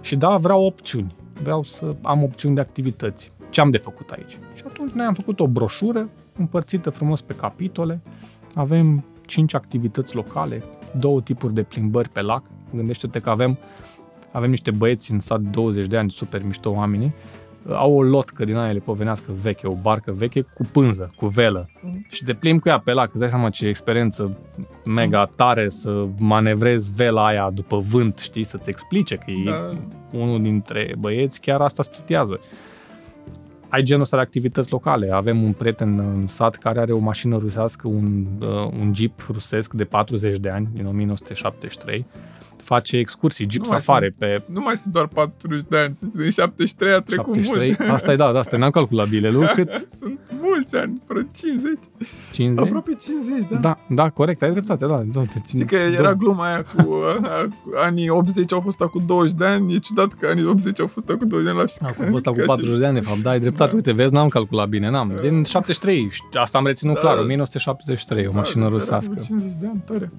Și 0.00 0.16
da, 0.16 0.36
vreau 0.36 0.64
opțiuni, 0.64 1.14
vreau 1.42 1.62
să 1.62 1.94
am 2.02 2.22
opțiuni 2.22 2.54
de 2.54 2.60
activități. 2.60 3.32
Ce 3.50 3.60
am 3.60 3.70
de 3.70 3.76
făcut 3.76 4.10
aici? 4.10 4.38
Și 4.54 4.62
atunci 4.66 4.90
noi 4.90 5.06
am 5.06 5.14
făcut 5.14 5.40
o 5.40 5.46
broșură 5.46 6.08
împărțită 6.38 6.90
frumos 6.90 7.20
pe 7.20 7.34
capitole, 7.34 8.00
avem 8.54 9.04
cinci 9.26 9.54
activități 9.54 10.14
locale, 10.14 10.62
două 10.98 11.20
tipuri 11.20 11.54
de 11.54 11.62
plimbări 11.62 12.08
pe 12.08 12.20
lac, 12.20 12.42
gândește-te 12.74 13.20
că 13.20 13.30
avem, 13.30 13.58
avem 14.32 14.50
niște 14.50 14.70
băieți 14.70 15.12
în 15.12 15.20
sat 15.20 15.40
20 15.40 15.86
de 15.86 15.96
ani, 15.96 16.10
super 16.10 16.42
mișto 16.44 16.70
oamenii, 16.70 17.14
au 17.68 17.94
o 17.94 18.02
lotcă 18.02 18.44
din 18.44 18.56
aia 18.56 18.80
povenească 18.84 19.32
veche, 19.42 19.66
o 19.66 19.74
barcă 19.74 20.12
veche 20.12 20.40
cu 20.40 20.68
pânză, 20.72 21.12
cu 21.16 21.26
velă. 21.26 21.68
Mm. 21.80 22.06
Și 22.08 22.24
te 22.24 22.34
plimbi 22.34 22.62
cu 22.62 22.68
ea 22.68 22.78
pe 22.78 22.92
lac, 22.92 23.08
îți 23.10 23.18
dai 23.18 23.28
seama 23.28 23.50
ce 23.50 23.66
experiență 23.66 24.36
mega 24.84 25.24
tare 25.36 25.68
să 25.68 26.06
manevrezi 26.18 26.92
vela 26.94 27.26
aia 27.26 27.48
după 27.54 27.78
vânt, 27.78 28.18
știi, 28.18 28.44
să-ți 28.44 28.68
explice 28.68 29.14
că 29.14 29.24
da. 29.44 29.52
e 30.12 30.22
unul 30.22 30.42
dintre 30.42 30.94
băieți 30.98 31.40
chiar 31.40 31.60
asta 31.60 31.82
studiază. 31.82 32.40
Ai 33.72 33.82
genul 33.82 34.02
ăsta 34.02 34.16
de 34.16 34.22
activități 34.22 34.72
locale. 34.72 35.10
Avem 35.12 35.42
un 35.42 35.52
prieten 35.52 35.98
în 35.98 36.26
sat 36.26 36.56
care 36.56 36.80
are 36.80 36.92
o 36.92 36.98
mașină 36.98 37.36
rusească, 37.36 37.88
un, 37.88 38.26
uh, 38.40 38.48
un 38.80 38.92
jeep 38.94 39.20
rusesc 39.28 39.72
de 39.72 39.84
40 39.84 40.38
de 40.38 40.48
ani, 40.48 40.68
din 40.72 40.86
1973, 40.86 42.06
face 42.62 42.96
excursii, 42.96 43.46
jeep 43.50 43.64
safari 43.64 44.10
pe... 44.10 44.42
Nu 44.46 44.60
mai 44.60 44.76
sunt 44.76 44.92
doar 44.92 45.06
40 45.06 45.62
de 45.68 45.78
ani, 45.78 45.94
sunt 45.94 46.14
din 46.14 46.30
73 46.30 46.92
a 46.92 47.00
trecut 47.00 47.34
73? 47.34 47.76
mult. 47.78 47.90
Asta 47.90 48.12
e, 48.12 48.16
da, 48.16 48.32
da, 48.32 48.38
asta 48.38 48.56
n-am 48.56 48.70
calculat 48.70 49.08
bilelul, 49.08 49.46
cât... 49.46 49.70
sunt 50.00 50.20
mulți 50.40 50.76
ani, 50.76 51.00
vreo 51.06 51.22
50. 51.34 51.72
50? 52.32 52.66
Aproape 52.66 52.96
50, 53.00 53.50
da. 53.50 53.56
Da, 53.56 53.78
da, 53.88 54.08
corect, 54.08 54.42
ai 54.42 54.50
dreptate, 54.50 54.86
da. 54.86 55.02
da 55.12 55.22
Știi 55.46 55.64
că 55.64 55.76
era 55.76 56.02
da. 56.02 56.14
gluma 56.14 56.46
aia 56.46 56.62
cu 56.62 56.94
a, 57.22 57.48
anii 57.74 58.08
80 58.08 58.52
au 58.52 58.60
fost 58.60 58.80
acum 58.80 59.02
20 59.06 59.32
de 59.32 59.44
ani, 59.44 59.74
e 59.74 59.78
ciudat 59.78 60.12
că 60.12 60.26
anii 60.26 60.44
80 60.44 60.80
au 60.80 60.86
fost 60.86 61.08
acum 61.08 61.28
20 61.28 61.46
de 61.46 61.52
ani 61.52 61.60
la 61.60 61.66
fiecare. 61.66 61.96
Acum 61.98 62.12
fost 62.12 62.26
acum 62.26 62.42
40 62.46 62.78
de 62.78 62.86
ani, 62.86 62.94
de 62.94 63.00
fapt, 63.00 63.18
da, 63.18 63.30
ai 63.30 63.40
dreptate, 63.40 63.70
da. 63.70 63.76
uite, 63.76 63.92
vezi, 63.92 64.12
n-am 64.12 64.28
calculat 64.28 64.68
bine, 64.68 64.90
n-am. 64.90 65.18
Din 65.20 65.44
73, 65.44 66.10
asta 66.32 66.58
am 66.58 66.66
reținut 66.66 66.94
da. 66.94 67.00
clar, 67.00 67.18
1973, 67.18 68.26
o 68.26 68.30
da, 68.30 68.36
mașină 68.36 68.62
deci 68.62 68.72
rusească. 68.72 69.14
50 69.20 69.52
de 69.60 69.66
ani, 69.66 69.82
tare. 69.86 70.10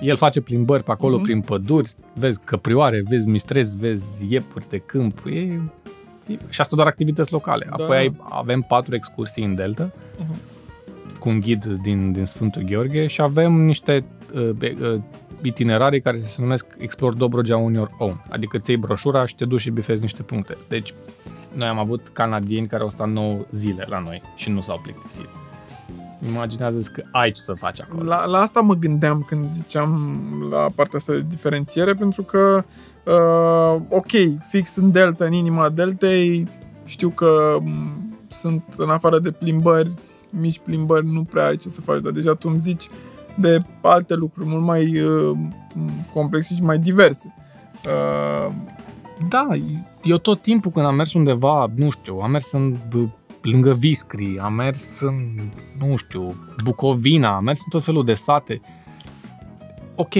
El 0.00 0.16
face 0.16 0.40
plimbări 0.40 0.82
pe 0.82 0.90
acolo, 0.90 1.18
uh-huh. 1.18 1.22
prin 1.22 1.40
păduri, 1.40 1.90
vezi 2.14 2.40
căprioare, 2.44 3.02
vezi 3.08 3.28
mistreți, 3.28 3.78
vezi 3.78 4.26
iepuri 4.28 4.68
de 4.68 4.78
câmp. 4.78 5.22
E, 5.26 5.38
e, 5.38 5.60
și 6.48 6.60
asta 6.60 6.76
doar 6.76 6.88
activități 6.88 7.32
locale. 7.32 7.66
Da. 7.68 7.84
Apoi 7.84 7.96
ai, 7.96 8.16
avem 8.28 8.60
patru 8.60 8.94
excursii 8.94 9.44
în 9.44 9.54
Delta, 9.54 9.92
uh-huh. 9.92 11.18
cu 11.18 11.28
un 11.28 11.40
ghid 11.40 11.64
din, 11.64 12.12
din 12.12 12.24
Sfântul 12.24 12.62
Gheorghe 12.62 13.06
și 13.06 13.20
avem 13.20 13.52
niște 13.52 14.04
uh, 14.34 14.50
uh, 14.80 15.00
itinerarii 15.42 16.00
care 16.00 16.16
se 16.16 16.42
numesc 16.42 16.66
Explore 16.78 17.16
Dobrogea 17.16 17.56
on 17.56 17.72
your 17.72 17.90
own. 17.98 18.24
Adică 18.28 18.58
ți 18.58 18.72
broșura 18.72 19.26
și 19.26 19.34
te 19.34 19.44
duci 19.44 19.60
și 19.60 19.70
bifezi 19.70 20.00
niște 20.00 20.22
puncte. 20.22 20.56
Deci, 20.68 20.94
noi 21.52 21.68
am 21.68 21.78
avut 21.78 22.08
canadieni 22.12 22.66
care 22.66 22.82
au 22.82 22.90
stat 22.90 23.08
9 23.08 23.38
zile 23.52 23.86
la 23.88 23.98
noi 23.98 24.22
și 24.36 24.50
nu 24.50 24.60
s-au 24.60 24.80
plictisit. 24.82 25.39
Imaginează 26.28 26.90
că 26.92 27.02
ai 27.12 27.32
ce 27.32 27.40
să 27.40 27.52
faci 27.52 27.80
acolo. 27.80 28.02
La, 28.02 28.24
la 28.24 28.38
asta 28.38 28.60
mă 28.60 28.74
gândeam 28.74 29.24
când 29.28 29.48
ziceam 29.48 30.20
la 30.50 30.68
partea 30.74 30.98
asta 30.98 31.12
de 31.12 31.24
diferențiere, 31.28 31.94
pentru 31.94 32.22
că, 32.22 32.64
uh, 33.04 33.82
ok, 33.88 34.38
fix 34.48 34.76
în 34.76 34.90
Delta, 34.90 35.24
în 35.24 35.32
inima 35.32 35.68
Deltei, 35.68 36.48
știu 36.84 37.08
că 37.08 37.56
m- 37.60 38.18
sunt 38.28 38.62
în 38.76 38.90
afară 38.90 39.18
de 39.18 39.30
plimbări, 39.30 39.92
mici 40.30 40.58
plimbări, 40.58 41.06
nu 41.06 41.22
prea 41.22 41.46
ai 41.46 41.56
ce 41.56 41.68
să 41.68 41.80
faci, 41.80 42.00
dar 42.00 42.12
deja 42.12 42.34
tu 42.34 42.48
îmi 42.50 42.58
zici 42.58 42.88
de 43.38 43.62
alte 43.82 44.14
lucruri 44.14 44.48
mult 44.48 44.64
mai 44.64 45.00
uh, 45.00 45.38
complexe 46.12 46.54
și 46.54 46.62
mai 46.62 46.78
diverse. 46.78 47.34
Uh, 47.86 48.54
da, 49.28 49.48
eu 50.02 50.16
tot 50.16 50.40
timpul 50.40 50.70
când 50.70 50.86
am 50.86 50.94
mers 50.94 51.12
undeva, 51.14 51.66
nu 51.74 51.90
știu, 51.90 52.18
am 52.18 52.30
mers 52.30 52.52
în 52.52 52.76
lângă 53.42 53.74
Viscri, 53.74 54.38
am 54.38 54.52
mers 54.52 55.00
în, 55.00 55.40
nu 55.78 55.96
știu, 55.96 56.34
Bucovina, 56.64 57.36
am 57.36 57.44
mers 57.44 57.58
în 57.58 57.70
tot 57.70 57.84
felul 57.84 58.04
de 58.04 58.14
sate. 58.14 58.60
Ok, 59.94 60.14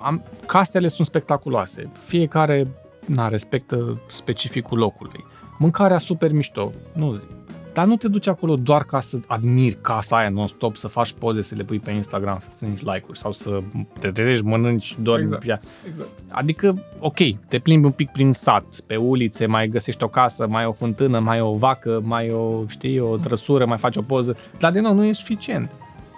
am, 0.00 0.24
casele 0.46 0.88
sunt 0.88 1.06
spectaculoase, 1.06 1.90
fiecare 1.92 2.68
na, 3.06 3.28
respectă 3.28 4.00
specificul 4.10 4.78
locului. 4.78 5.24
Mâncarea 5.58 5.98
super 5.98 6.32
mișto, 6.32 6.72
nu 6.92 7.14
zic. 7.14 7.28
Dar 7.74 7.86
nu 7.86 7.96
te 7.96 8.08
duci 8.08 8.26
acolo 8.26 8.56
doar 8.56 8.84
ca 8.84 9.00
să 9.00 9.18
admiri 9.26 9.78
casa 9.80 10.16
aia 10.16 10.28
non-stop, 10.28 10.76
să 10.76 10.88
faci 10.88 11.12
poze, 11.12 11.40
să 11.40 11.54
le 11.54 11.62
pui 11.62 11.78
pe 11.78 11.90
Instagram, 11.90 12.38
să 12.40 12.46
strângi 12.50 12.84
like-uri 12.84 13.18
sau 13.18 13.32
să 13.32 13.62
te 14.00 14.08
trezești, 14.08 14.44
mănânci, 14.44 14.96
doar 14.98 15.20
exact, 15.20 15.42
exact. 15.42 16.08
Adică, 16.30 16.84
ok, 16.98 17.18
te 17.48 17.58
plimbi 17.58 17.86
un 17.86 17.92
pic 17.92 18.10
prin 18.10 18.32
sat, 18.32 18.80
pe 18.86 18.96
ulițe, 18.96 19.46
mai 19.46 19.68
găsești 19.68 20.02
o 20.02 20.08
casă, 20.08 20.46
mai 20.46 20.64
o 20.64 20.72
fântână, 20.72 21.18
mai 21.18 21.40
o 21.40 21.54
vacă, 21.54 22.00
mai 22.04 22.30
o, 22.30 22.64
știi, 22.66 22.98
o 22.98 23.16
trăsură, 23.16 23.66
mai 23.66 23.78
faci 23.78 23.96
o 23.96 24.02
poză, 24.02 24.36
dar 24.58 24.72
de 24.72 24.80
nou 24.80 24.94
nu 24.94 25.04
e 25.04 25.12
suficient. 25.12 25.70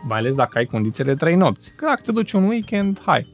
Mai 0.09 0.19
ales 0.19 0.35
dacă 0.35 0.59
ai 0.59 0.64
condițiile 0.64 1.11
de 1.11 1.16
trei 1.16 1.35
nopți. 1.35 1.73
Că 1.77 1.85
dacă 1.87 2.01
te 2.05 2.12
duci 2.12 2.33
un 2.33 2.45
weekend, 2.45 3.03
hai, 3.05 3.27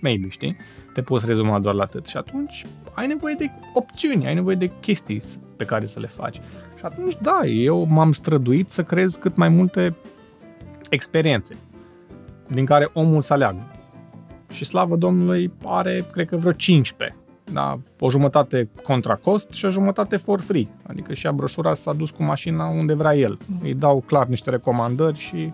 maybe, 0.00 0.28
știi? 0.28 0.56
Te 0.94 1.02
poți 1.02 1.26
rezuma 1.26 1.58
doar 1.58 1.74
la 1.74 1.82
atât. 1.82 2.06
Și 2.06 2.16
atunci 2.16 2.66
ai 2.92 3.06
nevoie 3.06 3.34
de 3.38 3.50
opțiuni, 3.74 4.26
ai 4.26 4.34
nevoie 4.34 4.56
de 4.56 4.70
chestii 4.80 5.22
pe 5.56 5.64
care 5.64 5.86
să 5.86 6.00
le 6.00 6.06
faci. 6.06 6.40
Și 6.80 6.86
atunci, 6.86 7.16
da, 7.22 7.40
eu 7.46 7.86
m-am 7.88 8.12
străduit 8.12 8.70
să 8.70 8.82
creez 8.82 9.16
cât 9.16 9.36
mai 9.36 9.48
multe 9.48 9.96
experiențe 10.90 11.56
din 12.46 12.64
care 12.64 12.90
omul 12.92 13.22
să 13.22 13.32
aleagă. 13.32 13.66
Și 14.50 14.64
slavă 14.64 14.96
Domnului 14.96 15.52
are, 15.64 16.04
cred 16.12 16.28
că 16.28 16.36
vreo 16.36 16.52
15. 16.52 17.16
Da, 17.52 17.78
o 17.98 18.10
jumătate 18.10 18.68
contra 18.82 19.14
cost 19.14 19.52
și 19.52 19.64
o 19.64 19.70
jumătate 19.70 20.16
for 20.16 20.40
free. 20.40 20.68
Adică 20.86 21.14
și 21.14 21.26
a 21.26 21.32
broșura 21.32 21.74
s-a 21.74 21.92
dus 21.92 22.10
cu 22.10 22.22
mașina 22.22 22.66
unde 22.66 22.94
vrea 22.94 23.16
el. 23.16 23.38
Îi 23.62 23.74
dau 23.74 24.02
clar 24.06 24.26
niște 24.26 24.50
recomandări 24.50 25.18
și 25.18 25.52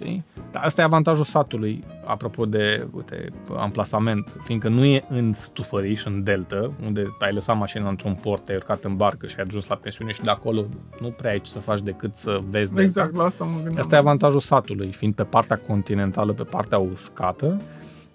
știi? 0.00 0.24
Dar 0.50 0.64
asta 0.64 0.80
e 0.80 0.84
avantajul 0.84 1.24
satului, 1.24 1.84
apropo 2.04 2.46
de, 2.46 2.88
uite, 2.92 3.28
amplasament, 3.56 4.36
fiindcă 4.44 4.68
nu 4.68 4.84
e 4.84 5.04
în 5.08 5.32
Stufăriș, 5.32 6.04
în 6.04 6.22
Delta, 6.22 6.70
unde 6.86 7.16
ai 7.18 7.32
lăsat 7.32 7.56
mașina 7.58 7.88
într-un 7.88 8.14
port, 8.14 8.44
te-ai 8.44 8.56
urcat 8.56 8.84
în 8.84 8.96
barcă 8.96 9.26
și 9.26 9.34
ai 9.38 9.44
ajuns 9.48 9.68
la 9.68 9.74
pensiune 9.74 10.12
și 10.12 10.22
de 10.22 10.30
acolo 10.30 10.64
nu 11.00 11.08
prea 11.08 11.30
ai 11.30 11.40
ce 11.40 11.50
să 11.50 11.58
faci 11.58 11.80
decât 11.80 12.14
să 12.14 12.40
vezi 12.50 12.74
Delta. 12.74 12.82
Exact, 12.82 13.14
la 13.14 13.24
asta 13.24 13.44
mă 13.44 13.54
gândeam. 13.54 13.78
Asta 13.78 13.96
e 13.96 13.98
avantajul 13.98 14.40
satului, 14.40 14.92
fiind 14.92 15.14
pe 15.14 15.22
partea 15.22 15.56
continentală, 15.56 16.32
pe 16.32 16.42
partea 16.42 16.78
uscată, 16.78 17.60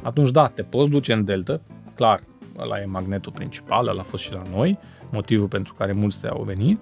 atunci 0.04 0.32
da, 0.32 0.48
te 0.48 0.62
poți 0.62 0.90
duce 0.90 1.14
în 1.14 1.24
Delta, 1.24 1.62
clar, 1.96 2.24
ăla 2.58 2.80
e 2.80 2.86
magnetul 2.86 3.32
principal, 3.32 3.88
ăla 3.88 4.00
a 4.00 4.04
fost 4.04 4.24
și 4.24 4.34
la 4.34 4.42
noi, 4.56 4.80
motivul 5.12 5.48
pentru 5.48 5.74
care 5.78 5.92
mulți 5.92 6.28
au 6.28 6.44
venit, 6.44 6.80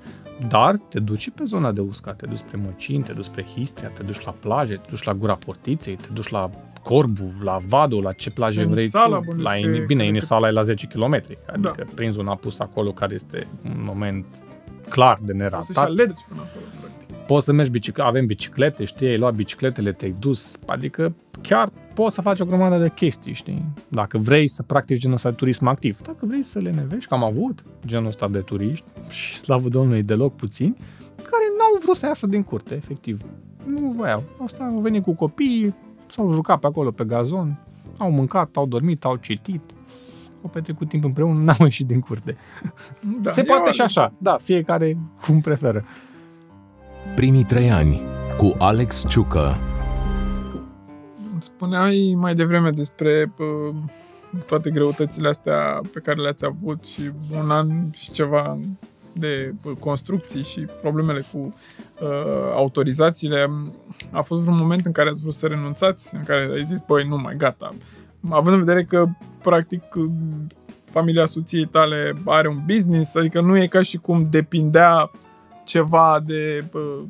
dar 0.48 0.78
te 0.78 1.00
duci 1.00 1.20
și 1.20 1.32
pe 1.32 1.44
zona 1.44 1.72
de 1.72 1.82
uscat, 1.82 2.16
te 2.16 2.26
duci 2.26 2.38
spre 2.38 2.60
Măcin, 2.66 3.02
te 3.02 3.14
duci 3.14 3.24
spre 3.24 3.44
Histria, 3.56 3.90
te 3.90 4.04
duci 4.04 4.22
la 4.26 4.32
plaje, 4.40 4.74
te 4.76 4.88
duci 4.90 5.04
la 5.04 5.14
Gura 5.14 5.34
Portiței, 5.36 5.96
te 5.96 6.08
duci 6.14 6.28
la 6.30 6.50
Corbu, 6.84 7.32
la 7.44 7.58
Vado, 7.68 8.02
la 8.02 8.12
ce 8.12 8.30
plaje 8.32 8.64
vrei 8.66 8.84
Inisala, 8.84 9.18
tu. 9.18 9.24
bănuiesc 9.26 9.44
La 9.44 9.52
că 9.52 9.58
e- 9.58 9.60
Ini, 9.60 9.74
cred 9.76 9.86
bine, 9.86 10.04
că- 10.04 10.10
Inisala 10.10 10.48
e 10.48 10.52
la 10.52 10.62
10 10.62 10.88
km, 10.88 11.14
adică 11.14 11.74
Da. 11.78 11.84
prinzi 11.96 12.20
un 12.20 12.28
apus 12.28 12.60
acolo 12.60 12.92
care 12.92 13.14
este 13.14 13.48
un 13.66 13.82
moment 13.84 14.26
clar 14.90 15.18
de 15.22 15.32
O 15.34 15.36
să-și 15.38 15.38
neratat. 15.38 15.76
alergi 15.86 16.24
până 16.28 16.42
acolo, 16.42 16.66
practic. 16.80 17.16
Poți 17.28 17.46
să 17.46 17.54
mergi 17.54 17.72
bicic- 17.72 18.00
avem 18.00 18.26
biciclete, 18.26 18.84
știi, 18.86 19.08
ai 19.08 19.18
luat 19.18 19.34
bicicletele, 19.34 19.92
te-ai 19.92 20.16
dus, 20.20 20.58
adică 20.66 21.16
chiar 21.42 21.70
poți 22.02 22.16
să 22.16 22.22
faci 22.22 22.40
o 22.40 22.46
grămadă 22.46 22.78
de 22.78 22.90
chestii, 22.90 23.34
știi? 23.34 23.66
Dacă 23.88 24.18
vrei 24.18 24.48
să 24.48 24.64
practici 24.64 25.00
genul 25.00 25.16
ăsta 25.16 25.30
de 25.30 25.36
turism 25.36 25.68
activ, 25.68 26.02
dacă 26.02 26.26
vrei 26.26 26.44
să 26.44 26.60
le 26.60 26.72
nevești, 26.72 27.08
că 27.08 27.14
am 27.14 27.24
avut 27.24 27.64
genul 27.86 28.08
ăsta 28.08 28.28
de 28.28 28.40
turiști 28.40 28.86
și 29.18 29.36
slavă 29.36 29.70
Domnului 29.70 30.04
deloc 30.04 30.36
puțini, 30.36 30.76
care 31.16 31.44
n-au 31.58 31.80
vrut 31.84 31.96
să 31.96 32.06
iasă 32.06 32.28
din 32.28 32.44
curte, 32.44 32.76
efectiv. 32.76 33.22
Nu 33.66 33.94
voiau. 33.98 34.24
Asta 34.44 34.64
au 34.64 34.80
venit 34.80 35.04
cu 35.04 35.14
copiii, 35.16 35.76
s-au 36.08 36.34
jucat 36.34 36.60
pe 36.60 36.68
acolo 36.68 36.92
pe 36.92 37.04
gazon, 37.04 37.60
au 37.98 38.12
mâncat, 38.12 38.56
au 38.56 38.66
dormit, 38.66 39.04
au 39.04 39.16
citit, 39.16 39.62
au 40.44 40.50
petrecut 40.50 40.90
timp 40.90 41.04
împreună, 41.04 41.44
n-au 41.52 41.64
ieșit 41.64 41.88
din 41.88 42.00
curte. 42.00 42.38
Da, 43.22 43.30
Se 43.30 43.40
e 43.40 43.44
poate 43.44 43.70
o 43.70 43.72
și 43.72 43.82
așa, 43.82 44.14
da, 44.18 44.38
fiecare 44.42 44.98
cum 45.22 45.42
preferă. 45.42 45.84
Primii 47.16 47.44
trei 47.44 47.72
ani 47.72 48.02
cu 48.38 48.56
Alex 48.58 49.04
Ciucă. 49.08 49.69
Îmi 51.40 51.48
Spuneai 51.56 52.14
mai 52.18 52.36
devreme 52.36 52.70
despre 52.70 53.34
uh, 53.38 53.76
toate 54.46 54.70
greutățile 54.70 55.28
astea 55.28 55.82
pe 55.94 56.00
care 56.00 56.22
le-ați 56.22 56.46
avut 56.46 56.86
și 56.86 57.12
un 57.44 57.52
an 57.52 57.70
și 57.92 58.12
ceva 58.12 58.58
de 59.14 59.54
uh, 59.64 59.72
construcții 59.80 60.44
și 60.44 60.60
problemele 60.60 61.26
cu 61.32 61.38
uh, 61.38 62.08
autorizațiile. 62.54 63.50
A 64.12 64.22
fost 64.22 64.42
vreun 64.42 64.58
moment 64.58 64.86
în 64.86 64.92
care 64.92 65.10
ați 65.10 65.22
vrut 65.22 65.34
să 65.34 65.48
renunțați, 65.48 66.16
în 66.16 66.24
care 66.24 66.50
ai 66.54 66.64
zis, 66.64 66.80
băi, 66.88 67.08
nu 67.08 67.18
mai, 67.18 67.36
gata. 67.38 67.74
Având 68.30 68.56
în 68.56 68.64
vedere 68.64 68.84
că, 68.84 69.06
practic, 69.42 69.84
uh, 69.96 70.10
familia 70.86 71.26
soției 71.26 71.66
tale 71.66 72.14
are 72.26 72.48
un 72.48 72.60
business, 72.66 73.16
adică 73.16 73.42
nu 73.42 73.58
e 73.58 73.68
ca 73.68 73.82
și 73.82 73.98
cum 73.98 74.28
depindea 74.30 75.12
ceva 75.66 76.24
de 76.26 76.64
uh, 76.74 77.04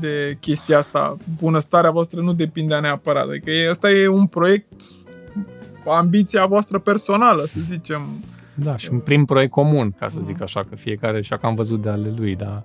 de 0.00 0.36
chestia 0.40 0.78
asta. 0.78 1.16
Bunăstarea 1.40 1.90
voastră 1.90 2.20
nu 2.20 2.32
depindea 2.32 2.80
neapărat. 2.80 3.28
Adică 3.28 3.50
e, 3.50 3.70
asta 3.70 3.90
e 3.90 4.08
un 4.08 4.26
proiect, 4.26 4.82
ambiția 5.86 6.46
voastră 6.46 6.78
personală, 6.78 7.44
să 7.46 7.60
zicem. 7.60 8.02
Da, 8.54 8.76
și 8.76 8.88
un 8.92 8.98
prim 8.98 9.24
proiect 9.24 9.52
comun, 9.52 9.90
ca 9.98 10.08
să 10.08 10.20
zic 10.24 10.42
așa, 10.42 10.64
că 10.64 10.76
fiecare 10.76 11.22
și 11.22 11.30
că 11.30 11.46
am 11.46 11.54
văzut 11.54 11.82
de 11.82 11.88
ale 11.88 12.12
lui, 12.16 12.36
dar... 12.36 12.62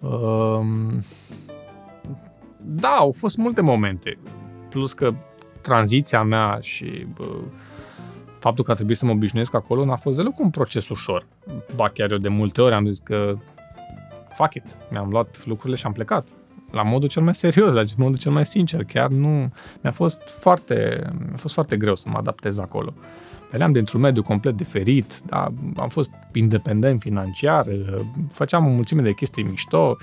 Um, 0.00 1.02
da, 2.60 2.88
au 2.88 3.10
fost 3.10 3.36
multe 3.36 3.60
momente. 3.60 4.18
Plus 4.68 4.92
că 4.92 5.14
tranziția 5.60 6.22
mea 6.22 6.58
și 6.60 7.06
bă, 7.14 7.24
faptul 8.38 8.64
că 8.64 8.70
a 8.70 8.74
trebuit 8.74 8.96
să 8.96 9.06
mă 9.06 9.12
obișnuiesc 9.12 9.54
acolo 9.54 9.84
n-a 9.84 9.96
fost 9.96 10.16
deloc 10.16 10.38
un 10.38 10.50
proces 10.50 10.88
ușor. 10.88 11.26
Ba 11.74 11.88
chiar 11.88 12.10
eu 12.10 12.18
de 12.18 12.28
multe 12.28 12.60
ori 12.60 12.74
am 12.74 12.86
zis 12.86 12.98
că 12.98 13.36
fuck 14.34 14.54
it, 14.54 14.76
mi-am 14.90 15.10
luat 15.10 15.46
lucrurile 15.46 15.76
și 15.76 15.86
am 15.86 15.92
plecat. 15.92 16.28
La 16.70 16.82
modul 16.82 17.08
cel 17.08 17.22
mai 17.22 17.34
serios, 17.34 17.74
la 17.74 17.82
modul 17.96 18.16
cel 18.18 18.32
mai 18.32 18.46
sincer. 18.46 18.84
Chiar 18.84 19.08
nu... 19.08 19.52
Mi-a 19.80 19.92
fost 19.92 20.20
foarte, 20.40 21.06
mi-a 21.28 21.36
fost 21.36 21.54
foarte 21.54 21.76
greu 21.76 21.94
să 21.94 22.08
mă 22.08 22.16
adaptez 22.18 22.58
acolo. 22.58 22.92
Veneam 23.50 23.72
dintr-un 23.72 24.00
mediu 24.00 24.22
complet 24.22 24.56
diferit, 24.56 25.20
da, 25.26 25.48
am 25.76 25.88
fost 25.88 26.10
independent 26.32 27.00
financiar, 27.00 27.66
făceam 28.30 28.66
o 28.66 28.70
mulțime 28.70 29.02
de 29.02 29.12
chestii 29.12 29.42
mișto, 29.42 29.96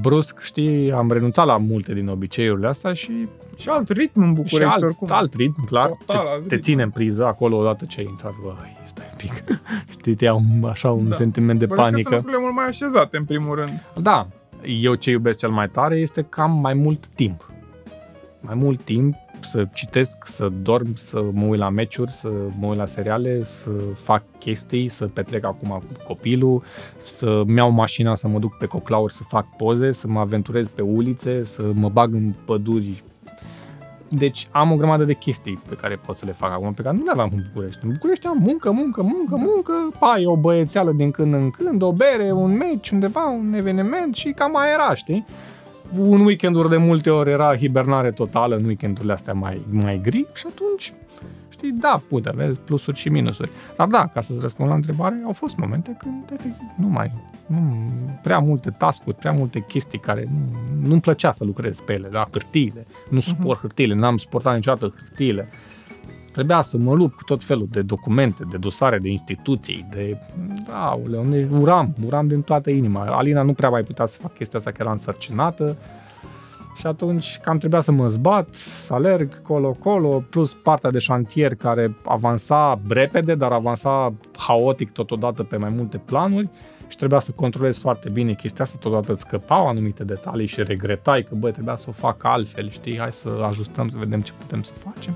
brusc, 0.00 0.40
știi, 0.40 0.92
am 0.92 1.10
renunțat 1.12 1.46
la 1.46 1.56
multe 1.56 1.94
din 1.94 2.08
obiceiurile 2.08 2.66
astea 2.66 2.92
și, 2.92 3.28
Și 3.56 3.68
alt 3.68 3.88
ritm 3.88 4.20
în 4.20 4.28
și 4.28 4.34
București, 4.34 4.74
alt, 4.74 4.82
oricum. 4.82 5.08
alt 5.10 5.34
ritm, 5.34 5.64
clar, 5.64 5.88
Total 6.06 6.26
alt 6.26 6.42
te, 6.42 6.48
te 6.48 6.54
ritm. 6.54 6.64
ține 6.66 6.82
în 6.82 6.90
priză 6.90 7.24
acolo 7.26 7.56
odată 7.56 7.84
ce 7.84 8.00
ai 8.00 8.06
intrat, 8.10 8.32
băi, 8.42 8.76
stai 8.82 9.06
un 9.10 9.16
pic, 9.16 9.58
știi, 9.90 10.14
te 10.14 10.24
ia 10.24 10.34
un, 10.34 10.64
așa 10.68 10.90
un 10.90 11.08
Da. 11.08 11.14
sentiment 11.14 11.58
de 11.58 11.66
Bănuiesc 11.66 11.90
că 11.92 11.94
sunt 11.94 12.04
panică. 12.04 12.14
lucrurile 12.14 12.42
mult 12.42 12.54
mai 12.54 12.66
așezate, 12.66 13.16
în 13.16 13.24
primul 13.24 13.54
rând. 13.56 13.84
Da, 14.02 14.28
eu 14.64 14.94
ce 14.94 15.10
iubesc 15.10 15.38
cel 15.38 15.50
mai 15.50 15.68
tare 15.68 15.96
este 15.96 16.22
că 16.22 16.40
am 16.40 16.60
mai 16.60 16.74
mult 16.74 17.06
timp. 17.08 17.50
Mai 18.40 18.54
mult 18.54 18.84
timp 18.84 19.14
să 19.40 19.68
citesc, 19.72 20.26
să 20.26 20.48
dorm, 20.62 20.94
să 20.94 21.24
mă 21.32 21.46
uit 21.46 21.58
la 21.58 21.68
meciuri, 21.68 22.10
să 22.10 22.30
mă 22.58 22.66
uit 22.66 22.78
la 22.78 22.86
seriale, 22.86 23.42
să 23.42 23.70
fac 23.94 24.22
chestii, 24.38 24.88
să 24.88 25.06
petrec 25.06 25.44
acum 25.44 25.68
cu 25.68 26.02
copilul, 26.04 26.62
să-mi 27.02 27.56
iau 27.56 27.70
mașina, 27.70 28.14
să 28.14 28.28
mă 28.28 28.38
duc 28.38 28.56
pe 28.56 28.66
coclauri, 28.66 29.12
să 29.12 29.22
fac 29.28 29.56
poze, 29.56 29.90
să 29.90 30.08
mă 30.08 30.20
aventurez 30.20 30.68
pe 30.68 30.82
ulițe, 30.82 31.42
să 31.42 31.70
mă 31.74 31.88
bag 31.88 32.14
în 32.14 32.34
păduri. 32.44 33.02
Deci 34.08 34.46
am 34.50 34.72
o 34.72 34.76
grămadă 34.76 35.04
de 35.04 35.14
chestii 35.14 35.60
pe 35.68 35.74
care 35.74 36.00
pot 36.06 36.16
să 36.16 36.24
le 36.26 36.32
fac 36.32 36.52
acum, 36.52 36.72
pe 36.72 36.82
care 36.82 36.96
nu 36.96 37.04
le 37.04 37.10
aveam 37.10 37.30
în 37.32 37.42
București. 37.52 37.80
În 37.84 37.92
București 37.92 38.26
am 38.26 38.38
muncă, 38.40 38.70
muncă, 38.70 39.02
muncă, 39.02 39.36
muncă, 39.36 39.72
pai, 39.98 40.24
o 40.24 40.36
băiețeală 40.36 40.92
din 40.92 41.10
când 41.10 41.34
în 41.34 41.50
când, 41.50 41.82
o 41.82 41.92
bere, 41.92 42.32
un 42.32 42.56
meci, 42.56 42.90
undeva, 42.90 43.26
un 43.26 43.52
eveniment 43.52 44.14
și 44.14 44.30
cam 44.30 44.50
mai 44.50 44.72
era, 44.72 44.94
știi? 44.94 45.26
Un 45.98 46.20
weekenduri 46.20 46.68
de 46.68 46.76
multe 46.76 47.10
ori 47.10 47.30
era 47.30 47.56
hibernare 47.56 48.10
totală, 48.10 48.56
în 48.56 48.64
weekendurile 48.64 49.12
astea 49.12 49.32
mai, 49.32 49.60
mai 49.70 50.00
gri 50.02 50.26
și 50.34 50.46
atunci, 50.50 50.92
știi, 51.58 51.72
da, 51.72 52.00
pute, 52.08 52.32
vezi 52.34 52.58
plusuri 52.58 52.96
și 52.96 53.08
minusuri. 53.08 53.50
Dar 53.76 53.86
da, 53.86 54.02
ca 54.12 54.20
să-ți 54.20 54.40
răspund 54.40 54.68
la 54.68 54.74
întrebare, 54.74 55.22
au 55.24 55.32
fost 55.32 55.56
momente 55.56 55.96
când, 55.98 56.24
efectiv, 56.32 56.66
nu 56.76 56.86
mai, 56.86 57.12
nu, 57.46 57.90
prea 58.22 58.38
multe 58.38 58.70
tascuri, 58.70 59.16
prea 59.16 59.32
multe 59.32 59.64
chestii 59.68 59.98
care 59.98 60.28
nu, 60.30 60.88
nu-mi 60.88 61.00
plăcea 61.00 61.32
să 61.32 61.44
lucrez 61.44 61.80
pe 61.80 61.92
ele, 61.92 62.08
da, 62.08 62.26
hârtiile, 62.30 62.86
nu 63.10 63.20
suport 63.20 63.60
hârtiile, 63.60 63.94
n-am 63.94 64.16
suportat 64.16 64.54
niciodată 64.54 64.94
hârtiile. 64.96 65.48
Trebuia 66.32 66.60
să 66.60 66.78
mă 66.78 66.94
lupt 66.94 67.14
cu 67.14 67.22
tot 67.24 67.44
felul 67.44 67.66
de 67.70 67.82
documente, 67.82 68.44
de 68.50 68.56
dosare, 68.56 68.98
de 68.98 69.08
instituții, 69.08 69.86
de... 69.90 70.18
Da, 70.66 71.00
ne 71.28 71.48
uram, 71.50 71.94
uram 72.06 72.28
din 72.28 72.42
toată 72.42 72.70
inima. 72.70 73.04
Alina 73.04 73.42
nu 73.42 73.52
prea 73.52 73.68
mai 73.68 73.82
putea 73.82 74.06
să 74.06 74.18
fac 74.20 74.34
chestia 74.34 74.58
asta, 74.58 74.70
că 74.70 74.76
era 74.80 74.90
însărcinată. 74.90 75.76
Și 76.78 76.86
atunci 76.86 77.38
cam 77.38 77.58
trebuia 77.58 77.80
să 77.80 77.92
mă 77.92 78.08
zbat, 78.08 78.54
să 78.54 78.94
alerg 78.94 79.42
colo-colo, 79.42 80.24
plus 80.30 80.54
partea 80.54 80.90
de 80.90 80.98
șantier 80.98 81.54
care 81.54 81.96
avansa 82.04 82.80
repede, 82.88 83.34
dar 83.34 83.52
avansa 83.52 84.14
haotic 84.36 84.90
totodată 84.90 85.42
pe 85.42 85.56
mai 85.56 85.70
multe 85.70 85.96
planuri 85.96 86.48
și 86.88 86.96
trebuia 86.96 87.20
să 87.20 87.32
controlezi 87.32 87.80
foarte 87.80 88.08
bine 88.08 88.34
chestia 88.34 88.64
asta, 88.64 88.78
totodată 88.80 89.12
îți 89.12 89.20
scăpau 89.20 89.68
anumite 89.68 90.04
detalii 90.04 90.46
și 90.46 90.62
regretai 90.62 91.22
că, 91.22 91.34
băi, 91.34 91.52
trebuia 91.52 91.76
să 91.76 91.86
o 91.88 91.92
fac 91.92 92.24
altfel, 92.24 92.70
știi, 92.70 92.98
hai 92.98 93.12
să 93.12 93.28
ajustăm, 93.46 93.88
să 93.88 93.96
vedem 93.98 94.20
ce 94.20 94.32
putem 94.38 94.62
să 94.62 94.72
facem. 94.72 95.14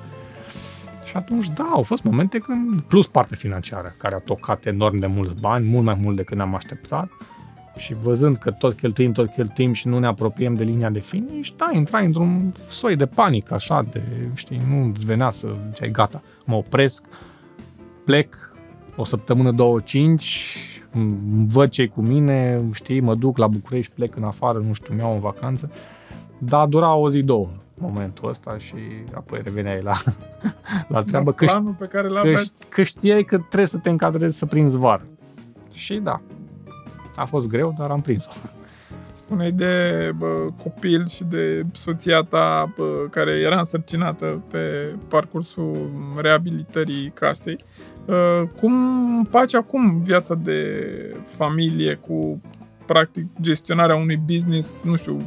Și 1.04 1.16
atunci, 1.16 1.48
da, 1.48 1.68
au 1.72 1.82
fost 1.82 2.04
momente 2.04 2.38
când, 2.38 2.80
plus 2.80 3.06
partea 3.06 3.36
financiară, 3.36 3.94
care 3.96 4.14
a 4.14 4.18
tocat 4.18 4.66
enorm 4.66 4.98
de 4.98 5.06
mulți 5.06 5.34
bani, 5.40 5.66
mult 5.66 5.84
mai 5.84 5.98
mult 6.02 6.16
decât 6.16 6.36
ne-am 6.36 6.54
așteptat, 6.54 7.08
și 7.76 7.94
văzând 7.94 8.36
că 8.36 8.50
tot 8.50 8.72
cheltuim, 8.72 9.12
tot 9.12 9.30
cheltuim 9.32 9.72
și 9.72 9.88
nu 9.88 9.98
ne 9.98 10.06
apropiem 10.06 10.54
de 10.54 10.62
linia 10.64 10.90
de 10.90 10.98
finish, 11.00 11.50
da, 11.56 11.68
intrai 11.72 12.04
într-un 12.04 12.52
soi 12.68 12.96
de 12.96 13.06
panică, 13.06 13.54
așa, 13.54 13.86
de, 13.90 14.02
știi, 14.34 14.60
nu 14.70 14.84
îți 14.94 15.04
venea 15.04 15.30
să 15.30 15.48
ziceai, 15.68 15.90
gata, 15.90 16.22
mă 16.44 16.54
opresc, 16.54 17.04
plec, 18.04 18.52
o 18.96 19.04
săptămână, 19.04 19.50
două, 19.50 19.80
cinci, 19.80 20.56
m- 20.90 21.46
văd 21.46 21.68
ce 21.70 21.86
cu 21.86 22.00
mine, 22.00 22.62
știi, 22.72 23.00
mă 23.00 23.14
duc 23.14 23.38
la 23.38 23.46
București, 23.46 23.92
plec 23.94 24.16
în 24.16 24.24
afară, 24.24 24.58
nu 24.66 24.72
știu, 24.72 24.94
mi-au 24.94 25.12
în 25.14 25.20
vacanță, 25.20 25.70
dar 26.38 26.66
dura 26.66 26.94
o 26.94 27.10
zi, 27.10 27.22
două 27.22 27.48
momentul 27.74 28.28
ăsta 28.28 28.58
și 28.58 28.74
apoi 29.14 29.40
reveneai 29.44 29.78
la, 29.82 29.92
la 30.88 31.02
treabă, 31.02 31.32
că, 31.32 31.44
ș- 31.44 31.48
Planul 31.48 31.74
pe 31.78 31.86
care 31.86 32.06
că, 32.06 32.12
l-aveți. 32.12 32.52
ș- 32.52 32.68
că 32.70 32.82
știai 32.82 33.22
că 33.24 33.36
trebuie 33.38 33.66
să 33.66 33.78
te 33.78 33.90
încadrezi 33.90 34.38
să 34.38 34.46
prinzi 34.46 34.78
vară. 34.78 35.02
Și 35.72 35.94
da, 35.94 36.20
a 37.16 37.24
fost 37.24 37.48
greu, 37.48 37.74
dar 37.78 37.90
am 37.90 38.00
prins-o. 38.00 38.30
Spuneai 39.12 39.52
de 39.52 40.12
bă, 40.16 40.46
copil 40.62 41.08
și 41.08 41.24
de 41.24 41.64
soția 41.72 42.22
ta 42.22 42.72
bă, 42.76 43.06
care 43.10 43.32
era 43.32 43.58
însărcinată 43.58 44.42
pe 44.50 44.94
parcursul 45.08 45.90
reabilitării 46.16 47.10
casei. 47.14 47.56
Uh, 48.04 48.48
Cum 48.60 48.74
faci 49.30 49.54
acum 49.54 50.02
viața 50.02 50.34
de 50.34 50.86
familie 51.26 51.94
cu 51.94 52.40
practic 52.86 53.26
gestionarea 53.40 53.96
unui 53.96 54.16
business? 54.16 54.82
Nu 54.82 54.96
știu, 54.96 55.20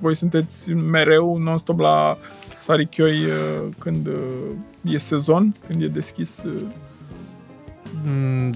voi 0.00 0.14
sunteți 0.14 0.72
mereu 0.72 1.36
non-stop 1.36 1.78
la 1.78 2.18
Sarichioi 2.60 3.24
uh, 3.24 3.68
când 3.78 4.06
uh, 4.06 4.92
e 4.94 4.98
sezon, 4.98 5.54
când 5.68 5.82
e 5.82 5.86
deschis 5.86 6.42
uh, 6.42 6.62
Mm, 6.62 6.68
Da, 6.72 6.91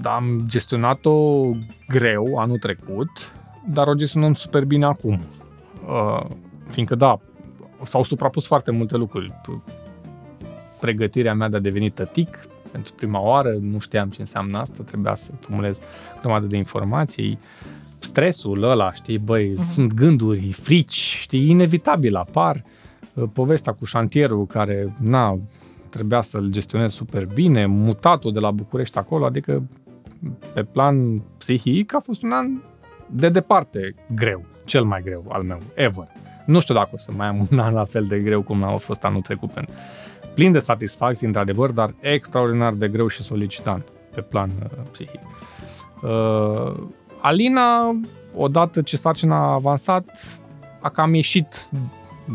am 0.03 0.43
gestionat-o 0.45 1.49
greu 1.87 2.37
anul 2.37 2.57
trecut, 2.57 3.09
dar 3.69 3.87
o 3.87 3.93
gestionăm 3.93 4.33
super 4.33 4.65
bine 4.65 4.85
acum. 4.85 5.19
Uh, 5.87 6.25
fiindcă, 6.69 6.95
da, 6.95 7.19
s-au 7.81 8.03
suprapus 8.03 8.45
foarte 8.45 8.71
multe 8.71 8.97
lucruri. 8.97 9.31
P- 9.31 9.73
Pregătirea 10.79 11.33
mea 11.33 11.49
de 11.49 11.57
a 11.57 11.59
deveni 11.59 11.89
tătic, 11.89 12.39
pentru 12.71 12.93
prima 12.93 13.19
oară, 13.19 13.57
nu 13.61 13.79
știam 13.79 14.09
ce 14.09 14.21
înseamnă 14.21 14.57
asta, 14.57 14.83
trebuia 14.83 15.15
să 15.15 15.31
formulez 15.39 15.79
grămadă 16.21 16.45
de 16.45 16.57
informații, 16.57 17.39
stresul 17.99 18.63
ăla, 18.63 18.93
știi, 18.93 19.17
băi, 19.17 19.51
uh-huh. 19.51 19.71
sunt 19.71 19.93
gânduri, 19.93 20.51
frici, 20.51 21.17
știi, 21.19 21.49
inevitabil 21.49 22.15
apar. 22.15 22.63
Povestea 23.33 23.73
cu 23.73 23.85
șantierul 23.85 24.45
care, 24.45 24.95
na, 24.99 25.39
trebuia 25.97 26.21
să-l 26.21 26.47
gestionez 26.49 26.93
super 26.93 27.25
bine, 27.25 27.65
mutatul 27.65 28.31
de 28.31 28.39
la 28.39 28.51
București 28.51 28.97
acolo, 28.97 29.25
adică 29.25 29.63
pe 30.53 30.63
plan 30.63 31.19
psihic 31.37 31.93
a 31.93 31.99
fost 31.99 32.23
un 32.23 32.31
an 32.31 32.45
de 33.09 33.29
departe 33.29 33.95
greu, 34.15 34.45
cel 34.65 34.83
mai 34.83 35.01
greu 35.03 35.25
al 35.29 35.43
meu, 35.43 35.59
ever. 35.73 36.07
Nu 36.45 36.59
știu 36.59 36.73
dacă 36.73 36.89
o 36.93 36.97
să 36.97 37.11
mai 37.15 37.27
am 37.27 37.47
un 37.51 37.59
an 37.67 37.73
la 37.73 37.85
fel 37.85 38.05
de 38.05 38.19
greu 38.19 38.41
cum 38.41 38.63
a 38.63 38.77
fost 38.77 39.03
anul 39.03 39.21
trecut. 39.21 39.51
Plin 40.33 40.51
de 40.51 40.59
satisfacție, 40.59 41.27
într-adevăr, 41.27 41.71
dar 41.71 41.95
extraordinar 41.99 42.73
de 42.73 42.87
greu 42.87 43.07
și 43.07 43.21
solicitant 43.23 43.91
pe 44.15 44.21
plan 44.21 44.49
uh, 44.63 44.69
psihic. 44.91 45.21
Uh, 46.03 46.73
Alina, 47.21 47.99
odată 48.35 48.81
ce 48.81 48.97
sarcina 48.97 49.35
a 49.35 49.53
avansat, 49.53 50.39
a 50.81 50.89
cam 50.89 51.13
ieșit 51.13 51.69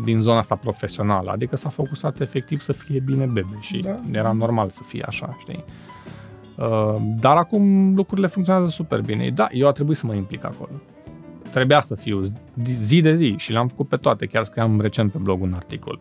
din 0.03 0.19
zona 0.19 0.37
asta 0.37 0.55
profesională, 0.55 1.31
adică 1.31 1.55
s-a 1.55 1.69
focusat 1.69 2.19
efectiv 2.19 2.59
să 2.59 2.73
fie 2.73 2.99
bine 2.99 3.25
bebe 3.25 3.57
și 3.59 3.77
da. 3.77 3.99
era 4.11 4.31
normal 4.31 4.69
să 4.69 4.83
fie 4.83 5.03
așa, 5.07 5.37
știi? 5.39 5.63
Uh, 6.57 6.95
dar 7.19 7.35
acum 7.35 7.95
lucrurile 7.95 8.27
funcționează 8.27 8.67
super 8.67 9.01
bine. 9.01 9.29
Da, 9.29 9.47
eu 9.51 9.67
a 9.67 9.71
trebuit 9.71 9.97
să 9.97 10.05
mă 10.05 10.13
implic 10.13 10.45
acolo. 10.45 10.71
Trebuia 11.51 11.81
să 11.81 11.95
fiu 11.95 12.21
zi 12.65 13.01
de 13.01 13.13
zi 13.13 13.35
și 13.37 13.51
le-am 13.51 13.67
făcut 13.67 13.87
pe 13.87 13.97
toate. 13.97 14.25
Chiar 14.25 14.43
scriam 14.43 14.81
recent 14.81 15.11
pe 15.11 15.17
blog 15.17 15.41
un 15.41 15.53
articol. 15.53 15.99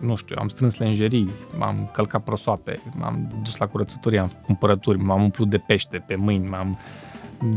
Nu 0.00 0.16
știu, 0.16 0.36
am 0.38 0.48
strâns 0.48 0.78
lenjerii, 0.78 1.30
m-am 1.58 1.90
călcat 1.92 2.22
prosoape, 2.22 2.80
m-am 2.96 3.40
dus 3.42 3.56
la 3.56 3.66
curățătorie, 3.66 4.18
am 4.18 4.26
făcut 4.26 4.44
cumpărături, 4.44 4.98
m-am 4.98 5.22
umplut 5.22 5.48
de 5.48 5.58
pește 5.58 6.04
pe 6.06 6.14
mâini, 6.14 6.48
m-am 6.48 6.78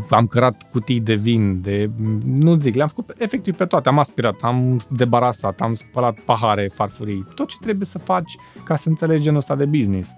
am 0.09 0.27
cărat 0.27 0.69
cutii 0.71 0.99
de 0.99 1.13
vin, 1.13 1.61
de, 1.61 1.89
nu 2.25 2.55
zic, 2.55 2.75
le-am 2.75 2.87
făcut 2.87 3.13
efectiv 3.17 3.55
pe 3.55 3.65
toate, 3.65 3.89
am 3.89 3.99
aspirat, 3.99 4.35
am 4.41 4.79
debarasat, 4.89 5.61
am 5.61 5.73
spălat 5.73 6.19
pahare, 6.19 6.67
farfurii, 6.67 7.27
tot 7.35 7.47
ce 7.47 7.57
trebuie 7.61 7.85
să 7.85 7.97
faci 7.97 8.35
ca 8.63 8.75
să 8.75 8.89
înțelegi 8.89 9.23
genul 9.23 9.37
ăsta 9.37 9.55
de 9.55 9.65
business. 9.65 10.11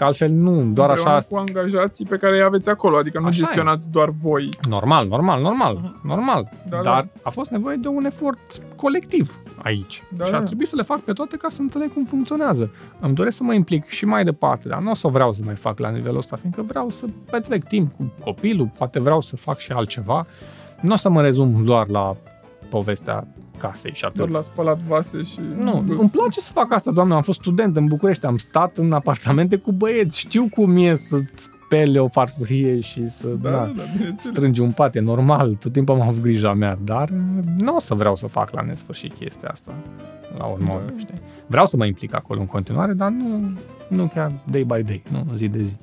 Că 0.00 0.06
altfel 0.06 0.30
nu, 0.30 0.70
doar 0.72 0.90
așa... 0.90 1.18
cu 1.28 1.36
angajații 1.36 2.04
pe 2.04 2.16
care 2.16 2.36
îi 2.36 2.42
aveți 2.42 2.68
acolo, 2.68 2.96
adică 2.96 3.18
nu 3.18 3.26
așa 3.26 3.36
gestionați 3.36 3.86
e. 3.86 3.90
doar 3.92 4.08
voi. 4.08 4.48
Normal, 4.68 5.08
normal, 5.08 5.40
normal, 5.40 5.76
uh-huh. 5.76 6.02
normal. 6.02 6.48
Da, 6.68 6.80
Dar 6.82 7.02
da. 7.02 7.20
a 7.22 7.30
fost 7.30 7.50
nevoie 7.50 7.76
de 7.76 7.88
un 7.88 8.04
efort 8.04 8.38
colectiv 8.76 9.38
aici. 9.62 10.02
Da, 10.16 10.24
și 10.24 10.34
a 10.34 10.38
da. 10.38 10.44
trebuit 10.44 10.68
să 10.68 10.76
le 10.76 10.82
fac 10.82 11.00
pe 11.00 11.12
toate 11.12 11.36
ca 11.36 11.48
să 11.48 11.60
înțeleg 11.60 11.92
cum 11.92 12.04
funcționează. 12.04 12.70
Îmi 13.00 13.14
doresc 13.14 13.36
să 13.36 13.42
mă 13.42 13.52
implic 13.52 13.88
și 13.88 14.04
mai 14.04 14.24
departe, 14.24 14.68
dar 14.68 14.80
nu 14.80 14.90
o 14.90 14.94
să 14.94 15.08
vreau 15.08 15.32
să 15.32 15.40
mai 15.44 15.54
fac 15.54 15.78
la 15.78 15.90
nivelul 15.90 16.18
ăsta, 16.18 16.36
fiindcă 16.36 16.62
vreau 16.62 16.90
să 16.90 17.06
petrec 17.30 17.64
timp 17.64 17.92
cu 17.96 18.12
copilul, 18.24 18.70
poate 18.78 19.00
vreau 19.00 19.20
să 19.20 19.36
fac 19.36 19.58
și 19.58 19.72
altceva. 19.72 20.26
Nu 20.80 20.92
o 20.92 20.96
să 20.96 21.10
mă 21.10 21.22
rezum 21.22 21.64
doar 21.64 21.88
la 21.88 22.16
povestea 22.68 23.26
casei 23.60 23.92
și 23.94 24.04
atât. 24.04 24.16
Doar 24.16 24.28
la 24.28 24.40
spălat 24.40 24.78
vase 24.78 25.22
și... 25.22 25.40
Nu, 25.56 25.82
dus. 25.86 26.00
îmi 26.00 26.10
place 26.10 26.40
să 26.40 26.50
fac 26.52 26.72
asta, 26.72 26.90
doamne, 26.90 27.14
am 27.14 27.22
fost 27.22 27.38
student 27.38 27.76
în 27.76 27.86
București, 27.86 28.26
am 28.26 28.36
stat 28.36 28.76
în 28.76 28.92
apartamente 28.92 29.56
cu 29.56 29.72
băieți, 29.72 30.18
știu 30.18 30.48
cum 30.48 30.76
e 30.76 30.94
să 30.94 31.18
spele 31.34 32.00
o 32.00 32.08
farfurie 32.08 32.80
și 32.80 33.08
să 33.08 33.26
da, 33.26 33.50
da, 33.50 33.72
da 33.76 33.82
strângi 34.16 34.60
un 34.60 34.70
pat, 34.70 34.94
e 34.96 35.00
normal, 35.00 35.54
tot 35.54 35.72
timpul 35.72 35.94
am 35.94 36.00
avut 36.00 36.22
grija 36.22 36.52
mea, 36.52 36.78
dar 36.84 37.08
nu 37.56 37.74
o 37.74 37.78
să 37.78 37.94
vreau 37.94 38.16
să 38.16 38.26
fac 38.26 38.50
la 38.52 38.62
nesfârșit 38.62 39.12
chestia 39.14 39.48
asta, 39.48 39.74
la 40.38 40.44
urmă, 40.44 40.82
da. 40.86 40.92
știi? 40.98 41.20
Vreau 41.46 41.66
să 41.66 41.76
mă 41.76 41.86
implic 41.86 42.14
acolo 42.14 42.40
în 42.40 42.46
continuare, 42.46 42.92
dar 42.92 43.10
nu, 43.10 43.52
nu 43.88 44.06
chiar 44.06 44.32
day 44.50 44.62
by 44.62 44.82
day, 44.82 45.02
nu 45.10 45.26
zi 45.36 45.48
de 45.48 45.62
zi. 45.62 45.76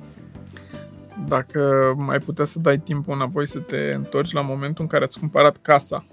Dacă 1.28 1.92
mai 1.96 2.18
putea 2.18 2.44
să 2.44 2.58
dai 2.58 2.78
timpul 2.78 3.14
înapoi 3.14 3.46
să 3.46 3.58
te 3.58 3.92
întorci 3.94 4.32
la 4.32 4.40
momentul 4.40 4.84
în 4.84 4.90
care 4.90 5.04
ați 5.04 5.18
cumpărat 5.18 5.56
casa, 5.56 6.04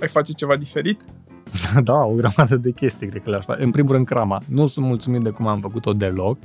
ai 0.00 0.08
face 0.08 0.32
ceva 0.32 0.56
diferit? 0.56 1.00
da, 1.84 1.94
o 1.94 2.14
grămadă 2.14 2.56
de 2.56 2.70
chestii 2.70 3.08
cred 3.08 3.22
că 3.22 3.30
le-aș 3.30 3.44
face. 3.44 3.62
În 3.62 3.70
primul 3.70 3.92
rând, 3.92 4.06
crama. 4.06 4.42
Nu 4.48 4.66
sunt 4.66 4.86
mulțumit 4.86 5.22
de 5.22 5.30
cum 5.30 5.46
am 5.46 5.60
făcut-o 5.60 5.92
deloc. 5.92 6.38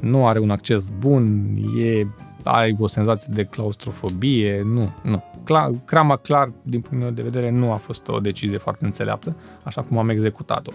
Nu 0.00 0.26
are 0.26 0.38
un 0.38 0.50
acces 0.50 0.90
bun, 0.98 1.46
e, 1.78 2.06
ai 2.42 2.74
o 2.78 2.86
senzație 2.86 3.32
de 3.34 3.44
claustrofobie, 3.44 4.62
nu, 4.64 4.92
nu. 5.02 5.24
Cla, 5.44 5.70
crama, 5.84 6.16
clar, 6.16 6.52
din 6.62 6.80
punctul 6.80 6.98
meu 6.98 7.10
de 7.10 7.22
vedere, 7.22 7.50
nu 7.50 7.72
a 7.72 7.76
fost 7.76 8.08
o 8.08 8.18
decizie 8.18 8.58
foarte 8.58 8.84
înțeleaptă, 8.84 9.36
așa 9.62 9.82
cum 9.82 9.98
am 9.98 10.08
executat-o. 10.08 10.72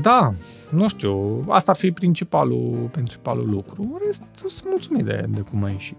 Da, 0.00 0.32
nu 0.70 0.88
știu, 0.88 1.44
asta 1.48 1.70
ar 1.70 1.76
fi 1.76 1.90
principalul, 1.90 2.88
principalul 2.90 3.50
lucru. 3.50 3.82
În 3.82 4.00
rest, 4.06 4.22
sunt 4.34 4.68
mulțumit 4.68 5.04
de, 5.04 5.24
de 5.28 5.40
cum 5.40 5.64
a 5.64 5.70
ieșit. 5.70 5.96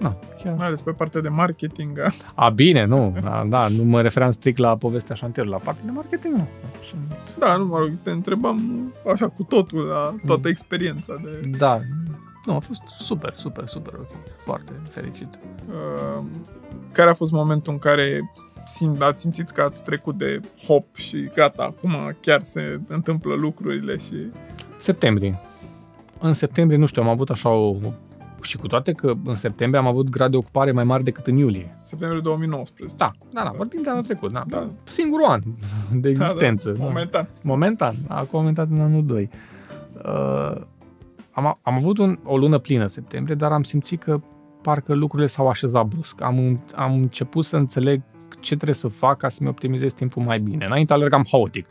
Da, 0.00 0.16
chiar. 0.42 0.54
Mai 0.54 0.66
ales 0.66 0.80
pe 0.80 0.90
partea 0.90 1.20
de 1.20 1.28
marketing. 1.28 1.98
A, 1.98 2.10
a 2.34 2.48
bine, 2.48 2.84
nu. 2.84 3.16
Da, 3.22 3.44
da, 3.48 3.68
nu 3.68 3.82
mă 3.82 4.00
referam 4.00 4.30
strict 4.30 4.58
la 4.58 4.76
povestea 4.76 5.14
șantierului, 5.14 5.56
la 5.58 5.64
partea 5.64 5.84
de 5.84 5.90
marketing, 5.90 6.34
nu. 6.34 6.48
Da, 7.38 7.56
nu, 7.56 7.66
mă 7.66 7.78
rog, 7.78 7.90
te 8.02 8.10
întrebam 8.10 8.60
așa 9.12 9.28
cu 9.28 9.42
totul, 9.42 9.84
la 9.84 10.14
toată 10.26 10.48
experiența 10.48 11.20
de... 11.22 11.50
Da, 11.58 11.80
nu, 12.46 12.54
a 12.54 12.58
fost 12.58 12.82
super, 12.86 13.34
super, 13.34 13.66
super 13.66 13.92
ok. 13.94 14.10
Foarte 14.38 14.72
fericit. 14.90 15.38
Uh, 15.68 16.24
care 16.92 17.10
a 17.10 17.14
fost 17.14 17.32
momentul 17.32 17.72
în 17.72 17.78
care 17.78 18.30
sim, 18.64 18.96
ați 19.00 19.20
simțit 19.20 19.50
că 19.50 19.62
ați 19.62 19.82
trecut 19.82 20.18
de 20.18 20.40
hop 20.66 20.96
și 20.96 21.30
gata, 21.34 21.62
acum 21.62 22.16
chiar 22.20 22.42
se 22.42 22.80
întâmplă 22.88 23.34
lucrurile 23.34 23.96
și... 23.96 24.16
Septembrie. 24.78 25.40
În 26.20 26.32
septembrie, 26.32 26.78
nu 26.78 26.86
știu, 26.86 27.02
am 27.02 27.08
avut 27.08 27.30
așa 27.30 27.48
o 27.48 27.76
și 28.42 28.56
cu 28.56 28.66
toate 28.66 28.92
că 28.92 29.12
în 29.24 29.34
septembrie 29.34 29.80
am 29.80 29.86
avut 29.88 30.08
grad 30.08 30.30
de 30.30 30.36
ocupare 30.36 30.72
mai 30.72 30.84
mare 30.84 31.02
decât 31.02 31.26
în 31.26 31.36
iulie. 31.36 31.78
Septembrie 31.82 32.20
2019. 32.20 32.96
Da, 32.96 33.10
da, 33.32 33.42
da, 33.42 33.52
vorbim 33.56 33.82
de 33.82 33.90
anul 33.90 34.04
trecut. 34.04 34.32
Da, 34.32 34.44
da. 34.46 34.68
Singurul 34.84 35.26
an 35.26 35.42
de 35.92 36.08
existență. 36.08 36.70
Da, 36.70 36.78
da. 36.78 36.84
Momentan. 36.84 37.22
Da. 37.32 37.40
Momentan. 37.42 37.96
Acum 38.08 38.38
momentan 38.38 38.68
în 38.70 38.80
anul 38.80 39.04
2. 39.04 39.30
Uh, 40.04 40.60
am, 41.30 41.58
am 41.62 41.74
avut 41.74 41.98
un, 41.98 42.18
o 42.24 42.36
lună 42.36 42.58
plină 42.58 42.86
septembrie, 42.86 43.34
dar 43.34 43.52
am 43.52 43.62
simțit 43.62 44.02
că 44.02 44.20
parcă 44.62 44.94
lucrurile 44.94 45.28
s-au 45.28 45.48
așezat 45.48 45.86
brusc. 45.86 46.20
Am, 46.20 46.60
am 46.74 46.94
început 46.94 47.44
să 47.44 47.56
înțeleg 47.56 48.02
ce 48.40 48.54
trebuie 48.54 48.74
să 48.74 48.88
fac 48.88 49.16
ca 49.16 49.28
să-mi 49.28 49.48
optimizez 49.48 49.92
timpul 49.92 50.22
mai 50.22 50.40
bine. 50.40 50.64
Înainte 50.64 50.92
alergam 50.92 51.26
haotic. 51.30 51.66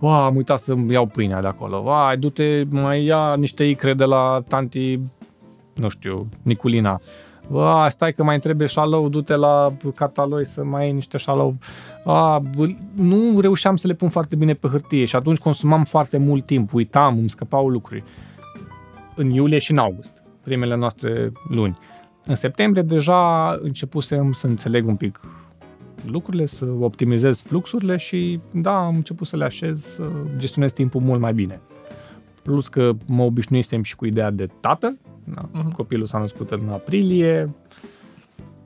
Wow, 0.00 0.12
am 0.12 0.36
uitat 0.36 0.58
să-mi 0.58 0.92
iau 0.92 1.06
pâinea 1.06 1.40
de 1.40 1.46
acolo. 1.46 1.82
Vai, 1.82 2.16
du-te, 2.16 2.64
mai 2.70 3.04
ia 3.04 3.34
niște 3.36 3.64
icre 3.64 3.94
de 3.94 4.04
la 4.04 4.42
tanti 4.48 5.00
nu 5.74 5.88
știu, 5.88 6.28
Niculina, 6.42 7.00
a, 7.54 7.88
stai 7.88 8.12
că 8.12 8.22
mai 8.22 8.38
trebuie 8.38 8.66
șalou, 8.66 9.08
du-te 9.08 9.36
la 9.36 9.76
cataloi 9.94 10.46
să 10.46 10.64
mai 10.64 10.82
ai 10.82 10.92
niște 10.92 11.16
șalou. 11.18 11.56
A, 12.04 12.42
nu 12.94 13.40
reușeam 13.40 13.76
să 13.76 13.86
le 13.86 13.94
pun 13.94 14.08
foarte 14.08 14.36
bine 14.36 14.54
pe 14.54 14.68
hârtie 14.68 15.04
și 15.04 15.16
atunci 15.16 15.38
consumam 15.38 15.84
foarte 15.84 16.18
mult 16.18 16.46
timp, 16.46 16.72
uitam, 16.72 17.18
îmi 17.18 17.30
scăpau 17.30 17.68
lucruri. 17.68 18.04
În 19.16 19.30
iulie 19.30 19.58
și 19.58 19.70
în 19.70 19.78
august, 19.78 20.22
primele 20.42 20.76
noastre 20.76 21.32
luni. 21.48 21.78
În 22.26 22.34
septembrie 22.34 22.82
deja 22.82 23.52
începusem 23.62 24.32
să 24.32 24.46
înțeleg 24.46 24.86
un 24.86 24.96
pic 24.96 25.20
lucrurile, 26.06 26.46
să 26.46 26.66
optimizez 26.80 27.42
fluxurile 27.42 27.96
și 27.96 28.40
da, 28.52 28.76
am 28.76 28.94
început 28.94 29.26
să 29.26 29.36
le 29.36 29.44
așez, 29.44 29.84
să 29.84 30.08
gestionez 30.36 30.72
timpul 30.72 31.00
mult 31.00 31.20
mai 31.20 31.34
bine. 31.34 31.60
Plus 32.42 32.68
că 32.68 32.92
mă 33.06 33.22
obișnuisem 33.22 33.82
și 33.82 33.96
cu 33.96 34.06
ideea 34.06 34.30
de 34.30 34.48
tată, 34.60 34.96
Da. 35.24 35.48
Uh-huh. 35.48 35.72
Copilul 35.76 36.06
s-a 36.06 36.18
născut 36.18 36.50
în 36.50 36.68
aprilie. 36.68 37.50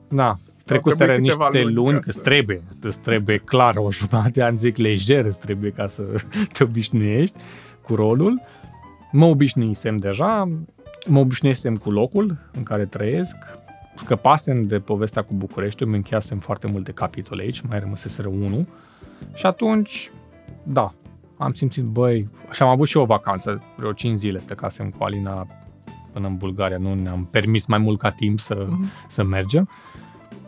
Da, 0.07 0.35
trecuseră 0.65 1.15
niște 1.17 1.61
luni, 1.61 1.73
luni 1.73 1.99
că 1.99 2.11
să... 2.11 2.19
trebuie, 2.19 2.61
îți 2.81 2.99
trebuie 2.99 3.37
clar 3.37 3.75
o 3.77 3.91
jumătate 3.91 4.29
de 4.29 4.43
ani, 4.43 4.57
zic 4.57 4.77
lejer, 4.77 5.25
îți 5.25 5.39
trebuie 5.39 5.71
ca 5.71 5.87
să 5.87 6.03
te 6.53 6.63
obișnuiești 6.63 7.35
cu 7.81 7.95
rolul. 7.95 8.41
Mă 9.11 9.25
obișnuisem 9.25 9.97
deja, 9.97 10.49
mă 11.07 11.19
obișnuisem 11.19 11.77
cu 11.77 11.91
locul 11.91 12.37
în 12.51 12.63
care 12.63 12.85
trăiesc, 12.85 13.35
scăpasem 13.95 14.67
de 14.67 14.79
povestea 14.79 15.21
cu 15.21 15.33
București, 15.33 15.83
îmi 15.83 15.95
încheiasem 15.95 16.39
foarte 16.39 16.67
multe 16.67 16.91
capitole 16.91 17.41
aici, 17.41 17.61
mai 17.61 17.79
rămăseseră 17.79 18.27
unul 18.27 18.65
și 19.33 19.45
atunci, 19.45 20.11
da, 20.63 20.93
am 21.37 21.53
simțit, 21.53 21.83
băi, 21.83 22.29
și 22.51 22.61
am 22.61 22.69
avut 22.69 22.87
și 22.87 22.97
o 22.97 23.05
vacanță, 23.05 23.63
vreo 23.75 23.93
5 23.93 24.17
zile 24.17 24.41
plecasem 24.45 24.89
cu 24.89 25.03
Alina 25.03 25.47
până 26.17 26.29
în 26.29 26.37
Bulgaria, 26.37 26.77
nu 26.77 26.93
ne-am 26.93 27.27
permis 27.31 27.65
mai 27.65 27.77
mult 27.77 27.99
ca 27.99 28.11
timp 28.11 28.39
să, 28.39 28.65
uh-huh. 28.65 29.07
să 29.07 29.23
mergem. 29.23 29.69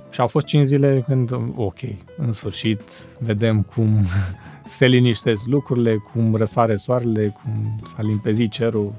Și 0.10 0.20
au 0.20 0.28
fost 0.28 0.46
5 0.46 0.66
zile 0.66 1.04
când, 1.06 1.32
ok, 1.56 1.80
în 2.18 2.32
sfârșit, 2.32 2.82
vedem 3.20 3.62
cum 3.62 4.06
se 4.78 4.86
liniștesc 4.86 5.46
lucrurile, 5.46 5.96
cum 5.96 6.36
răsare 6.36 6.76
soarele, 6.76 7.36
cum 7.42 7.80
s-a 7.84 8.02
limpezit 8.02 8.52
cerul. 8.52 8.94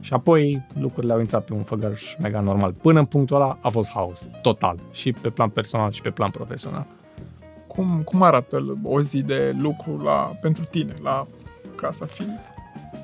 Și 0.00 0.12
apoi 0.12 0.66
lucrurile 0.80 1.12
au 1.12 1.20
intrat 1.20 1.44
pe 1.44 1.52
un 1.52 1.62
făgăș 1.62 2.16
mega 2.22 2.40
normal. 2.40 2.72
Până 2.72 2.98
în 2.98 3.04
punctul 3.04 3.36
ăla 3.36 3.58
a 3.60 3.68
fost 3.68 3.90
haos, 3.90 4.28
total, 4.42 4.78
și 4.92 5.12
pe 5.12 5.30
plan 5.30 5.48
personal 5.48 5.90
și 5.90 6.00
pe 6.00 6.10
plan 6.10 6.30
profesional. 6.30 6.86
Cum, 7.66 8.02
cum 8.04 8.22
arată 8.22 8.78
o 8.82 9.00
zi 9.00 9.22
de 9.22 9.56
lucru 9.58 10.02
la, 10.02 10.36
pentru 10.40 10.64
tine, 10.64 10.94
la 11.02 11.26
Casa 11.74 12.06
Filip? 12.06 12.38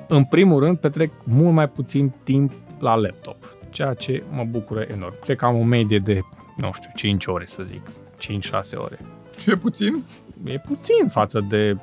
În 0.07 0.23
primul 0.23 0.59
rând, 0.59 0.77
petrec 0.77 1.11
mult 1.23 1.53
mai 1.53 1.69
puțin 1.69 2.11
timp 2.23 2.51
la 2.79 2.95
laptop, 2.95 3.57
ceea 3.69 3.93
ce 3.93 4.23
mă 4.31 4.43
bucură 4.49 4.85
enorm. 4.93 5.13
Cred 5.21 5.35
că 5.37 5.45
am 5.45 5.55
o 5.59 5.63
medie 5.63 5.99
de, 5.99 6.19
nu 6.57 6.69
știu, 6.73 6.89
5 6.95 7.25
ore, 7.25 7.43
să 7.47 7.63
zic, 7.63 7.81
5-6 8.19 8.77
ore. 8.77 8.99
E 9.47 9.55
puțin? 9.55 10.03
E 10.43 10.57
puțin 10.59 11.07
față 11.07 11.45
de 11.49 11.73
10-12 11.73 11.77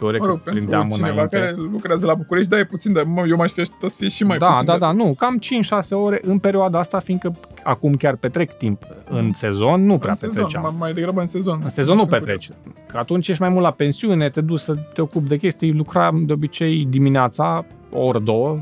ore 0.00 0.18
Mă 0.18 0.26
rog, 0.26 0.34
cât 0.34 0.44
pentru 0.44 0.52
prindeam 0.52 0.90
cineva 0.90 1.12
înainte. 1.12 1.36
care 1.36 1.54
lucrează 1.56 2.06
la 2.06 2.14
București, 2.14 2.50
da, 2.50 2.58
e 2.58 2.64
puțin, 2.64 2.92
dar 2.92 3.04
mă, 3.04 3.24
eu 3.28 3.36
m-aș 3.36 3.50
fi 3.50 3.60
așteptat 3.60 3.90
să 3.90 3.96
fie 3.98 4.08
și 4.08 4.24
mai 4.24 4.38
da, 4.38 4.48
puțin. 4.48 4.64
da, 4.64 4.72
de- 4.72 4.78
da, 4.78 4.92
nu, 4.92 5.14
cam 5.14 5.38
5-6 5.38 5.88
ore 5.90 6.20
în 6.22 6.38
perioada 6.38 6.78
asta, 6.78 6.98
fiindcă 7.00 7.32
acum 7.64 7.94
chiar 7.94 8.16
petrec 8.16 8.52
timp 8.52 8.82
în 9.10 9.32
sezon, 9.34 9.84
nu 9.86 9.98
prea 9.98 10.10
în 10.10 10.16
sezon, 10.16 10.34
petreceam. 10.34 10.62
mai, 10.62 10.74
mai 10.78 10.92
degrabă 10.92 11.20
în 11.20 11.26
sezon. 11.26 11.60
În 11.62 11.68
sezon 11.68 11.94
nu 11.96 12.00
Sunt 12.00 12.12
petreci. 12.12 12.50
Că 12.86 12.96
atunci 12.96 13.28
ești 13.28 13.40
mai 13.40 13.50
mult 13.50 13.62
la 13.62 13.70
pensiune, 13.70 14.30
te 14.30 14.40
duci 14.40 14.58
să 14.58 14.74
te 14.74 15.00
ocupi 15.00 15.28
de 15.28 15.36
chestii. 15.36 15.72
Lucram 15.72 16.24
de 16.26 16.32
obicei 16.32 16.86
dimineața, 16.90 17.64
o 17.92 18.00
oră, 18.00 18.18
două, 18.18 18.58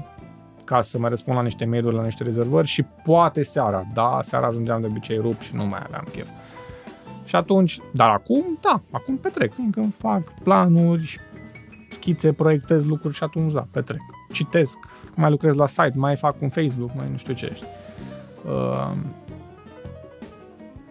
ca 0.64 0.82
să 0.82 0.98
mă 0.98 1.08
răspund 1.08 1.36
la 1.36 1.42
niște 1.42 1.64
mail-uri, 1.64 1.94
la 1.94 2.02
niște 2.02 2.22
rezervări 2.22 2.66
și 2.66 2.82
poate 3.04 3.42
seara. 3.42 3.84
Da, 3.94 4.18
seara 4.20 4.46
ajungeam 4.46 4.80
de 4.80 4.86
obicei 4.86 5.16
rup 5.16 5.40
și 5.40 5.54
nu 5.54 5.64
mai 5.64 5.82
aveam 5.86 6.04
chef. 6.12 6.28
Și 7.24 7.36
atunci, 7.36 7.78
dar 7.92 8.08
acum, 8.10 8.58
da, 8.60 8.80
acum 8.90 9.16
petrec, 9.16 9.54
fiindcă 9.54 9.80
îmi 9.80 9.94
fac 9.98 10.32
planuri, 10.42 11.20
schițe, 11.88 12.32
proiectez 12.32 12.84
lucruri 12.84 13.14
și 13.14 13.22
atunci, 13.24 13.52
da, 13.52 13.66
petrec. 13.70 14.00
Citesc, 14.32 14.78
mai 15.14 15.30
lucrez 15.30 15.54
la 15.54 15.66
site, 15.66 15.92
mai 15.94 16.16
fac 16.16 16.40
un 16.40 16.48
Facebook, 16.48 16.90
mai 16.96 17.06
nu 17.10 17.16
știu 17.16 17.34
ce. 17.34 17.50
știi. 17.54 17.66
Uh, 18.46 18.92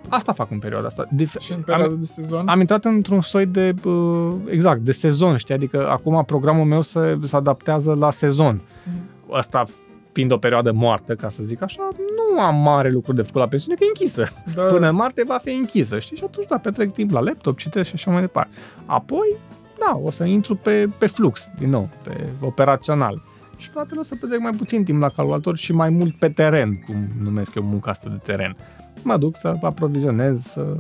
asta 0.10 0.34
fac 0.34 0.52
în 0.52 0.60
perioada 0.60 0.88
asta. 0.88 1.08
De, 1.12 1.26
Și 1.40 1.54
în 1.54 1.62
perioada 1.62 1.94
de 1.94 2.06
sezon. 2.06 2.48
am 2.48 2.60
intrat 2.60 2.86
într-un 2.86 3.22
soi 3.22 3.46
de, 3.46 3.74
uh, 3.84 4.34
exact, 4.50 4.80
de 4.80 4.92
sezon, 4.92 5.38
știi? 5.38 5.54
Adică 5.54 5.90
acum 5.90 6.24
programul 6.26 6.66
meu 6.66 6.82
se, 6.82 7.20
se 7.24 7.36
adaptează 7.36 7.94
la 7.94 8.12
sezon. 8.12 8.62
Mm. 8.84 9.03
Asta 9.34 9.64
fiind 10.12 10.32
o 10.32 10.38
perioadă 10.38 10.72
moartă, 10.72 11.14
ca 11.14 11.30
să 11.30 11.44
zic 11.44 11.62
așa, 11.62 11.90
nu 12.34 12.42
am 12.42 12.56
mare 12.56 12.90
lucru 12.90 13.14
de 13.14 13.22
făcut 13.22 13.42
la 13.42 13.48
pensiune, 13.48 13.78
că 13.78 13.84
e 13.84 13.88
închisă. 13.88 14.26
da, 14.56 14.64
Până 14.64 14.90
în 14.90 14.96
martie 14.96 15.24
va 15.24 15.38
fi 15.38 15.52
închisă, 15.52 16.00
știi? 16.00 16.18
Și 16.18 16.24
atunci, 16.24 16.48
da, 16.48 16.58
petrec 16.58 16.92
timp 16.92 17.12
la 17.12 17.20
laptop, 17.20 17.58
citesc 17.58 17.88
și 17.88 17.96
așa 17.96 18.12
mai 18.12 18.22
departe. 18.22 18.56
Apoi, 18.86 19.36
da, 19.80 20.00
o 20.04 20.12
să 20.12 20.24
intru 20.24 20.56
pe, 20.56 20.90
pe 20.98 21.08
flux, 21.08 21.50
din 21.60 21.70
nou, 21.70 21.90
pe 22.04 22.30
operațional. 22.42 23.22
Și 23.58 23.70
probabil 23.70 24.00
o 24.00 24.04
să 24.04 24.16
petrec 24.16 24.40
mai 24.40 24.52
puțin 24.52 24.84
timp 24.84 25.02
la 25.02 25.10
calculator 25.10 25.58
și 25.58 25.74
mai 25.74 25.90
mult 25.90 26.16
pe 26.16 26.30
teren, 26.30 26.84
cum 26.86 27.08
numesc 27.24 27.56
eu 27.56 27.64
munca 27.64 27.90
asta 27.90 28.10
de 28.10 28.18
teren. 28.24 28.56
Mă 29.04 29.18
duc 29.18 29.38
să 29.38 29.54
aprovizionez, 29.62 30.42
să... 30.42 30.76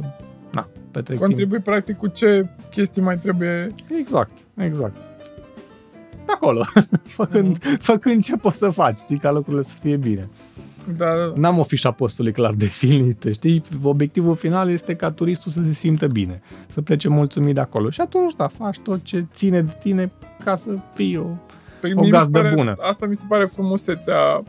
Na, 0.51 0.67
petrec 0.91 1.17
timp. 1.17 1.19
contribui 1.19 1.59
practic 1.59 1.97
cu 1.97 2.07
ce 2.07 2.49
chestii 2.69 3.01
mai 3.01 3.17
trebuie. 3.17 3.73
Exact, 3.99 4.31
exact. 4.57 4.95
Pe 6.25 6.31
acolo, 6.31 6.65
făcând, 7.19 7.77
făcând 7.79 8.23
ce 8.23 8.35
poți 8.35 8.57
să 8.57 8.69
faci, 8.69 8.97
știi, 8.97 9.17
ca 9.17 9.31
lucrurile 9.31 9.63
să 9.63 9.75
fie 9.81 9.95
bine. 9.95 10.29
Da, 10.97 11.07
N-am 11.35 11.59
o 11.59 11.63
fișă 11.63 11.87
apostolului 11.87 12.37
clar 12.37 12.53
definită, 12.65 13.31
știi? 13.31 13.63
Obiectivul 13.83 14.35
final 14.35 14.69
este 14.69 14.95
ca 14.95 15.11
turistul 15.11 15.51
să 15.51 15.63
se 15.63 15.73
simtă 15.73 16.07
bine, 16.07 16.41
să 16.67 16.81
plece 16.81 17.07
mulțumit 17.07 17.55
de 17.55 17.61
acolo. 17.61 17.89
Și 17.89 18.01
atunci, 18.01 18.33
da, 18.33 18.47
faci 18.47 18.79
tot 18.79 19.03
ce 19.03 19.25
ține 19.33 19.61
de 19.61 19.75
tine 19.79 20.11
ca 20.43 20.55
să 20.55 20.71
fii 20.93 21.17
o... 21.17 21.25
pe 21.81 21.87
O 21.95 21.99
mie 21.99 21.99
mi 21.99 22.05
se 22.05 22.09
gazdă 22.09 22.41
pare, 22.41 22.55
bună. 22.55 22.73
Asta 22.79 23.05
mi 23.05 23.15
se 23.15 23.25
pare 23.27 23.45
frumusețea 23.45 24.43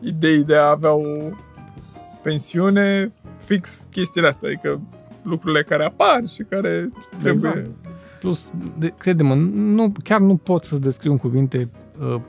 ideii 0.00 0.44
de 0.44 0.56
a 0.56 0.70
avea 0.70 0.92
o 0.92 1.02
pensiune 2.22 3.12
fix 3.44 3.86
chestiile 3.90 4.28
astea, 4.28 4.48
adică 4.48 4.80
lucrurile 5.22 5.62
care 5.62 5.84
apar 5.84 6.22
și 6.28 6.42
care 6.48 6.90
trebuie... 7.18 7.50
Exact. 7.50 7.70
Plus, 8.20 8.50
de, 8.78 8.92
crede-mă, 8.98 9.34
nu, 9.34 9.92
chiar 10.04 10.20
nu 10.20 10.36
pot 10.36 10.64
să-ți 10.64 10.80
descriu 10.80 11.10
în 11.10 11.18
cuvinte 11.18 11.68
uh, 12.00 12.20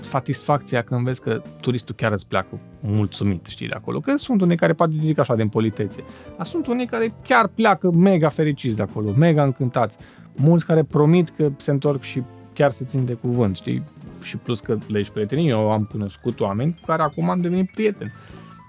satisfacția 0.00 0.82
când 0.82 1.04
vezi 1.04 1.22
că 1.22 1.42
turistul 1.60 1.94
chiar 1.94 2.12
îți 2.12 2.28
pleacă 2.28 2.60
mulțumit, 2.80 3.46
știi, 3.46 3.68
de 3.68 3.74
acolo. 3.74 4.00
Că 4.00 4.16
sunt 4.16 4.40
unii 4.40 4.56
care 4.56 4.72
poate 4.72 4.92
zic 4.96 5.18
așa 5.18 5.34
de 5.34 5.44
politețe, 5.44 6.04
dar 6.36 6.46
sunt 6.46 6.66
unii 6.66 6.86
care 6.86 7.14
chiar 7.22 7.46
pleacă 7.46 7.90
mega 7.90 8.28
fericiți 8.28 8.76
de 8.76 8.82
acolo, 8.82 9.12
mega 9.16 9.44
încântați. 9.44 9.98
Mulți 10.36 10.66
care 10.66 10.82
promit 10.82 11.28
că 11.28 11.50
se 11.56 11.70
întorc 11.70 12.02
și 12.02 12.22
chiar 12.52 12.70
se 12.70 12.84
țin 12.84 13.04
de 13.04 13.12
cuvânt, 13.12 13.56
știi? 13.56 13.82
Și 14.22 14.36
plus 14.36 14.60
că 14.60 14.78
le 14.86 14.98
ești 14.98 15.12
prietenii, 15.12 15.48
eu 15.48 15.70
am 15.70 15.84
cunoscut 15.84 16.40
oameni 16.40 16.72
cu 16.80 16.86
care 16.86 17.02
acum 17.02 17.30
am 17.30 17.40
devenit 17.40 17.70
prieteni. 17.70 18.12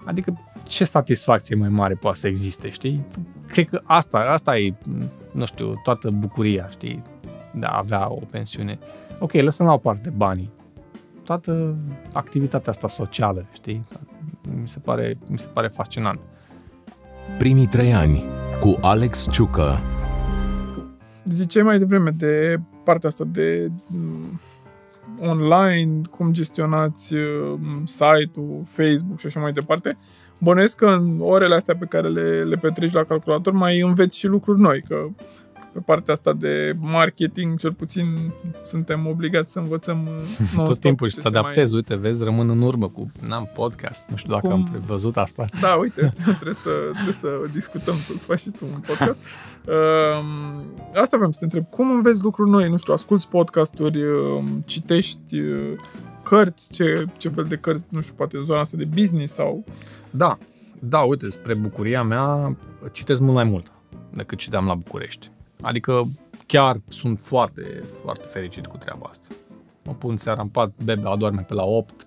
Adică 0.04 0.38
ce 0.62 0.84
satisfacție 0.84 1.56
mai 1.56 1.68
mare 1.68 1.94
poate 1.94 2.18
să 2.18 2.28
existe, 2.28 2.68
știi? 2.70 3.04
Cred 3.46 3.68
că 3.68 3.80
asta, 3.84 4.18
asta 4.18 4.58
e, 4.58 4.74
nu 5.32 5.46
știu, 5.46 5.80
toată 5.82 6.10
bucuria, 6.10 6.68
știi, 6.68 7.02
de 7.54 7.66
a 7.66 7.76
avea 7.76 8.12
o 8.12 8.20
pensiune. 8.30 8.78
Ok, 9.18 9.32
lăsăm 9.32 9.66
la 9.66 9.72
o 9.72 9.78
parte 9.78 10.10
banii. 10.10 10.50
Toată 11.24 11.76
activitatea 12.12 12.72
asta 12.72 12.88
socială, 12.88 13.46
știi? 13.52 13.86
Mi 14.60 14.68
se 14.68 14.78
pare, 14.78 15.18
mi 15.26 15.38
se 15.38 15.46
pare 15.52 15.68
fascinant. 15.68 16.22
Primii 17.38 17.66
trei 17.66 17.94
ani 17.94 18.24
cu 18.60 18.78
Alex 18.80 19.26
Ciucă. 19.30 19.80
Ziceai 21.24 21.64
mai 21.64 21.78
devreme 21.78 22.10
de 22.10 22.60
partea 22.84 23.08
asta 23.08 23.24
de 23.26 23.70
m, 23.86 24.40
online, 25.20 26.00
cum 26.10 26.32
gestionați 26.32 27.14
m, 27.58 27.84
site-ul, 27.86 28.62
Facebook 28.68 29.18
și 29.18 29.26
așa 29.26 29.40
mai 29.40 29.52
departe. 29.52 29.98
Bănuiesc 30.38 30.76
că 30.76 30.86
în 30.86 31.16
orele 31.20 31.54
astea 31.54 31.76
pe 31.76 31.86
care 31.88 32.08
le, 32.08 32.42
le 32.42 32.56
petreci 32.56 32.92
la 32.92 33.04
calculator 33.04 33.52
mai 33.52 33.80
înveți 33.80 34.18
și 34.18 34.26
lucruri 34.26 34.60
noi, 34.60 34.82
că 34.88 35.06
pe 35.74 35.80
partea 35.80 36.14
asta 36.14 36.32
de 36.32 36.76
marketing, 36.80 37.58
cel 37.58 37.72
puțin 37.72 38.32
suntem 38.64 39.06
obligați 39.06 39.52
să 39.52 39.58
învățăm 39.58 40.06
uh, 40.06 40.38
non-stop 40.38 40.66
Tot 40.66 40.78
timpul 40.78 41.08
și 41.08 41.14
ce 41.14 41.20
să 41.20 41.28
se 41.30 41.36
adaptezi, 41.36 41.74
uite, 41.74 41.96
vezi, 41.96 42.24
rămân 42.24 42.50
în 42.50 42.62
urmă 42.62 42.88
cu, 42.88 43.12
n-am 43.26 43.50
podcast, 43.54 44.04
nu 44.08 44.16
știu 44.16 44.32
dacă 44.32 44.46
Cum? 44.46 44.56
am 44.56 44.64
prevăzut 44.64 45.16
asta. 45.16 45.44
Mai... 45.50 45.60
Da, 45.60 45.74
uite, 45.74 46.12
trebuie 46.24 46.54
să, 46.54 46.70
trebuie 46.92 47.14
să 47.14 47.28
discutăm, 47.52 47.94
să-ți 47.94 48.24
faci 48.24 48.40
și 48.40 48.50
tu 48.50 48.64
un 48.74 48.80
podcast. 48.86 49.18
Um, 49.64 50.64
asta 50.94 51.16
vreau 51.16 51.32
să 51.32 51.38
te 51.38 51.44
întreb. 51.44 51.64
Cum 51.70 51.90
înveți 51.90 52.22
lucruri 52.22 52.50
noi? 52.50 52.68
Nu 52.68 52.76
știu, 52.76 52.92
asculți 52.92 53.28
podcasturi, 53.28 54.02
um, 54.04 54.62
citești 54.66 55.40
uh, 55.40 55.72
cărți, 56.22 56.72
ce, 56.72 57.04
ce 57.16 57.28
fel 57.28 57.44
de 57.44 57.56
cărți, 57.56 57.84
nu 57.88 58.00
știu, 58.00 58.14
poate 58.16 58.36
în 58.36 58.44
zona 58.44 58.60
asta 58.60 58.76
de 58.76 58.84
business 58.84 59.34
sau... 59.34 59.64
Da, 60.10 60.38
da, 60.78 60.98
uite, 60.98 61.28
spre 61.28 61.54
bucuria 61.54 62.02
mea, 62.02 62.56
citesc 62.92 63.20
mult 63.20 63.34
mai 63.34 63.44
mult 63.44 63.72
decât 64.16 64.38
citeam 64.38 64.66
la 64.66 64.74
București. 64.74 65.30
Adică 65.64 66.04
chiar 66.46 66.76
sunt 66.88 67.18
foarte, 67.18 67.82
foarte 68.02 68.26
fericit 68.26 68.66
cu 68.66 68.76
treaba 68.76 69.06
asta. 69.08 69.26
Mă 69.84 69.92
pun 69.92 70.16
seara 70.16 70.40
în 70.40 70.48
pat, 70.48 70.72
bebe 70.84 71.08
adorme 71.08 71.40
pe 71.40 71.54
la 71.54 71.62
8, 71.62 72.06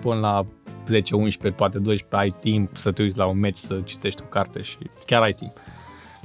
până 0.00 0.20
la 0.20 0.46
10, 0.86 1.14
11, 1.14 1.60
poate 1.60 1.78
12, 1.78 2.16
ai 2.20 2.34
timp 2.40 2.76
să 2.76 2.92
te 2.92 3.02
uiți 3.02 3.18
la 3.18 3.26
un 3.26 3.38
meci, 3.38 3.56
să 3.56 3.80
citești 3.84 4.22
o 4.22 4.26
carte 4.26 4.62
și 4.62 4.78
chiar 5.06 5.22
ai 5.22 5.32
timp. 5.32 5.52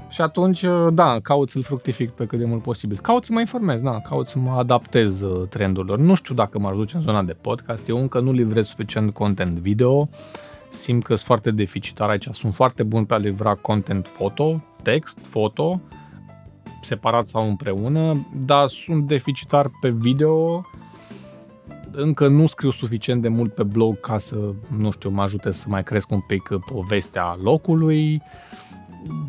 Și 0.09 0.21
atunci, 0.21 0.65
da, 0.89 1.19
caut 1.19 1.49
să-l 1.49 1.61
fructific 1.61 2.09
pe 2.09 2.25
cât 2.25 2.39
de 2.39 2.45
mult 2.45 2.61
posibil. 2.61 2.99
Caut 2.99 3.25
să 3.25 3.33
mă 3.33 3.39
informez, 3.39 3.81
da, 3.81 3.99
caut 3.99 4.27
să 4.27 4.39
mă 4.39 4.51
adaptez 4.51 5.21
uh, 5.21 5.47
trendurilor. 5.49 5.99
Nu 5.99 6.15
știu 6.15 6.35
dacă 6.35 6.59
m-aș 6.59 6.75
duce 6.75 6.95
în 6.95 7.01
zona 7.01 7.23
de 7.23 7.33
podcast, 7.33 7.87
eu 7.87 7.97
încă 7.97 8.19
nu 8.19 8.31
livrez 8.31 8.67
suficient 8.67 9.13
content 9.13 9.57
video, 9.57 10.09
simt 10.69 11.03
că 11.03 11.15
sunt 11.15 11.27
foarte 11.27 11.51
deficitar 11.51 12.09
aici, 12.09 12.27
sunt 12.31 12.55
foarte 12.55 12.83
bun 12.83 13.05
pe 13.05 13.13
a 13.13 13.17
livra 13.17 13.55
content 13.55 14.07
foto, 14.07 14.63
text, 14.81 15.19
foto, 15.21 15.81
separat 16.81 17.27
sau 17.27 17.47
împreună, 17.47 18.27
dar 18.45 18.67
sunt 18.67 19.07
deficitar 19.07 19.71
pe 19.81 19.89
video, 19.89 20.65
încă 21.91 22.27
nu 22.27 22.45
scriu 22.45 22.69
suficient 22.69 23.21
de 23.21 23.27
mult 23.27 23.53
pe 23.53 23.63
blog 23.63 23.99
ca 23.99 24.17
să, 24.17 24.53
nu 24.77 24.91
știu, 24.91 25.09
mă 25.09 25.21
ajute 25.21 25.51
să 25.51 25.65
mai 25.69 25.83
cresc 25.83 26.11
un 26.11 26.19
pic 26.19 26.49
povestea 26.65 27.37
locului, 27.41 28.21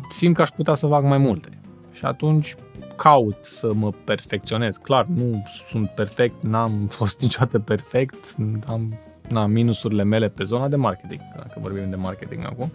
simt 0.09 0.35
că 0.35 0.41
aș 0.41 0.49
putea 0.49 0.73
să 0.73 0.87
fac 0.87 1.03
mai 1.03 1.17
multe. 1.17 1.49
Și 1.91 2.05
atunci 2.05 2.55
caut 2.97 3.37
să 3.41 3.73
mă 3.73 3.91
perfecționez. 3.91 4.77
Clar, 4.77 5.05
nu 5.05 5.43
sunt 5.67 5.89
perfect, 5.89 6.43
n-am 6.43 6.87
fost 6.99 7.21
niciodată 7.21 7.59
perfect, 7.59 8.35
am 8.67 8.93
na, 9.29 9.45
minusurile 9.45 10.03
mele 10.03 10.27
pe 10.27 10.43
zona 10.43 10.67
de 10.67 10.75
marketing, 10.75 11.21
dacă 11.35 11.59
vorbim 11.61 11.89
de 11.89 11.95
marketing 11.95 12.45
acum. 12.45 12.71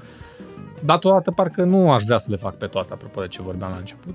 Dar 0.85 0.99
totodată 0.99 1.31
parcă 1.31 1.65
nu 1.65 1.91
aș 1.91 2.03
vrea 2.03 2.19
să 2.19 2.31
le 2.31 2.37
fac 2.37 2.55
pe 2.55 2.67
toate, 2.67 2.93
apropo 2.93 3.21
de 3.21 3.27
ce 3.27 3.43
vorbeam 3.43 3.71
la 3.71 3.77
început, 3.77 4.15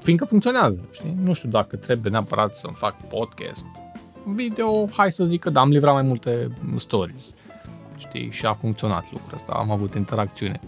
fiindcă 0.00 0.24
funcționează, 0.24 0.88
știi? 0.90 1.16
Nu 1.22 1.32
știu 1.32 1.48
dacă 1.48 1.76
trebuie 1.76 2.12
neapărat 2.12 2.56
să-mi 2.56 2.74
fac 2.74 2.94
podcast. 3.08 3.66
Video, 4.24 4.88
hai 4.96 5.12
să 5.12 5.24
zic 5.24 5.40
că 5.40 5.50
da, 5.50 5.60
am 5.60 5.68
livrat 5.68 5.94
mai 5.94 6.02
multe 6.02 6.48
stories, 6.76 7.22
știi? 7.96 8.30
Și 8.30 8.46
a 8.46 8.52
funcționat 8.52 9.04
lucrul 9.12 9.34
ăsta, 9.34 9.52
am 9.52 9.70
avut 9.70 9.94
interacțiune. 9.94 10.60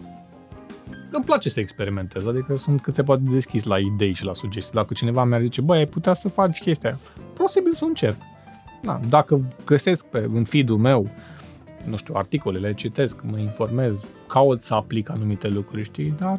Îmi 1.13 1.25
place 1.25 1.49
să 1.49 1.61
experimentez, 1.61 2.27
adică 2.27 2.57
sunt 2.57 2.81
cât 2.81 2.95
se 2.95 3.03
poate 3.03 3.23
deschis 3.31 3.65
la 3.65 3.79
idei 3.79 4.13
și 4.13 4.25
la 4.25 4.33
sugestii. 4.33 4.75
Dacă 4.75 4.95
cineva 4.95 5.25
mi-ar 5.25 5.41
zice, 5.41 5.61
băi, 5.61 5.79
ai 5.79 5.87
putea 5.87 6.13
să 6.13 6.29
faci 6.29 6.59
chestia 6.59 6.89
aia, 6.89 6.99
posibil 7.35 7.75
să 7.75 7.85
încerc. 7.85 8.17
Da, 8.83 9.01
dacă 9.09 9.49
găsesc 9.65 10.07
pe, 10.07 10.29
în 10.33 10.45
feed-ul 10.45 10.79
meu, 10.79 11.11
nu 11.85 11.97
știu, 11.97 12.15
articolele, 12.17 12.75
citesc, 12.75 13.23
mă 13.31 13.39
informez, 13.39 14.07
caut 14.29 14.63
să 14.63 14.75
aplic 14.75 15.11
anumite 15.11 15.49
lucruri, 15.49 15.85
știi, 15.85 16.15
dar 16.19 16.39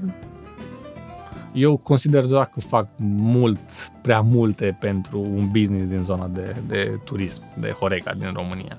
Eu 1.54 1.78
consider 1.78 2.22
deja 2.22 2.46
că 2.46 2.60
fac 2.60 2.88
mult, 2.98 3.91
prea 4.02 4.22
multe 4.22 4.78
pentru 4.80 5.20
un 5.20 5.50
business 5.52 5.89
din 5.89 6.02
zona 6.02 6.28
de, 6.28 6.56
de 6.68 7.00
turism, 7.04 7.44
de 7.60 7.76
Horeca 7.80 8.14
din 8.14 8.32
România. 8.34 8.78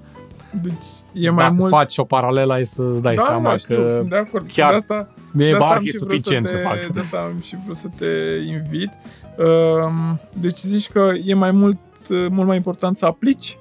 Deci 0.62 0.86
e 1.12 1.30
mai 1.30 1.44
Dacă 1.44 1.54
mult... 1.58 1.70
faci 1.70 1.98
o 1.98 2.04
paralelă, 2.04 2.52
ai 2.52 2.66
să-ți 2.66 3.02
dai 3.02 3.14
da, 3.14 3.22
seama 3.22 3.50
da, 3.50 3.56
știu, 3.56 3.76
că 3.76 3.94
sunt 3.96 4.10
de 4.10 4.16
acord. 4.16 4.50
chiar 4.50 4.70
de 4.70 4.76
asta, 4.76 5.08
mi-e 5.32 5.46
de 5.46 5.52
asta 5.52 5.64
am 5.64 5.70
barhi 5.70 5.88
și 5.88 5.96
vrut 5.96 6.10
suficient 6.10 6.46
să 6.46 6.52
ce 6.52 6.58
te, 6.58 6.64
fac. 6.64 6.86
De 6.86 7.00
asta 7.00 7.16
am 7.16 7.40
și 7.40 7.56
vrut 7.64 7.76
să 7.76 7.88
te 7.98 8.06
invit. 8.46 8.90
Um, 9.38 10.20
Deci 10.32 10.58
zici 10.58 10.88
că 10.88 11.12
e 11.24 11.34
mai 11.34 11.50
mult, 11.50 11.78
mult 12.08 12.46
mai 12.46 12.56
important 12.56 12.96
să 12.96 13.06
aplici 13.06 13.58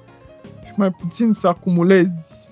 și 0.64 0.72
mai 0.76 0.90
puțin 0.90 1.32
să 1.32 1.48
acumulezi 1.48 2.43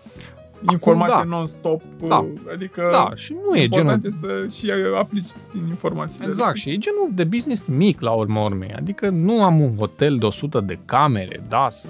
informație 0.70 1.22
da. 1.28 1.36
non-stop. 1.36 1.82
Da. 2.06 2.26
Adică 2.52 2.88
Da, 2.92 3.10
și 3.14 3.36
nu 3.48 3.56
e 3.56 3.68
genul... 3.68 3.92
important 3.92 4.04
e 4.04 4.10
să 4.10 4.46
și 4.56 4.72
aplici 4.98 5.30
din 5.52 5.66
informațiile. 5.68 6.26
Exact, 6.26 6.56
și 6.56 6.70
e 6.70 6.76
genul 6.76 7.08
de 7.14 7.24
business 7.24 7.66
mic 7.66 8.00
la 8.00 8.10
urma 8.10 8.42
urmei. 8.42 8.72
Adică 8.76 9.08
nu 9.08 9.44
am 9.44 9.60
un 9.60 9.76
hotel 9.76 10.16
de 10.16 10.26
100 10.26 10.60
de 10.60 10.78
camere, 10.84 11.44
da, 11.48 11.66
să 11.68 11.88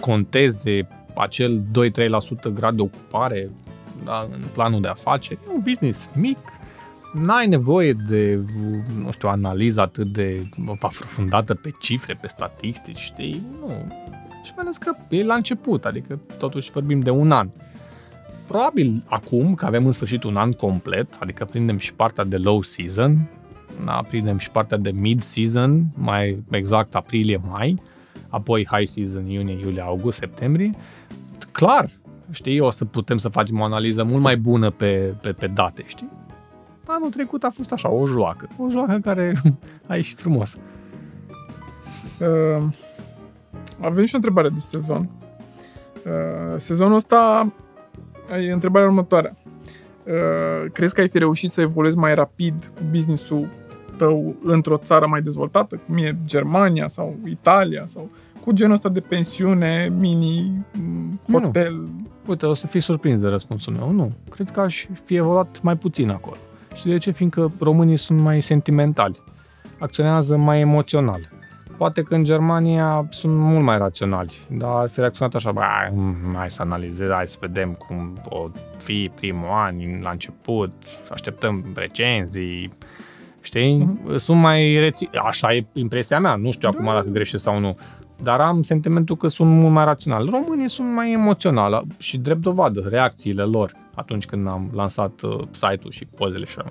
conteze 0.00 0.88
acel 1.14 1.62
2-3% 2.50 2.52
grad 2.54 2.76
de 2.76 2.82
ocupare 2.82 3.50
da, 4.04 4.28
în 4.32 4.42
planul 4.52 4.80
de 4.80 4.88
afaceri. 4.88 5.40
E 5.48 5.54
un 5.54 5.60
business 5.64 6.10
mic, 6.14 6.38
n-ai 7.12 7.46
nevoie 7.46 7.92
de, 7.92 8.40
nu 8.98 9.12
știu, 9.12 9.28
analiză 9.28 9.80
atât 9.80 10.12
de 10.12 10.46
aprofundată 10.80 11.54
pe 11.54 11.70
cifre, 11.80 12.18
pe 12.20 12.28
statistici, 12.28 12.98
știi? 12.98 13.46
Nu. 13.60 13.68
Și 14.44 14.52
mai 14.56 14.64
ales 14.64 14.76
că 14.76 14.96
e 15.08 15.24
la 15.24 15.34
început, 15.34 15.84
adică 15.84 16.20
totuși 16.38 16.70
vorbim 16.70 17.00
de 17.00 17.10
un 17.10 17.30
an. 17.30 17.48
Probabil 18.46 19.02
acum, 19.06 19.54
că 19.54 19.66
avem 19.66 19.86
în 19.86 19.92
sfârșit 19.92 20.22
un 20.22 20.36
an 20.36 20.52
complet, 20.52 21.16
adică 21.20 21.44
prindem 21.44 21.76
și 21.76 21.94
partea 21.94 22.24
de 22.24 22.36
low 22.36 22.62
season, 22.62 23.28
da, 23.84 24.04
prindem 24.08 24.38
și 24.38 24.50
partea 24.50 24.78
de 24.78 24.90
mid-season, 24.90 25.84
mai 25.94 26.42
exact 26.50 26.94
aprilie-mai, 26.94 27.82
apoi 28.28 28.66
high 28.70 28.88
season 28.88 29.26
iunie, 29.26 29.58
iulie, 29.60 29.82
august, 29.82 30.18
septembrie, 30.18 30.74
clar, 31.52 31.88
știi, 32.30 32.60
o 32.60 32.70
să 32.70 32.84
putem 32.84 33.18
să 33.18 33.28
facem 33.28 33.60
o 33.60 33.64
analiză 33.64 34.04
mult 34.04 34.22
mai 34.22 34.36
bună 34.36 34.70
pe, 34.70 35.14
pe, 35.20 35.32
pe 35.32 35.46
date, 35.46 35.82
știi? 35.86 36.10
Anul 36.86 37.10
trecut 37.10 37.42
a 37.42 37.50
fost 37.50 37.72
așa, 37.72 37.90
o 37.90 38.06
joacă. 38.06 38.48
O 38.58 38.70
joacă 38.70 38.98
care 38.98 39.42
a 39.88 39.96
ieșit 39.96 40.18
frumos. 40.18 40.56
Uh, 42.20 42.64
avem 43.80 44.04
și 44.04 44.14
o 44.14 44.16
întrebare 44.16 44.48
de 44.48 44.58
sezon. 44.58 45.10
Uh, 46.04 46.54
sezonul 46.56 46.94
ăsta 46.94 47.52
e 48.30 48.52
întrebarea 48.52 48.88
următoare. 48.88 49.36
Uh, 50.04 50.70
crezi 50.72 50.94
că 50.94 51.00
ai 51.00 51.08
fi 51.08 51.18
reușit 51.18 51.50
să 51.50 51.60
evoluezi 51.60 51.96
mai 51.96 52.14
rapid 52.14 52.70
cu 52.74 52.82
business-ul 52.90 53.48
tău 53.96 54.34
într-o 54.42 54.76
țară 54.76 55.06
mai 55.06 55.20
dezvoltată, 55.20 55.80
cum 55.86 55.96
e 55.96 56.16
Germania 56.26 56.88
sau 56.88 57.16
Italia 57.24 57.84
sau 57.88 58.10
cu 58.44 58.52
genul 58.52 58.72
ăsta 58.72 58.88
de 58.88 59.00
pensiune, 59.00 59.92
mini, 59.98 60.64
m, 60.72 61.20
Nu. 61.26 61.40
hotel? 61.40 61.88
Uite, 62.26 62.46
o 62.46 62.52
să 62.52 62.66
fii 62.66 62.80
surprins 62.80 63.20
de 63.20 63.28
răspunsul 63.28 63.72
meu. 63.72 63.92
Nu, 63.92 64.12
cred 64.30 64.50
că 64.50 64.60
aș 64.60 64.86
fi 65.04 65.16
evoluat 65.16 65.62
mai 65.62 65.76
puțin 65.76 66.10
acolo. 66.10 66.36
Și 66.74 66.86
de 66.86 66.96
ce? 66.96 67.10
Fiindcă 67.10 67.52
românii 67.60 67.96
sunt 67.96 68.20
mai 68.20 68.40
sentimentali. 68.40 69.22
Acționează 69.78 70.36
mai 70.36 70.60
emoțional. 70.60 71.28
Poate 71.76 72.02
că 72.02 72.14
în 72.14 72.24
Germania 72.24 73.06
sunt 73.10 73.32
mult 73.38 73.64
mai 73.64 73.78
raționali, 73.78 74.32
dar 74.50 74.70
ar 74.70 74.88
fi 74.88 75.00
reacționat 75.00 75.34
așa, 75.34 75.52
"Ba, 75.52 75.88
mm, 75.92 76.34
hai 76.36 76.50
să 76.50 76.62
analizez, 76.62 77.10
hai 77.10 77.26
să 77.26 77.36
vedem 77.40 77.72
cum 77.72 78.18
o 78.28 78.48
fi 78.76 79.10
primul 79.14 79.48
an, 79.50 79.76
la 80.02 80.10
început, 80.10 80.72
să 80.82 81.10
așteptăm 81.12 81.64
recenzii, 81.74 82.68
știi? 83.40 84.00
Sunt 84.16 84.40
mai 84.40 84.78
reți... 84.78 85.08
Așa 85.28 85.54
e 85.54 85.66
impresia 85.72 86.20
mea, 86.20 86.34
nu 86.34 86.52
știu 86.52 86.68
acum 86.68 86.84
dacă 86.84 87.08
greșesc 87.08 87.42
sau 87.42 87.58
nu. 87.58 87.76
Dar 88.22 88.40
am 88.40 88.62
sentimentul 88.62 89.16
că 89.16 89.28
sunt 89.28 89.50
mult 89.50 89.72
mai 89.72 89.84
raționali. 89.84 90.30
Românii 90.30 90.68
sunt 90.68 90.92
mai 90.92 91.12
emoționali 91.12 91.86
și 91.98 92.18
drept 92.18 92.40
dovadă 92.40 92.86
reacțiile 92.90 93.42
lor 93.42 93.72
atunci 93.94 94.26
când 94.26 94.48
am 94.48 94.70
lansat 94.74 95.22
uh, 95.22 95.40
site-ul 95.50 95.90
și 95.90 96.04
pozele 96.04 96.44
și 96.44 96.54
așa. 96.58 96.70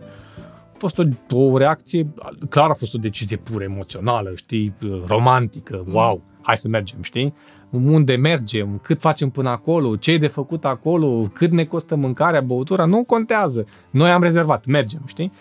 A 0.84 0.86
fost 0.86 1.10
o, 1.32 1.38
o 1.38 1.58
reacție, 1.58 2.14
clar 2.50 2.70
a 2.70 2.74
fost 2.74 2.94
o 2.94 2.98
decizie 2.98 3.38
pur 3.38 3.62
emoțională, 3.62 4.32
știi, 4.36 4.74
uh, 4.84 5.04
romantică, 5.08 5.84
wow, 5.92 6.22
hai 6.42 6.58
să 6.58 6.68
mergem, 6.68 7.02
știi? 7.02 7.34
Unde 7.70 8.16
mergem, 8.16 8.80
cât 8.82 9.00
facem 9.00 9.30
până 9.30 9.50
acolo, 9.50 9.96
ce 9.96 10.12
e 10.12 10.18
de 10.18 10.28
făcut 10.28 10.66
acolo, 10.66 11.22
cât 11.34 11.52
ne 11.52 11.64
costă 11.64 11.96
mâncarea, 11.96 12.42
băutura, 12.42 12.86
nu 12.86 13.04
contează. 13.04 13.66
Noi 13.90 14.12
am 14.12 14.22
rezervat, 14.22 14.66
mergem, 14.66 15.02
știi? 15.06 15.32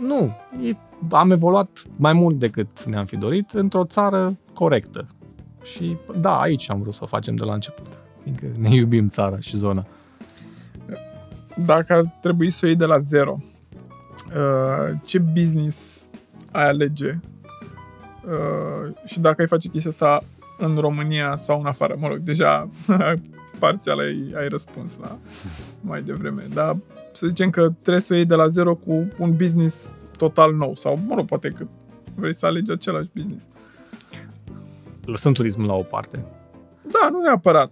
Nu, 0.00 0.36
e, 0.62 0.76
am 1.10 1.30
evoluat 1.30 1.82
mai 1.96 2.12
mult 2.12 2.38
decât 2.38 2.84
ne-am 2.84 3.04
fi 3.04 3.16
dorit 3.16 3.50
într-o 3.50 3.84
țară 3.84 4.38
corectă. 4.54 5.08
Și 5.62 5.96
da, 6.20 6.40
aici 6.40 6.70
am 6.70 6.80
vrut 6.80 6.94
să 6.94 7.00
o 7.02 7.06
facem 7.06 7.34
de 7.34 7.44
la 7.44 7.54
început, 7.54 7.86
fiindcă 8.22 8.46
ne 8.58 8.74
iubim 8.74 9.08
țara 9.08 9.38
și 9.38 9.56
zona. 9.56 9.86
Dacă 11.64 11.92
ar 11.92 12.16
trebui 12.20 12.50
să 12.50 12.60
o 12.62 12.66
iei 12.66 12.76
de 12.76 12.84
la 12.84 12.98
zero, 12.98 13.38
uh, 14.34 14.98
ce 15.04 15.18
business 15.18 16.00
ai 16.50 16.68
alege 16.68 17.18
uh, 18.24 18.94
și 19.04 19.20
dacă 19.20 19.40
ai 19.40 19.48
face 19.48 19.68
chestia 19.68 19.90
asta 19.90 20.22
în 20.58 20.76
România 20.76 21.36
sau 21.36 21.60
în 21.60 21.66
afară? 21.66 21.96
Mă 21.98 22.08
rog, 22.08 22.18
deja 22.18 22.68
parțial 23.58 23.98
ai, 23.98 24.32
ai 24.36 24.48
răspuns 24.48 24.96
la 25.00 25.18
mai 25.80 26.02
devreme, 26.02 26.46
dar 26.54 26.76
să 27.12 27.26
zicem 27.26 27.50
că 27.50 27.60
trebuie 27.60 28.02
să 28.02 28.12
o 28.12 28.16
iei 28.16 28.24
de 28.24 28.34
la 28.34 28.46
zero 28.46 28.74
cu 28.74 29.08
un 29.18 29.36
business 29.36 29.92
total 30.16 30.54
nou 30.54 30.74
sau, 30.74 30.98
mă 31.06 31.14
rog, 31.14 31.26
poate 31.26 31.48
că 31.48 31.66
vrei 32.14 32.34
să 32.34 32.46
alegi 32.46 32.70
același 32.70 33.08
business. 33.14 33.44
Lăsăm 35.04 35.32
turismul 35.32 35.66
la 35.66 35.74
o 35.74 35.82
parte. 35.82 36.24
Da, 36.82 37.08
nu 37.10 37.20
neapărat. 37.20 37.70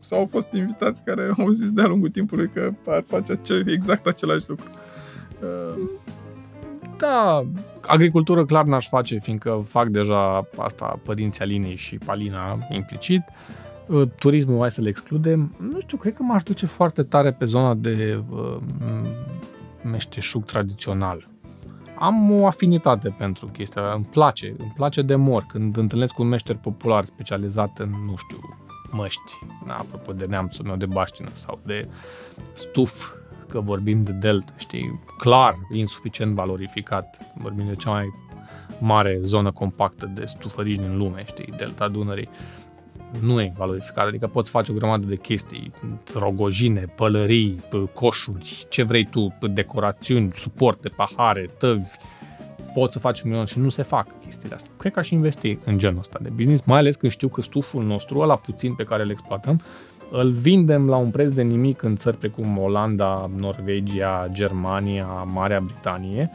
Sau 0.00 0.18
au 0.18 0.26
fost 0.26 0.48
invitați 0.52 1.04
care 1.04 1.32
au 1.38 1.50
zis 1.50 1.72
de-a 1.72 1.86
lungul 1.86 2.08
timpului 2.08 2.48
că 2.48 2.72
ar 2.86 3.04
face 3.06 3.32
acel, 3.32 3.68
exact 3.68 4.06
același 4.06 4.48
lucru. 4.48 4.64
Uh, 5.42 5.74
Da, 6.96 7.46
agricultură 7.86 8.44
clar 8.44 8.64
n-aș 8.64 8.88
face, 8.88 9.18
fiindcă 9.18 9.64
fac 9.66 9.88
deja 9.88 10.48
asta 10.56 11.00
părinții 11.04 11.42
Alinei 11.42 11.76
și 11.76 11.96
Palina 11.96 12.58
implicit. 12.70 13.22
Uh, 13.86 14.08
Turismul, 14.18 14.58
hai 14.60 14.70
să 14.70 14.80
le 14.80 14.88
excludem. 14.88 15.54
Nu 15.70 15.80
știu, 15.80 15.96
cred 15.96 16.14
că 16.14 16.22
m-aș 16.22 16.42
duce 16.42 16.66
foarte 16.66 17.02
tare 17.02 17.30
pe 17.30 17.44
zona 17.44 17.74
de 17.74 18.22
uh, 18.30 18.56
m- 18.80 19.06
meșteșug 19.90 20.44
tradițional. 20.44 21.28
Am 21.98 22.30
o 22.40 22.46
afinitate 22.46 23.14
pentru 23.18 23.46
chestia 23.46 23.82
asta, 23.82 23.94
îmi 23.94 24.04
place, 24.04 24.54
îmi 24.58 24.72
place 24.76 25.02
de 25.02 25.14
mor 25.14 25.44
când 25.48 25.76
întâlnesc 25.76 26.18
un 26.18 26.28
meșter 26.28 26.56
popular 26.56 27.04
specializat 27.04 27.78
în, 27.78 27.90
nu 28.06 28.14
știu, 28.16 28.38
măști, 28.90 29.38
da, 29.66 29.74
apropo 29.74 30.12
de 30.12 30.24
neamțul 30.24 30.64
meu 30.64 30.76
de 30.76 30.86
baștină 30.86 31.28
sau 31.32 31.60
de 31.64 31.88
stuf, 32.54 33.10
că 33.52 33.60
vorbim 33.60 34.02
de 34.02 34.12
delta, 34.12 34.52
știi, 34.56 35.00
clar 35.18 35.54
insuficient 35.72 36.34
valorificat, 36.34 37.32
vorbim 37.34 37.66
de 37.66 37.74
cea 37.74 37.90
mai 37.90 38.12
mare 38.78 39.18
zonă 39.22 39.52
compactă 39.52 40.10
de 40.14 40.24
stufăriși 40.24 40.78
din 40.78 40.96
lume, 40.96 41.22
știi, 41.26 41.52
delta 41.56 41.88
Dunării, 41.88 42.28
nu 43.20 43.40
e 43.40 43.52
valorificat, 43.56 44.06
adică 44.06 44.26
poți 44.26 44.50
face 44.50 44.72
o 44.72 44.74
grămadă 44.74 45.06
de 45.06 45.16
chestii, 45.16 45.72
rogojine, 46.14 46.84
pălării, 46.96 47.60
p- 47.66 47.92
coșuri, 47.94 48.66
ce 48.68 48.82
vrei 48.82 49.04
tu, 49.04 49.34
p- 49.36 49.52
decorațiuni, 49.52 50.32
suporte, 50.32 50.88
pahare, 50.88 51.50
tăvi, 51.58 51.90
poți 52.74 52.92
să 52.92 52.98
faci 52.98 53.20
un 53.20 53.28
milion 53.28 53.46
și 53.46 53.58
nu 53.58 53.68
se 53.68 53.82
fac 53.82 54.06
chestiile 54.20 54.54
astea. 54.54 54.72
Cred 54.76 54.92
că 54.92 54.98
aș 54.98 55.10
investi 55.10 55.58
în 55.64 55.78
genul 55.78 55.98
ăsta 55.98 56.18
de 56.22 56.28
business, 56.28 56.64
mai 56.64 56.78
ales 56.78 56.96
când 56.96 57.12
știu 57.12 57.28
că 57.28 57.42
stuful 57.42 57.84
nostru, 57.84 58.18
ăla 58.18 58.36
puțin 58.36 58.74
pe 58.74 58.84
care 58.84 59.02
îl 59.02 59.10
exploatăm, 59.10 59.60
îl 60.12 60.30
vindem 60.30 60.88
la 60.88 60.96
un 60.96 61.10
preț 61.10 61.30
de 61.30 61.42
nimic 61.42 61.82
în 61.82 61.96
țări 61.96 62.16
precum 62.16 62.58
Olanda, 62.58 63.30
Norvegia, 63.36 64.28
Germania, 64.32 65.06
Marea 65.06 65.60
Britanie 65.60 66.30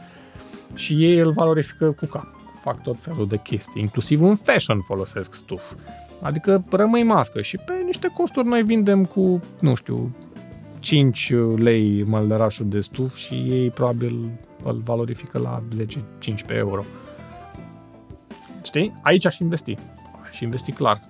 și 0.74 1.04
ei 1.04 1.18
îl 1.18 1.32
valorifică 1.32 1.90
cu 1.90 2.06
cap. 2.06 2.26
Fac 2.62 2.82
tot 2.82 2.96
felul 3.00 3.26
de 3.26 3.36
chestii, 3.36 3.80
inclusiv 3.80 4.22
în 4.22 4.34
fashion 4.34 4.80
folosesc 4.80 5.34
stuf. 5.34 5.72
Adică 6.20 6.64
rămâi 6.70 7.02
mască 7.02 7.40
și 7.40 7.56
pe 7.56 7.72
niște 7.84 8.08
costuri 8.08 8.46
noi 8.46 8.62
vindem 8.62 9.04
cu, 9.04 9.40
nu 9.60 9.74
știu, 9.74 10.16
5 10.78 11.32
lei 11.56 12.02
mălărașul 12.02 12.68
de 12.68 12.80
stuf 12.80 13.14
și 13.14 13.34
ei 13.34 13.70
probabil 13.70 14.30
îl 14.62 14.82
valorifică 14.84 15.38
la 15.38 15.62
10-15 16.52 16.56
euro. 16.56 16.84
Știi? 18.62 18.92
Aici 19.02 19.26
aș 19.26 19.38
investi. 19.38 19.76
Aș 20.28 20.40
investi 20.40 20.72
clar. 20.72 21.00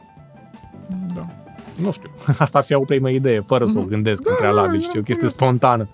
da. 1.14 1.47
Nu 1.82 1.90
știu. 1.90 2.10
Asta 2.38 2.58
ar 2.58 2.64
fi 2.64 2.74
o 2.74 2.80
primă 2.80 3.10
idee, 3.10 3.40
fără 3.40 3.66
să 3.66 3.78
o 3.78 3.82
gândesc 3.82 4.28
în 4.28 4.34
prealabil, 4.38 4.80
știu, 4.80 5.00
o 5.00 5.02
chestie 5.02 5.28
spontană. 5.28 5.88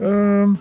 Uh, 0.00 0.58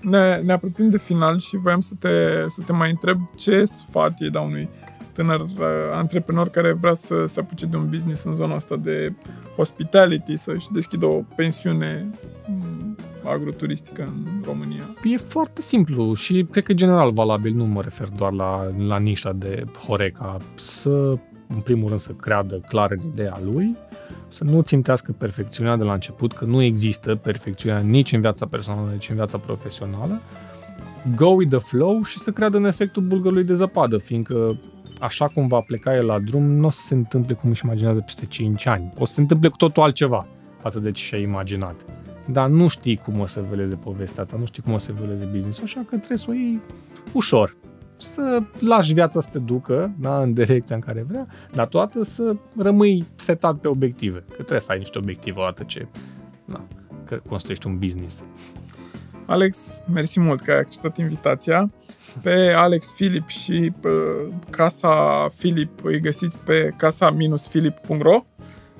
ne, 0.00 0.36
ne 0.36 0.52
apropiem 0.52 0.88
de 0.88 0.98
final 0.98 1.38
și 1.38 1.56
voiam 1.56 1.80
să 1.80 1.94
te, 1.98 2.44
să 2.46 2.62
te 2.66 2.72
mai 2.72 2.90
întreb 2.90 3.18
ce 3.36 3.64
sfat 3.64 4.20
îi 4.20 4.30
dau 4.30 4.46
unui 4.46 4.68
tânăr 5.12 5.40
uh, 5.40 5.66
antreprenor 5.92 6.48
care 6.48 6.72
vrea 6.72 6.94
să 6.94 7.24
se 7.26 7.40
apuce 7.40 7.66
de 7.66 7.76
un 7.76 7.88
business 7.88 8.24
în 8.24 8.34
zona 8.34 8.54
asta 8.54 8.76
de 8.76 9.12
hospitality, 9.56 10.36
să-și 10.36 10.66
deschidă 10.72 11.06
o 11.06 11.22
pensiune 11.36 12.10
mm, 12.46 12.96
agroturistică 13.24 14.02
în 14.02 14.42
România? 14.44 14.94
E 15.04 15.16
foarte 15.16 15.60
simplu 15.60 16.14
și 16.14 16.46
cred 16.50 16.64
că 16.64 16.72
general 16.72 17.10
valabil, 17.10 17.54
nu 17.54 17.64
mă 17.64 17.82
refer 17.82 18.08
doar 18.16 18.32
la, 18.32 18.72
la 18.86 18.98
nișa 18.98 19.32
de 19.32 19.64
Horeca, 19.86 20.36
să 20.54 21.18
în 21.54 21.60
primul 21.60 21.88
rând 21.88 22.00
să 22.00 22.12
creadă 22.12 22.60
clar 22.68 22.90
în 22.90 23.00
ideea 23.12 23.40
lui, 23.44 23.76
să 24.28 24.44
nu 24.44 24.60
țintească 24.60 25.14
perfecțiunea 25.18 25.76
de 25.76 25.84
la 25.84 25.92
început, 25.92 26.32
că 26.32 26.44
nu 26.44 26.62
există 26.62 27.14
perfecțiunea 27.14 27.78
nici 27.78 28.12
în 28.12 28.20
viața 28.20 28.46
personală, 28.46 28.90
nici 28.92 29.08
în 29.08 29.14
viața 29.14 29.38
profesională, 29.38 30.20
go 31.16 31.26
with 31.26 31.50
the 31.50 31.58
flow 31.58 32.02
și 32.02 32.18
să 32.18 32.30
creadă 32.30 32.56
în 32.56 32.64
efectul 32.64 33.02
bulgărului 33.02 33.44
de 33.44 33.54
zăpadă, 33.54 33.98
fiindcă 33.98 34.56
așa 35.00 35.28
cum 35.28 35.46
va 35.46 35.60
pleca 35.60 35.94
el 35.94 36.06
la 36.06 36.18
drum, 36.18 36.42
nu 36.42 36.66
o 36.66 36.70
să 36.70 36.82
se 36.82 36.94
întâmple 36.94 37.34
cum 37.34 37.50
își 37.50 37.64
imaginează 37.64 38.00
peste 38.00 38.26
5 38.26 38.66
ani. 38.66 38.92
O 38.98 39.04
să 39.04 39.12
se 39.12 39.20
întâmple 39.20 39.48
cu 39.48 39.56
totul 39.56 39.82
altceva 39.82 40.26
față 40.60 40.80
de 40.80 40.90
ce 40.90 41.02
și-a 41.02 41.18
imaginat. 41.18 41.84
Dar 42.26 42.48
nu 42.48 42.68
știi 42.68 42.96
cum 42.96 43.20
o 43.20 43.26
să 43.26 43.44
veleze 43.50 43.74
povestea 43.74 44.24
ta, 44.24 44.36
nu 44.38 44.46
știi 44.46 44.62
cum 44.62 44.72
o 44.72 44.78
să 44.78 44.92
veleze 45.00 45.24
business 45.24 45.62
așa 45.62 45.80
că 45.80 45.96
trebuie 45.96 46.18
să 46.18 46.26
o 46.28 46.32
iei 46.32 46.60
ușor. 47.12 47.56
Să 48.02 48.42
lași 48.58 48.94
viața 48.94 49.20
să 49.20 49.28
te 49.32 49.38
ducă 49.38 49.92
da, 49.98 50.22
în 50.22 50.32
direcția 50.32 50.76
în 50.76 50.82
care 50.82 51.04
vrea, 51.08 51.26
dar 51.52 51.66
toată 51.66 52.04
să 52.04 52.36
rămâi 52.56 53.04
setat 53.14 53.56
pe 53.56 53.68
obiective. 53.68 54.18
Că 54.18 54.34
trebuie 54.34 54.60
să 54.60 54.72
ai 54.72 54.78
niște 54.78 54.98
obiective 54.98 55.40
odată 55.40 55.62
ce 55.62 55.86
da, 56.44 56.64
că 57.06 57.20
construiești 57.28 57.66
un 57.66 57.78
business. 57.78 58.22
Alex, 59.26 59.82
mersi 59.92 60.20
mult 60.20 60.40
că 60.40 60.50
ai 60.50 60.58
acceptat 60.58 60.98
invitația. 60.98 61.70
Pe 62.22 62.52
Alex 62.56 62.92
Filip 62.94 63.28
și 63.28 63.72
pe 63.80 63.88
Casa 64.50 65.28
Filip 65.36 65.84
îi 65.84 66.00
găsiți 66.00 66.38
pe 66.38 66.74
casa-filip.ro 66.76 68.24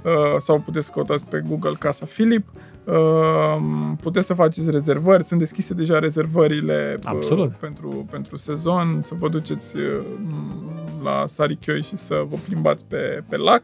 uh, 0.02 0.12
sau 0.38 0.60
puteți 0.60 0.92
căutați 0.92 1.26
pe 1.26 1.42
Google 1.48 1.74
Casa 1.78 2.06
Filip. 2.06 2.48
Uh, 2.85 3.62
puteți 4.01 4.26
să 4.26 4.35
faceți 4.35 4.70
rezervări, 4.70 5.24
sunt 5.24 5.39
deschise 5.39 5.74
deja 5.74 5.99
rezervările 5.99 6.97
uh, 6.99 7.05
Absolut. 7.05 7.53
pentru, 7.53 8.07
pentru 8.11 8.37
sezon, 8.37 8.99
să 9.03 9.14
vă 9.18 9.28
duceți 9.28 9.76
la 11.03 11.22
Sarichioi 11.26 11.83
și 11.83 11.97
să 11.97 12.22
vă 12.28 12.37
plimbați 12.45 12.85
pe, 12.89 13.22
pe 13.28 13.37
lac. 13.37 13.62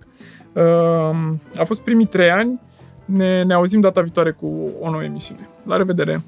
A 1.57 1.64
fost 1.64 1.81
primii 1.81 2.07
trei 2.07 2.31
ani, 2.31 2.61
ne, 3.05 3.43
ne 3.43 3.55
auzim 3.55 3.81
data 3.81 4.01
viitoare 4.01 4.31
cu 4.31 4.71
o 4.81 4.91
nouă 4.91 5.03
emisiune. 5.03 5.49
La 5.62 5.77
revedere! 5.77 6.23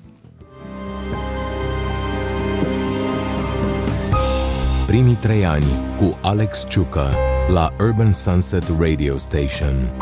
Primii 4.87 5.15
trei 5.15 5.47
ani 5.47 5.65
cu 5.99 6.19
Alex 6.23 6.67
Ciucă 6.69 7.11
la 7.53 7.73
Urban 7.79 8.13
Sunset 8.13 8.65
Radio 8.81 9.19
Station. 9.19 9.93